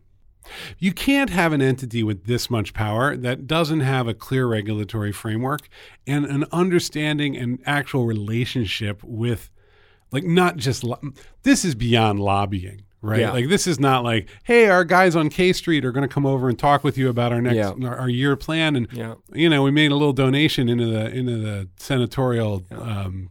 You 0.78 0.92
can't 0.92 1.30
have 1.30 1.52
an 1.52 1.62
entity 1.62 2.02
with 2.02 2.24
this 2.24 2.48
much 2.50 2.72
power 2.74 3.16
that 3.16 3.46
doesn't 3.46 3.80
have 3.80 4.06
a 4.08 4.14
clear 4.14 4.46
regulatory 4.46 5.12
framework 5.12 5.68
and 6.06 6.24
an 6.24 6.44
understanding 6.52 7.36
and 7.36 7.58
actual 7.66 8.06
relationship 8.06 9.02
with, 9.04 9.50
like, 10.12 10.24
not 10.24 10.56
just 10.56 10.84
lo- 10.84 11.00
this 11.42 11.64
is 11.64 11.74
beyond 11.74 12.20
lobbying, 12.20 12.82
right? 13.02 13.20
Yeah. 13.20 13.32
Like, 13.32 13.48
this 13.48 13.66
is 13.66 13.78
not 13.80 14.04
like, 14.04 14.28
hey, 14.44 14.68
our 14.68 14.84
guys 14.84 15.14
on 15.16 15.28
K 15.30 15.52
Street 15.52 15.84
are 15.84 15.92
going 15.92 16.08
to 16.08 16.12
come 16.12 16.26
over 16.26 16.48
and 16.48 16.58
talk 16.58 16.82
with 16.84 16.96
you 16.98 17.08
about 17.08 17.32
our 17.32 17.40
next 17.42 17.56
Yeah. 17.56 17.88
our, 17.88 17.96
our 17.96 18.08
year 18.08 18.36
plan, 18.36 18.76
and 18.76 18.88
Yeah. 18.92 19.14
you 19.32 19.48
know, 19.48 19.62
we 19.62 19.70
made 19.70 19.90
a 19.90 19.96
little 19.96 20.12
donation 20.12 20.68
into 20.68 20.86
the 20.86 21.10
into 21.14 21.36
the 21.38 21.68
senatorial 21.76 22.64
um, 22.72 23.30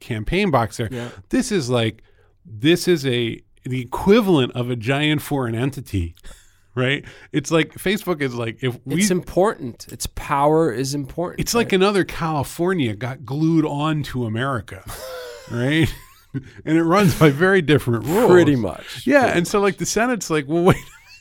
campaign 0.00 0.50
box 0.50 0.76
there. 0.76 0.90
This 1.30 1.50
is 1.50 1.70
like 1.70 2.02
this 2.44 2.86
is 2.88 3.04
a 3.06 3.40
the 3.66 3.80
equivalent 3.82 4.52
of 4.52 4.70
a 4.70 4.76
giant 4.76 5.22
foreign 5.22 5.54
entity, 5.54 6.14
right? 6.74 7.04
It's 7.32 7.50
like 7.50 7.72
Facebook 7.74 8.20
is 8.20 8.34
like 8.34 8.62
if 8.62 8.78
we 8.84 9.00
It's 9.00 9.10
important. 9.10 9.86
Its 9.92 10.06
power 10.14 10.72
is 10.72 10.94
important. 10.94 11.40
it's 11.40 11.54
like 11.54 11.72
another 11.72 12.04
California 12.04 12.94
got 12.94 13.24
glued 13.24 13.64
on 13.66 14.02
to 14.04 14.24
America, 14.26 14.84
right? 15.50 15.92
and 16.64 16.76
it 16.78 16.82
runs 16.84 17.18
by 17.18 17.30
very 17.30 17.62
different 17.62 18.04
rules. 18.04 18.30
pretty 18.30 18.56
much. 18.56 19.06
Yeah, 19.06 19.26
and 19.26 19.46
so 19.48 19.60
like 19.60 19.78
the 19.78 19.86
Senate's 19.86 20.30
like, 20.30 20.46
well, 20.48 20.64
wait. 20.64 20.76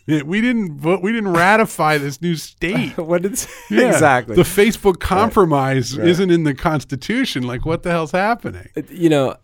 We 0.08 0.40
didn't 0.40 0.78
vote. 0.78 1.02
We 1.02 1.12
didn't 1.12 1.34
ratify 1.34 1.98
this 1.98 2.22
new 2.22 2.36
state. 2.36 2.96
what 3.00 3.24
did 3.24 3.44
Yeah. 3.72 3.88
exactly? 3.88 4.36
The 4.36 4.44
Facebook 4.44 5.00
compromise 5.00 5.98
isn't 5.98 6.30
in 6.30 6.44
the 6.44 6.54
Constitution. 6.54 7.42
Like, 7.42 7.66
what 7.66 7.82
the 7.82 7.90
hell's 7.90 8.12
happening? 8.12 8.70
you 8.92 9.10
know, 9.10 9.36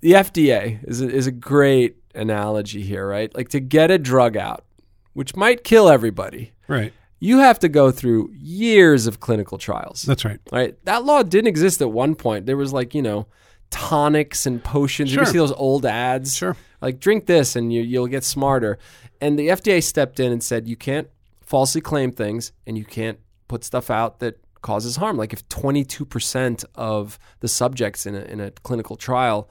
the 0.00 0.12
FDA 0.12 0.78
is 0.88 1.02
a, 1.02 1.10
is 1.10 1.26
a 1.26 1.30
great 1.30 1.96
analogy 2.14 2.82
here, 2.82 3.06
right? 3.06 3.34
Like 3.34 3.48
to 3.50 3.60
get 3.60 3.90
a 3.90 3.98
drug 3.98 4.36
out, 4.36 4.64
which 5.12 5.36
might 5.36 5.64
kill 5.64 5.88
everybody, 5.88 6.52
Right. 6.68 6.92
you 7.20 7.38
have 7.38 7.58
to 7.60 7.68
go 7.68 7.90
through 7.90 8.30
years 8.34 9.06
of 9.06 9.20
clinical 9.20 9.58
trials. 9.58 10.02
That's 10.02 10.24
right. 10.24 10.40
Right? 10.52 10.76
That 10.84 11.04
law 11.04 11.22
didn't 11.22 11.48
exist 11.48 11.80
at 11.82 11.90
one 11.90 12.14
point. 12.14 12.46
There 12.46 12.56
was 12.56 12.72
like, 12.72 12.94
you 12.94 13.02
know, 13.02 13.26
tonics 13.70 14.46
and 14.46 14.62
potions. 14.62 15.10
You 15.10 15.14
Sure. 15.16 15.22
ever 15.24 15.32
see 15.32 15.38
those 15.38 15.52
old 15.52 15.84
ads? 15.86 16.36
Sure. 16.36 16.56
Like 16.80 17.00
drink 17.00 17.26
this 17.26 17.56
and 17.56 17.72
you 17.72 17.82
you'll 17.82 18.06
get 18.06 18.24
smarter. 18.24 18.78
And 19.20 19.38
the 19.38 19.48
FDA 19.48 19.82
stepped 19.82 20.20
in 20.20 20.32
and 20.32 20.42
said 20.42 20.68
you 20.68 20.76
can't 20.76 21.08
falsely 21.42 21.80
claim 21.80 22.12
things 22.12 22.52
and 22.66 22.78
you 22.78 22.84
can't 22.84 23.18
put 23.48 23.64
stuff 23.64 23.90
out 23.90 24.20
that 24.20 24.38
causes 24.62 24.96
harm. 24.96 25.16
Like 25.16 25.32
if 25.32 25.46
22% 25.48 26.64
of 26.74 27.18
the 27.40 27.48
subjects 27.48 28.06
in 28.06 28.14
a 28.14 28.20
in 28.20 28.40
a 28.40 28.50
clinical 28.50 28.96
trial, 28.96 29.48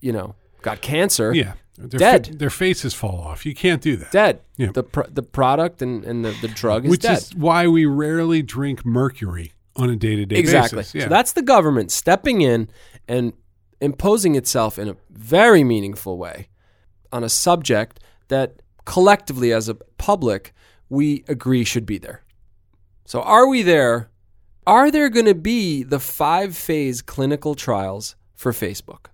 you 0.00 0.12
know, 0.12 0.34
got 0.62 0.80
cancer, 0.80 1.32
Yeah. 1.34 1.52
Their 1.76 1.98
Dead. 1.98 2.24
their 2.38 2.50
faces 2.50 2.94
fall 2.94 3.20
off. 3.20 3.44
You 3.44 3.54
can't 3.54 3.82
do 3.82 3.96
that. 3.96 4.12
dead. 4.12 4.40
Yeah. 4.56 4.70
The 4.72 4.84
pr- 4.84 5.10
the 5.10 5.22
product 5.22 5.82
and, 5.82 6.04
and 6.04 6.24
the, 6.24 6.30
the 6.40 6.48
drug 6.48 6.84
is 6.84 6.90
Which 6.90 7.00
dead. 7.02 7.18
is 7.18 7.34
why 7.34 7.66
we 7.66 7.84
rarely 7.84 8.42
drink 8.42 8.84
mercury 8.86 9.52
on 9.74 9.90
a 9.90 9.96
day 9.96 10.14
to 10.14 10.24
day 10.24 10.36
exactly. 10.36 10.78
basis. 10.78 10.94
Yeah. 10.94 11.02
So 11.04 11.08
that's 11.08 11.32
the 11.32 11.42
government 11.42 11.90
stepping 11.90 12.42
in 12.42 12.68
and 13.08 13.32
imposing 13.80 14.36
itself 14.36 14.78
in 14.78 14.88
a 14.88 14.96
very 15.10 15.64
meaningful 15.64 16.16
way 16.16 16.48
on 17.12 17.24
a 17.24 17.28
subject 17.28 17.98
that 18.28 18.62
collectively, 18.84 19.52
as 19.52 19.68
a 19.68 19.74
public, 19.74 20.52
we 20.88 21.24
agree 21.26 21.64
should 21.64 21.86
be 21.86 21.98
there. 21.98 22.22
So, 23.04 23.20
are 23.22 23.48
we 23.48 23.62
there? 23.62 24.10
Are 24.66 24.90
there 24.90 25.08
going 25.10 25.26
to 25.26 25.34
be 25.34 25.82
the 25.82 25.98
five 26.00 26.56
phase 26.56 27.02
clinical 27.02 27.54
trials 27.54 28.14
for 28.34 28.52
Facebook? 28.52 29.06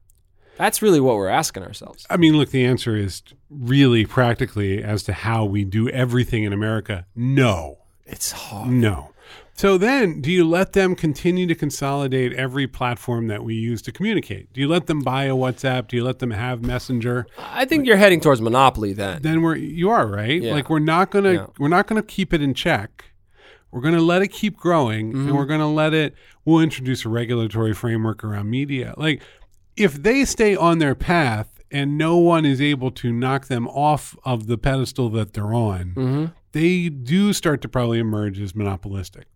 That's 0.61 0.83
really 0.83 1.01
what 1.01 1.17
we're 1.17 1.29
asking 1.29 1.63
ourselves. 1.63 2.07
I 2.11 2.17
mean, 2.19 2.37
look, 2.37 2.51
the 2.51 2.65
answer 2.67 2.95
is 2.97 3.23
really 3.49 4.05
practically 4.05 4.83
as 4.83 5.03
to 5.05 5.13
how 5.15 5.45
we 5.47 5.65
do 5.65 5.89
everything 5.89 6.45
in 6.45 6.53
America. 6.53 7.07
No. 7.17 7.79
It's 8.05 8.33
hard. 8.33 8.69
No. 8.71 9.13
So 9.55 9.79
then, 9.79 10.21
do 10.21 10.31
you 10.33 10.47
let 10.49 10.73
them 10.73 10.95
continue 10.95 11.47
to 11.47 11.55
consolidate 11.55 12.33
every 12.35 12.67
platform 12.67 13.27
that 13.29 13.45
we 13.45 13.55
use 13.55 13.81
to 13.83 13.93
communicate? 13.93 14.53
Do 14.53 14.61
you 14.61 14.69
let 14.69 14.87
them 14.87 15.01
buy 15.01 15.25
a 15.25 15.35
WhatsApp? 15.35 15.87
Do 15.89 15.97
you 15.97 16.05
let 16.05 16.19
them 16.19 16.31
have 16.31 16.63
Messenger? 16.65 17.27
I 17.39 17.65
think 17.67 17.87
you're 17.87 17.97
heading 17.99 18.21
towards 18.21 18.41
monopoly 18.41 18.93
then. 18.95 19.23
Then 19.23 19.43
we're 19.43 19.57
you 19.57 19.91
are 19.91 20.07
right. 20.07 20.43
Yeah. 20.43 20.53
Like 20.55 20.69
we're 20.71 20.79
not 20.79 21.11
gonna 21.11 21.33
Yeah. 21.33 21.47
we're 21.59 21.69
not 21.69 21.87
gonna 21.87 22.03
keep 22.03 22.33
it 22.35 22.41
in 22.43 22.53
check. 22.55 23.05
We're 23.71 23.83
gonna 23.83 24.01
let 24.01 24.23
it 24.23 24.29
keep 24.29 24.57
growing, 24.57 25.13
Mm-hmm. 25.13 25.29
and 25.29 25.37
we're 25.37 25.45
gonna 25.47 25.73
let 25.73 25.93
it. 25.95 26.15
We'll 26.45 26.61
introduce 26.61 27.05
a 27.05 27.09
regulatory 27.11 27.75
framework 27.75 28.25
around 28.25 28.49
media. 28.51 28.95
Like 28.97 29.23
if 29.81 29.95
they 30.03 30.25
stay 30.25 30.55
on 30.55 30.79
their 30.79 30.95
path 30.95 31.61
and 31.71 31.97
no 31.97 32.17
one 32.17 32.45
is 32.45 32.61
able 32.61 32.91
to 32.91 33.13
knock 33.13 33.47
them 33.47 33.67
off 33.69 34.17
of 34.25 34.47
the 34.47 34.59
pedestal 34.59 35.09
that 35.11 35.33
they're 35.33 35.55
on, 35.55 35.93
Mm-hmm. 35.97 36.25
they 36.53 36.89
do 36.89 37.33
start 37.33 37.61
to 37.63 37.69
probably 37.69 37.99
emerge 37.99 38.41
as 38.41 38.55
monopolistic. 38.55 39.27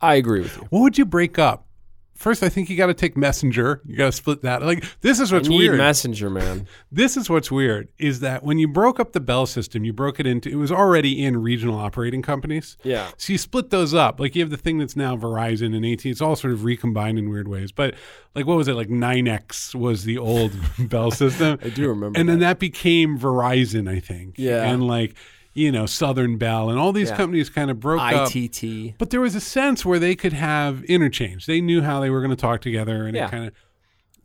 I 0.00 0.14
agree 0.16 0.40
with 0.40 0.56
you. 0.56 0.66
What 0.70 0.80
would 0.80 0.98
you 0.98 1.04
break 1.06 1.38
up? 1.38 1.66
First, 2.14 2.44
I 2.44 2.48
think 2.48 2.70
you 2.70 2.76
got 2.76 2.86
to 2.86 2.94
take 2.94 3.16
Messenger. 3.16 3.82
You 3.84 3.96
got 3.96 4.06
to 4.06 4.12
split 4.12 4.42
that. 4.42 4.62
Like 4.62 4.84
this 5.00 5.18
is 5.18 5.32
what's 5.32 5.48
weird. 5.48 5.76
Messenger, 5.78 6.30
man. 6.30 6.68
this 6.92 7.16
is 7.16 7.28
what's 7.28 7.50
weird 7.50 7.88
is 7.98 8.20
that 8.20 8.44
when 8.44 8.58
you 8.58 8.68
broke 8.68 9.00
up 9.00 9.12
the 9.12 9.20
Bell 9.20 9.46
system, 9.46 9.84
you 9.84 9.92
broke 9.92 10.20
it 10.20 10.26
into 10.26 10.48
it 10.48 10.54
was 10.54 10.70
already 10.70 11.24
in 11.24 11.42
regional 11.42 11.76
operating 11.76 12.22
companies. 12.22 12.76
Yeah. 12.84 13.10
So 13.16 13.32
you 13.32 13.38
split 13.38 13.70
those 13.70 13.94
up. 13.94 14.20
Like 14.20 14.36
you 14.36 14.42
have 14.42 14.50
the 14.50 14.56
thing 14.56 14.78
that's 14.78 14.94
now 14.94 15.16
Verizon 15.16 15.74
and 15.74 15.84
AT. 15.84 16.06
It's 16.06 16.20
all 16.20 16.36
sort 16.36 16.52
of 16.52 16.62
recombined 16.62 17.18
in 17.18 17.30
weird 17.30 17.48
ways. 17.48 17.72
But 17.72 17.94
like 18.34 18.46
what 18.46 18.56
was 18.56 18.68
it? 18.68 18.74
Like 18.74 18.88
NYNEX 18.88 19.74
was 19.74 20.04
the 20.04 20.18
old 20.18 20.52
Bell 20.78 21.10
system. 21.10 21.58
I 21.62 21.68
do 21.70 21.88
remember 21.88 22.18
And 22.18 22.28
then 22.28 22.38
that 22.38 22.60
became 22.60 23.18
Verizon, 23.18 23.88
I 23.90 23.98
think. 23.98 24.36
Yeah. 24.38 24.62
And 24.62 24.86
like 24.86 25.16
you 25.54 25.70
know 25.72 25.86
Southern 25.86 26.36
Bell 26.36 26.68
and 26.68 26.78
all 26.78 26.92
these 26.92 27.10
Yeah. 27.10 27.16
companies 27.16 27.48
kind 27.48 27.70
of 27.70 27.80
broke 27.80 28.00
up. 28.00 28.28
ITT. 28.34 28.94
But 28.98 29.10
there 29.10 29.20
was 29.20 29.34
a 29.34 29.40
sense 29.40 29.84
where 29.84 29.98
they 29.98 30.14
could 30.16 30.32
have 30.32 30.82
interchange. 30.84 31.46
They 31.46 31.60
knew 31.60 31.80
how 31.82 32.00
they 32.00 32.10
were 32.10 32.20
going 32.20 32.30
to 32.30 32.36
talk 32.36 32.60
together, 32.60 33.06
and 33.06 33.16
Yeah. 33.16 33.26
it 33.26 33.30
kind 33.30 33.46
of 33.46 33.52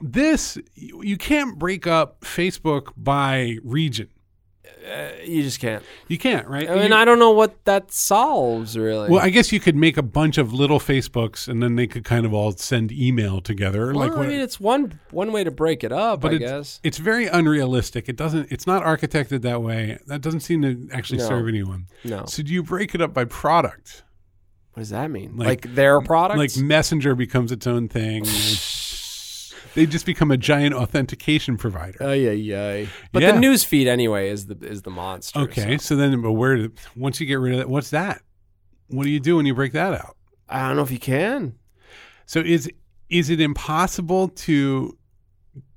this 0.01 0.57
you 0.75 1.17
can't 1.17 1.59
break 1.59 1.85
up 1.85 2.21
Facebook 2.21 2.93
by 2.97 3.57
region. 3.63 4.07
Uh, 4.89 5.09
you 5.23 5.43
just 5.43 5.59
can't. 5.59 5.83
You 6.07 6.17
can't, 6.17 6.47
right? 6.47 6.67
I 6.69 6.75
mean, 6.75 6.89
You- 6.89 6.95
I 6.95 7.05
don't 7.05 7.19
know 7.19 7.31
what 7.31 7.63
that 7.65 7.91
solves 7.91 8.77
really. 8.77 9.09
well, 9.09 9.21
I 9.21 9.29
guess 9.29 9.51
you 9.51 9.59
could 9.59 9.75
make 9.75 9.97
a 9.97 10.01
bunch 10.01 10.37
of 10.37 10.51
little 10.53 10.79
Facebooks, 10.79 11.47
and 11.47 11.61
then 11.61 11.75
they 11.75 11.85
could 11.85 12.03
kind 12.03 12.25
of 12.25 12.33
all 12.33 12.51
send 12.53 12.91
email 12.91 13.39
together. 13.41 13.87
Well, 13.93 14.07
like, 14.09 14.17
I 14.17 14.27
mean, 14.27 14.39
it's 14.39 14.59
one 14.59 14.99
one 15.11 15.31
way 15.31 15.43
to 15.43 15.51
break 15.51 15.83
it 15.83 15.91
up. 15.91 16.21
but 16.21 16.31
I 16.31 16.35
it's, 16.35 16.43
guess. 16.43 16.79
it's 16.83 16.97
very 16.97 17.27
unrealistic. 17.27 18.09
It 18.09 18.15
doesn't. 18.15 18.51
It's 18.51 18.65
not 18.65 18.83
architected 18.83 19.41
that 19.43 19.61
way. 19.61 19.99
That 20.07 20.21
doesn't 20.21 20.39
seem 20.41 20.61
to 20.63 20.89
actually 20.91 21.19
No. 21.19 21.27
serve 21.27 21.47
anyone. 21.47 21.85
No. 22.03 22.25
So 22.25 22.41
do 22.41 22.51
you 22.53 22.63
break 22.63 22.95
it 22.95 23.01
up 23.01 23.13
by 23.13 23.25
product? 23.25 24.03
What 24.73 24.81
does 24.81 24.89
that 24.91 25.11
mean? 25.11 25.35
Like- 25.35 25.47
Like, 25.65 25.75
their 25.75 25.99
product? 26.01 26.37
Like 26.39 26.55
Messenger 26.57 27.13
becomes 27.15 27.51
its 27.51 27.67
own 27.67 27.89
thing. 27.89 28.23
they 29.75 29.85
just 29.85 30.05
become 30.05 30.31
a 30.31 30.37
giant 30.37 30.73
authentication 30.75 31.57
provider. 31.57 31.97
Oh 32.01 32.11
yeah, 32.13 32.31
yeah. 32.31 32.85
But 33.11 33.21
Yeah. 33.23 33.33
the 33.33 33.39
news 33.39 33.63
feed 33.63 33.87
anyway 33.87 34.29
is 34.29 34.47
the 34.47 34.57
is 34.65 34.81
the 34.83 34.89
monster. 34.91 35.39
Okay, 35.41 35.77
so- 35.77 35.83
so 35.83 35.95
then, 35.95 36.21
but 36.21 36.31
where? 36.33 36.69
Once 36.95 37.19
you 37.19 37.25
get 37.27 37.35
rid 37.35 37.53
of 37.53 37.59
that, 37.59 37.69
what's 37.69 37.89
that? 37.91 38.21
What 38.87 39.03
do 39.03 39.09
you 39.09 39.19
do 39.19 39.35
when 39.37 39.45
you 39.45 39.53
break 39.53 39.73
that 39.73 39.93
out? 39.93 40.15
I 40.47 40.67
don't 40.67 40.75
know 40.77 40.81
if 40.83 40.91
you 40.91 40.99
can. 40.99 41.55
So 42.25 42.39
is 42.39 42.69
is 43.09 43.29
it 43.29 43.39
impossible 43.41 44.29
to 44.29 44.95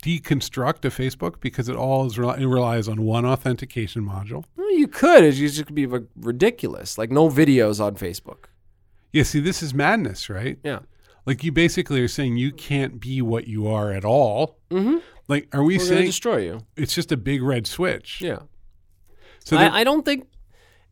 deconstruct 0.03 0.84
a 0.84 0.88
Facebook 0.90 1.40
because 1.40 1.68
it 1.68 1.76
all 1.76 2.07
is 2.07 2.18
it 2.18 2.47
relies 2.47 2.88
on 2.88 3.03
one 3.03 3.24
authentication 3.24 4.03
module? 4.03 4.45
Well, 4.57 4.70
you 4.72 4.88
could. 4.88 5.24
It 5.24 5.32
just 5.32 5.64
could 5.66 5.74
be 5.74 5.86
ridiculous. 6.16 6.99
Like 6.99 7.11
no 7.11 7.28
videos 7.28 7.80
on 7.84 7.97
Facebook. 7.97 8.45
Yeah, 9.12 9.24
see, 9.24 9.40
this 9.40 9.62
is 9.62 9.74
madness, 9.74 10.30
right? 10.30 10.59
Yeah. 10.64 10.80
Like 11.25 11.45
you 11.45 11.53
basically 11.53 12.01
are 12.01 12.09
saying 12.09 12.37
you 12.37 12.53
can't 12.53 13.01
be 13.01 13.23
what 13.23 13.47
you 13.47 13.68
are 13.68 13.93
at 13.93 14.05
all. 14.05 14.59
Mm-hmm. 14.70 14.99
Like, 15.29 15.55
are 15.55 15.62
we 15.62 15.79
We're 15.79 15.85
saying 15.85 16.07
destroy 16.07 16.39
you. 16.39 16.61
it's 16.77 16.95
just 16.95 17.12
a 17.12 17.16
big 17.16 17.43
red 17.43 17.66
switch? 17.66 18.20
Yeah. 18.20 18.41
So 19.45 19.57
I, 19.57 19.81
I 19.81 19.85
don't 19.85 20.05
think 20.05 20.27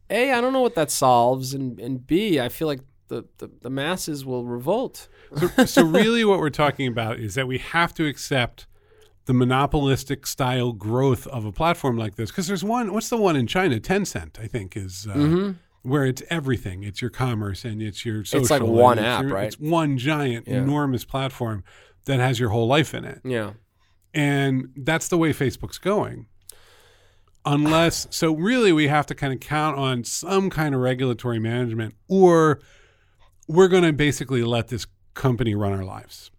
A, 0.09 0.33
I 0.33 0.41
don't 0.41 0.53
know 0.53 0.61
what 0.61 0.75
that 0.77 0.91
solves, 0.91 1.53
and, 1.55 1.79
and 1.79 2.07
B, 2.07 2.41
I 2.41 2.49
feel 2.49 2.69
like 2.69 2.81
the, 3.09 3.25
the, 3.39 3.51
the 3.61 3.71
masses 3.71 4.25
will 4.25 4.45
revolt. 4.45 5.09
so, 5.37 5.65
so 5.67 5.85
really 5.85 6.25
what 6.25 6.39
we're 6.39 6.51
talking 6.51 6.87
about 6.87 7.19
is 7.19 7.35
that 7.35 7.47
we 7.47 7.59
have 7.59 7.93
to 7.95 8.07
accept 8.07 8.67
the 9.27 9.35
monopolistic 9.35 10.27
style 10.27 10.73
growth 10.73 11.27
of 11.29 11.45
a 11.45 11.53
platform 11.53 11.97
like 11.97 12.17
this 12.17 12.31
because 12.31 12.49
there's 12.49 12.65
one 12.65 12.93
what's 12.93 13.11
the 13.11 13.17
one 13.17 13.37
in 13.37 13.47
china 13.47 13.79
tencent 13.79 14.41
i 14.41 14.47
think 14.49 14.77
is 14.77 15.07
uh, 15.07 15.53
where 15.83 16.05
it's 16.05 16.23
everything 16.31 16.83
it's 16.83 17.01
your 17.01 17.11
commerce 17.11 17.65
and 17.65 17.81
it's 17.81 18.05
your 18.05 18.25
social 18.25 18.41
It's 18.43 18.51
like 18.51 18.63
one 18.63 18.99
it's 18.99 19.07
app, 19.07 19.23
your- 19.23 19.33
right? 19.33 19.47
it's 19.47 19.59
one 19.59 19.97
giant 19.99 20.47
Yeah. 20.47 20.59
enormous 20.59 21.05
platform 21.05 21.65
that 22.05 22.21
has 22.21 22.39
your 22.39 22.51
whole 22.51 22.67
life 22.67 22.93
in 22.95 23.05
it 23.05 23.21
Yeah. 23.25 23.53
and 24.13 24.69
that's 24.77 25.09
the 25.09 25.17
way 25.19 25.33
facebook's 25.33 25.79
going 25.79 26.27
unless 27.47 28.07
so 28.11 28.35
really 28.35 28.73
we 28.73 28.89
have 28.89 29.07
to 29.07 29.15
kind 29.15 29.33
of 29.33 29.41
count 29.41 29.79
on 29.79 30.05
some 30.05 30.51
kind 30.51 30.75
of 30.75 30.81
regulatory 30.83 31.39
management 31.39 31.95
or 32.09 32.61
we're 33.49 33.69
going 33.69 33.83
to 33.83 33.93
basically 33.93 34.43
let 34.43 34.69
this 34.69 34.87
company 35.15 35.55
run 35.55 35.73
our 35.73 35.85
lives 35.85 36.31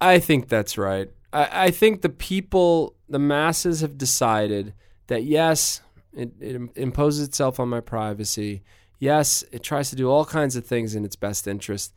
I 0.00 0.18
think 0.18 0.48
that's 0.48 0.76
right. 0.76 1.08
I, 1.32 1.66
I 1.66 1.70
think 1.70 2.02
the 2.02 2.08
people, 2.08 2.96
the 3.08 3.20
masses 3.20 3.82
have 3.82 3.96
decided 3.96 4.74
that 5.06 5.22
yes, 5.22 5.80
it, 6.14 6.32
it 6.40 6.60
imposes 6.76 7.26
itself 7.28 7.58
on 7.60 7.68
my 7.68 7.80
privacy. 7.80 8.62
Yes, 8.98 9.42
it 9.52 9.62
tries 9.62 9.90
to 9.90 9.96
do 9.96 10.08
all 10.10 10.24
kinds 10.24 10.54
of 10.56 10.64
things 10.64 10.94
in 10.94 11.04
its 11.04 11.16
best 11.16 11.46
interest, 11.48 11.92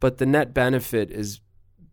but 0.00 0.18
the 0.18 0.26
net 0.26 0.52
benefit 0.52 1.10
is 1.10 1.40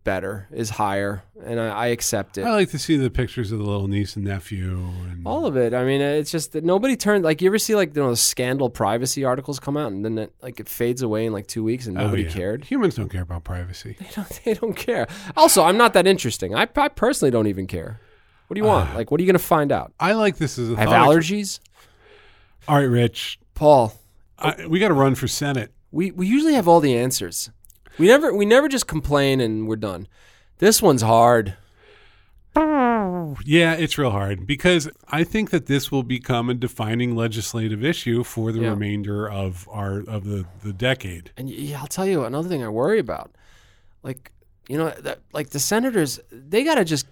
better, 0.04 0.48
is 0.52 0.70
higher, 0.70 1.22
and 1.44 1.60
I, 1.60 1.68
I 1.68 1.86
accept 1.86 2.36
it. 2.36 2.42
I 2.44 2.50
like 2.50 2.70
to 2.70 2.78
see 2.78 2.96
the 2.96 3.08
pictures 3.08 3.52
of 3.52 3.60
the 3.60 3.64
little 3.64 3.86
niece 3.86 4.16
and 4.16 4.24
nephew. 4.24 4.78
And 5.08 5.24
all 5.24 5.46
of 5.46 5.56
it. 5.56 5.72
I 5.72 5.84
mean, 5.84 6.00
it's 6.00 6.30
just 6.32 6.52
that 6.52 6.64
nobody 6.64 6.96
turned. 6.96 7.22
Like, 7.24 7.40
you 7.40 7.48
ever 7.48 7.58
see 7.58 7.74
like 7.76 7.94
you 7.94 8.02
know, 8.02 8.08
those 8.08 8.20
scandal 8.20 8.68
privacy 8.68 9.24
articles 9.24 9.60
come 9.60 9.76
out, 9.76 9.92
and 9.92 10.04
then 10.04 10.18
it, 10.18 10.34
like 10.42 10.58
it 10.60 10.68
fades 10.68 11.02
away 11.02 11.24
in 11.24 11.32
like 11.32 11.46
two 11.46 11.62
weeks, 11.62 11.86
and 11.86 11.96
Oh, 11.96 12.04
nobody 12.06 12.24
yeah. 12.24 12.30
cared. 12.30 12.64
Humans 12.64 12.96
don't 12.96 13.08
care 13.10 13.22
about 13.22 13.44
privacy. 13.44 13.96
They 13.98 14.08
don't, 14.14 14.40
they 14.44 14.54
don't 14.54 14.74
care. 14.76 15.06
Also, 15.36 15.62
I'm 15.62 15.76
not 15.78 15.92
that 15.94 16.06
interesting. 16.06 16.54
I, 16.54 16.68
I 16.76 16.88
personally 16.88 17.30
don't 17.30 17.46
even 17.46 17.66
care. 17.68 18.00
What 18.52 18.56
do 18.56 18.60
you 18.60 18.66
want? 18.66 18.90
Uh, 18.90 18.96
like, 18.96 19.10
what 19.10 19.18
are 19.18 19.22
you 19.24 19.26
going 19.26 19.38
to 19.40 19.42
find 19.46 19.72
out? 19.72 19.94
I 19.98 20.12
like 20.12 20.36
this 20.36 20.58
as 20.58 20.68
a 20.68 20.74
I 20.74 20.80
have 20.80 20.88
allergies. 20.90 21.58
All 22.68 22.76
right, 22.76 22.82
Rich. 22.82 23.38
Paul, 23.54 23.94
I, 24.38 24.66
we 24.66 24.78
got 24.78 24.88
to 24.88 24.94
run 24.94 25.14
for 25.14 25.26
Senate. 25.26 25.72
we, 25.90 26.10
we 26.10 26.26
usually 26.26 26.52
have 26.52 26.68
all 26.68 26.78
the 26.78 26.94
answers. 26.94 27.50
We 27.96 28.08
never 28.08 28.34
we 28.34 28.44
never 28.44 28.68
just 28.68 28.86
complain 28.86 29.40
and 29.40 29.66
we're 29.66 29.76
done. 29.76 30.06
This 30.58 30.82
one's 30.82 31.00
hard. 31.00 31.56
Yeah, 32.54 33.72
it's 33.72 33.96
real 33.96 34.10
hard 34.10 34.46
because 34.46 34.90
I 35.08 35.24
think 35.24 35.48
that 35.48 35.64
this 35.64 35.90
will 35.90 36.02
become 36.02 36.50
a 36.50 36.54
defining 36.54 37.16
legislative 37.16 37.82
issue 37.82 38.22
for 38.22 38.52
the 38.52 38.60
Yeah. 38.60 38.68
remainder 38.68 39.26
of 39.30 39.66
our 39.72 40.00
of 40.00 40.24
the, 40.24 40.44
the 40.62 40.74
decade. 40.74 41.30
And 41.38 41.48
yeah, 41.48 41.80
I'll 41.80 41.86
tell 41.86 42.04
you 42.06 42.24
another 42.26 42.50
thing 42.50 42.62
I 42.62 42.68
worry 42.68 42.98
about. 42.98 43.30
Like, 44.02 44.30
you 44.68 44.76
know, 44.76 44.90
that, 44.90 45.20
like 45.32 45.48
the 45.50 45.58
senators, 45.58 46.20
they 46.30 46.64
got 46.64 46.74
to 46.74 46.84
just 46.84 47.06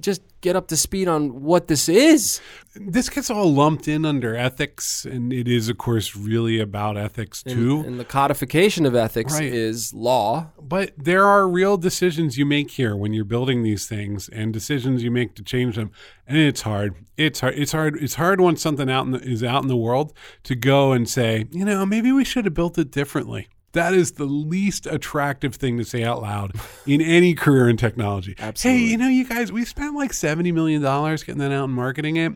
just 0.00 0.22
get 0.40 0.54
up 0.54 0.68
to 0.68 0.76
speed 0.76 1.08
on 1.08 1.42
what 1.42 1.66
this 1.66 1.88
is. 1.88 2.40
This 2.74 3.08
gets 3.08 3.30
all 3.30 3.52
lumped 3.52 3.88
in 3.88 4.04
under 4.04 4.36
ethics, 4.36 5.04
and 5.04 5.32
it 5.32 5.48
is, 5.48 5.68
of 5.68 5.78
course, 5.78 6.14
really 6.14 6.60
about 6.60 6.96
ethics 6.96 7.42
too. 7.42 7.82
And 7.86 7.98
the 7.98 8.04
codification 8.04 8.84
of 8.86 8.94
ethics 8.94 9.32
Right. 9.34 9.52
is 9.52 9.92
law. 9.94 10.52
But 10.60 10.92
there 10.96 11.24
are 11.24 11.48
real 11.48 11.76
decisions 11.78 12.36
you 12.38 12.44
make 12.46 12.72
here 12.72 12.94
when 12.94 13.12
you're 13.12 13.24
building 13.24 13.62
these 13.62 13.86
things, 13.88 14.28
and 14.28 14.52
decisions 14.52 15.02
you 15.02 15.10
make 15.10 15.34
to 15.36 15.42
change 15.42 15.76
them. 15.76 15.90
And 16.26 16.36
it's 16.38 16.62
hard. 16.62 16.94
It's 17.16 17.40
hard. 17.40 17.54
It's 17.56 17.72
hard. 17.72 17.96
It's 18.00 18.14
hard 18.14 18.40
once 18.40 18.60
something 18.60 18.90
out 18.90 19.06
in 19.06 19.12
the, 19.12 19.20
is 19.22 19.42
out 19.42 19.62
in 19.62 19.68
the 19.68 19.76
world 19.76 20.12
to 20.44 20.54
go 20.54 20.92
and 20.92 21.08
say, 21.08 21.46
you 21.50 21.64
know, 21.64 21.86
maybe 21.86 22.12
we 22.12 22.24
should 22.24 22.44
have 22.44 22.54
built 22.54 22.76
it 22.78 22.90
differently. 22.90 23.48
That 23.76 23.92
is 23.92 24.12
the 24.12 24.24
least 24.24 24.86
attractive 24.86 25.56
thing 25.56 25.76
to 25.76 25.84
say 25.84 26.02
out 26.02 26.22
loud 26.22 26.52
in 26.86 27.02
any 27.02 27.34
career 27.34 27.68
in 27.68 27.76
technology. 27.76 28.34
Absolutely. 28.38 28.80
Hey, 28.80 28.90
you 28.90 28.96
know, 28.96 29.08
you 29.08 29.26
guys, 29.26 29.52
we 29.52 29.66
spent 29.66 29.94
like 29.94 30.14
seventy 30.14 30.50
million 30.50 30.80
dollars 30.80 31.22
getting 31.22 31.40
that 31.40 31.52
out 31.52 31.64
and 31.64 31.74
marketing 31.74 32.16
it, 32.16 32.32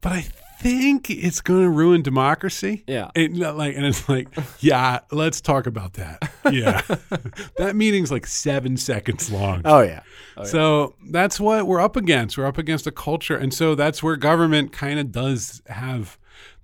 but 0.00 0.12
I 0.12 0.22
think 0.60 1.10
it's 1.10 1.42
going 1.42 1.64
to 1.64 1.68
ruin 1.68 2.00
democracy. 2.00 2.84
Yeah. 2.86 3.10
It, 3.14 3.38
uh, 3.42 3.52
like, 3.52 3.76
and 3.76 3.84
it's 3.84 4.08
like, 4.08 4.28
yeah, 4.60 5.00
let's 5.10 5.42
talk 5.42 5.66
about 5.66 5.94
that. 5.94 6.30
Yeah, 6.50 6.80
that 7.58 7.76
meeting's 7.76 8.10
like 8.10 8.26
seven 8.26 8.78
seconds 8.78 9.30
long. 9.30 9.60
Oh, 9.66 9.78
oh 9.78 9.82
yeah. 9.82 10.00
So 10.44 10.94
that's 11.10 11.38
what 11.38 11.66
we're 11.66 11.82
up 11.82 11.96
against. 11.96 12.38
We're 12.38 12.46
up 12.46 12.56
against 12.56 12.86
a 12.86 12.92
culture, 12.92 13.36
and 13.36 13.52
so 13.52 13.74
that's 13.74 14.02
where 14.02 14.16
government 14.16 14.72
kind 14.72 14.98
of 14.98 15.12
does 15.12 15.60
have. 15.66 16.18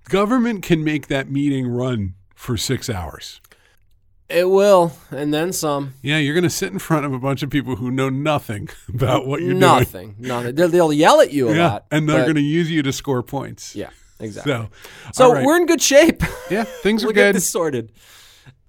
Government 0.05 0.63
can 0.63 0.83
make 0.83 1.07
that 1.07 1.29
meeting 1.29 1.67
run 1.67 2.15
for 2.33 2.57
six 2.57 2.89
hours. 2.89 3.39
It 4.29 4.49
will, 4.49 4.91
and 5.09 5.33
then 5.33 5.53
some. 5.53 5.93
Yeah, 6.01 6.17
you're 6.17 6.33
going 6.33 6.43
to 6.43 6.49
sit 6.49 6.73
in 6.73 6.79
front 6.79 7.05
of 7.05 7.13
a 7.13 7.19
bunch 7.19 7.43
of 7.43 7.49
people 7.49 7.77
who 7.77 7.89
know 7.91 8.09
nothing 8.09 8.67
about 8.93 9.25
what 9.25 9.39
you're 9.39 9.51
doing. 9.51 9.59
Nothing. 9.59 10.15
Nothing. 10.19 10.55
They'll, 10.55 10.91
yell 10.91 11.21
at 11.21 11.31
you 11.31 11.47
a 11.49 11.55
Yeah, 11.55 11.67
lot. 11.69 11.85
and 11.91 12.09
they're 12.09 12.23
going 12.23 12.35
to 12.35 12.41
use 12.41 12.69
you 12.69 12.83
to 12.83 12.91
score 12.91 13.23
points. 13.23 13.73
Yeah, 13.73 13.89
exactly. 14.19 14.51
So, 14.51 14.69
So 15.13 15.33
right. 15.33 15.45
we're 15.45 15.55
in 15.57 15.65
good 15.65 15.81
shape. 15.81 16.23
yeah, 16.51 16.65
things 16.65 17.03
are 17.03 17.07
we'll 17.07 17.13
get 17.13 17.29
good. 17.29 17.35
this 17.35 17.49
sorted. 17.49 17.91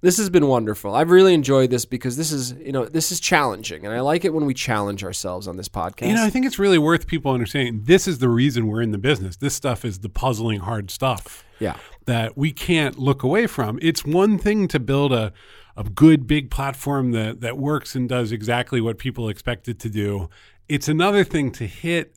This 0.01 0.17
has 0.19 0.31
been 0.31 0.47
wonderful. 0.47 0.95
I've 0.95 1.11
really 1.11 1.35
enjoyed 1.35 1.71
this 1.71 1.85
because 1.85 2.17
this 2.17 2.31
is, 2.31 2.53
you 2.53 2.71
know, 2.71 2.85
this 2.85 3.11
is 3.11 3.19
challenging, 3.19 3.85
and 3.85 3.93
I 3.93 3.99
like 3.99 4.25
it 4.25 4.33
when 4.33 4.47
we 4.47 4.55
challenge 4.55 5.03
ourselves 5.03 5.49
on 5.49 5.57
this 5.57 5.69
podcast. 5.69 6.07
You 6.07 6.15
know, 6.15 6.25
I 6.25 6.31
think 6.31 6.47
it's 6.47 6.61
really 6.61 6.79
worth 6.79 7.09
people 7.09 7.33
understanding 7.33 7.81
this 7.83 8.07
is 8.07 8.21
the 8.21 8.29
reason 8.29 8.69
we're 8.69 8.83
in 8.83 8.93
the 8.93 8.99
business. 8.99 9.37
This 9.37 9.55
stuff 9.55 9.85
is 9.85 9.99
the 9.99 10.09
puzzling 10.09 10.61
hard 10.61 10.93
stuff 10.93 11.45
yeah, 11.59 11.77
that 12.09 12.39
we 12.39 12.51
can't 12.53 12.99
look 12.99 13.23
away 13.23 13.47
from. 13.47 13.79
It's 13.83 14.03
one 14.03 14.39
thing 14.39 14.67
to 14.69 14.81
build 14.81 15.13
a 15.13 15.33
a 15.77 15.85
good 15.85 16.27
big 16.27 16.51
platform 16.51 17.13
that 17.13 17.43
that 17.43 17.59
works 17.59 17.95
and 17.95 18.09
does 18.09 18.33
exactly 18.33 18.81
what 18.81 18.99
people 18.99 19.29
expect 19.29 19.69
it 19.69 19.79
to 19.81 19.91
do. 19.91 20.31
It's 20.69 20.89
another 20.89 21.23
thing 21.23 21.53
to 21.53 21.67
hit 21.67 22.17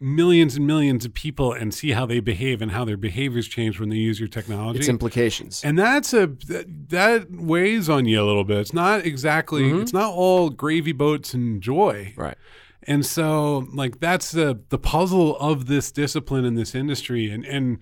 millions 0.00 0.56
and 0.56 0.66
millions 0.66 1.04
of 1.04 1.14
people 1.14 1.52
and 1.52 1.72
see 1.72 1.92
how 1.92 2.04
they 2.04 2.18
behave 2.18 2.60
and 2.60 2.72
how 2.72 2.84
their 2.84 2.96
behaviors 2.96 3.46
change 3.46 3.78
when 3.78 3.90
they 3.90 3.96
use 3.96 4.18
your 4.18 4.28
technology. 4.28 4.80
its 4.80 4.88
implications. 4.88 5.62
And 5.64 5.78
that's 5.78 6.12
a 6.12 6.26
that, 6.48 6.88
that 6.88 7.30
weighs 7.30 7.88
on 7.88 8.06
you 8.06 8.20
a 8.20 8.26
little 8.26 8.44
bit. 8.44 8.58
It's 8.58 8.74
not 8.74 9.06
exactly 9.06 9.62
mm-hmm. 9.62 9.82
it's 9.82 9.92
not 9.92 10.12
all 10.12 10.50
gravy 10.50 10.92
boats 10.92 11.32
and 11.32 11.62
joy. 11.62 12.12
right. 12.16 12.36
And 12.82 13.06
so 13.06 13.68
like 13.72 14.00
that's 14.00 14.32
the 14.32 14.60
the 14.70 14.78
puzzle 14.78 15.36
of 15.38 15.66
this 15.66 15.92
discipline 15.92 16.44
in 16.44 16.56
this 16.56 16.74
industry 16.74 17.30
and 17.30 17.44
and 17.46 17.78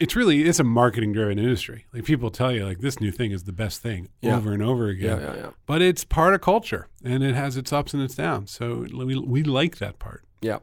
it's 0.00 0.14
really 0.14 0.42
it's 0.42 0.58
a 0.60 0.64
marketing 0.64 1.12
driven 1.12 1.38
industry. 1.38 1.86
Like 1.92 2.04
people 2.04 2.30
tell 2.30 2.52
you 2.52 2.64
like 2.64 2.78
this 2.78 3.00
new 3.00 3.10
thing 3.10 3.32
is 3.32 3.44
the 3.44 3.52
best 3.52 3.82
thing 3.82 4.08
Yeah. 4.22 4.36
over 4.36 4.52
and 4.52 4.62
over 4.62 4.88
again. 4.88 5.20
Yeah, 5.20 5.34
yeah, 5.34 5.36
yeah. 5.40 5.50
But 5.66 5.82
it's 5.82 6.04
part 6.04 6.34
of 6.34 6.40
culture 6.40 6.86
and 7.04 7.22
it 7.22 7.34
has 7.34 7.56
its 7.56 7.72
ups 7.72 7.94
and 7.94 8.02
its 8.02 8.14
downs. 8.14 8.50
So 8.50 8.86
we 8.94 9.18
we 9.18 9.42
like 9.42 9.78
that 9.78 9.98
part. 9.98 10.22
Yeah. 10.40 10.58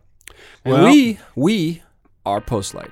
And 0.63 0.73
Well- 0.73 0.86
we 0.86 1.19
we 1.36 1.83
are 2.25 2.41
Postlight. 2.41 2.91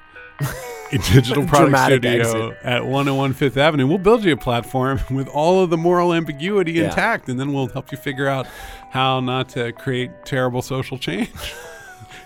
a 0.92 0.98
digital 0.98 1.46
product 1.48 1.78
studio 1.86 2.20
exit. 2.20 2.58
at 2.64 2.86
101 2.86 3.34
Fifth 3.34 3.58
Avenue. 3.58 3.88
We'll 3.88 3.98
build 3.98 4.24
you 4.24 4.34
a 4.34 4.38
platform 4.38 5.00
with 5.12 5.28
all 5.28 5.64
of 5.64 5.70
the 5.70 5.78
moral 5.78 6.14
ambiguity 6.14 6.74
Yeah. 6.74 6.86
intact, 6.86 7.30
and 7.30 7.40
then 7.40 7.54
we'll 7.54 7.68
help 7.68 7.92
you 7.92 7.98
figure 7.98 8.28
out 8.28 8.46
how 8.92 9.20
not 9.20 9.50
to 9.50 9.72
create 9.72 10.12
terrible 10.26 10.62
social 10.62 10.98
change. 10.98 11.32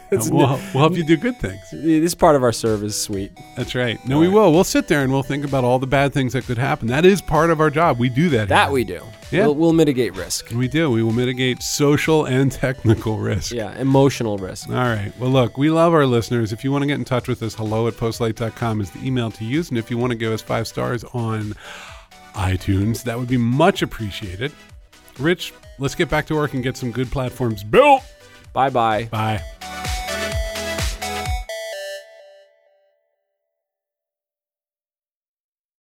We'll, 0.12 0.48
we'll 0.48 0.58
help 0.58 0.96
you 0.96 1.04
do 1.04 1.18
good 1.18 1.38
things. 1.38 1.62
This 1.72 2.16
part 2.16 2.36
of 2.36 2.44
our 2.44 2.54
service 2.54 3.02
suite. 3.02 3.32
That's 3.56 3.76
right. 3.76 4.04
No, 4.08 4.20
we 4.20 4.30
will. 4.30 4.52
We'll 4.54 4.64
sit 4.64 4.88
there 4.88 5.04
and 5.04 5.12
we'll 5.12 5.24
think 5.24 5.44
about 5.44 5.64
all 5.64 5.80
the 5.80 5.88
bad 5.88 6.14
things 6.14 6.34
that 6.34 6.46
could 6.46 6.58
happen. 6.58 6.88
That 6.88 7.06
is 7.06 7.22
part 7.22 7.50
of 7.50 7.60
our 7.60 7.70
job. 7.70 8.00
We 8.00 8.08
do 8.10 8.30
that. 8.30 8.48
That 8.48 8.66
here. 8.66 8.74
we 8.74 8.84
do. 8.86 9.02
Yeah. 9.32 9.46
We'll, 9.48 9.56
we'll 9.56 9.74
mitigate 9.74 10.16
risk. 10.16 10.52
we 10.52 10.70
do. 10.70 10.90
We 10.90 11.04
will 11.04 11.12
mitigate 11.12 11.62
social 11.62 12.26
and 12.26 12.52
technical 12.66 13.18
risk. 13.18 13.52
Yeah, 13.52 13.78
emotional 13.78 14.38
risk. 14.38 14.70
All 14.70 14.76
right. 14.76 15.12
Well, 15.20 15.30
look, 15.30 15.58
we 15.58 15.70
love 15.70 15.94
our 15.94 16.06
listeners. 16.06 16.54
If 16.54 16.64
you 16.64 16.72
want 16.72 16.84
to 16.84 16.88
get 16.88 16.98
in 17.00 17.06
touch 17.06 17.28
with 17.28 17.44
us, 17.44 17.56
hello 17.56 17.88
at 17.88 17.96
postlight.com 17.96 18.80
is 18.82 18.92
the 18.92 19.06
email 19.06 19.30
to 19.32 19.44
use. 19.44 19.70
And 19.70 19.78
if 19.78 19.92
you 19.92 19.98
want 19.98 20.12
to 20.12 20.18
give 20.18 20.32
us 20.32 20.42
five 20.42 20.68
stars 20.68 21.04
on 21.14 21.54
iTunes, 22.34 23.04
that 23.04 23.20
would 23.20 23.28
be 23.28 23.38
much 23.38 23.82
appreciated. 23.82 24.54
Rich, 25.20 25.54
let's 25.80 25.96
get 25.96 26.10
back 26.10 26.26
to 26.28 26.36
work 26.36 26.54
and 26.54 26.64
get 26.64 26.78
some 26.78 26.92
good 26.92 27.12
platforms 27.12 27.64
built. 27.64 28.04
Bye 28.54 28.70
bye. 28.70 29.06
Bye. 29.06 29.44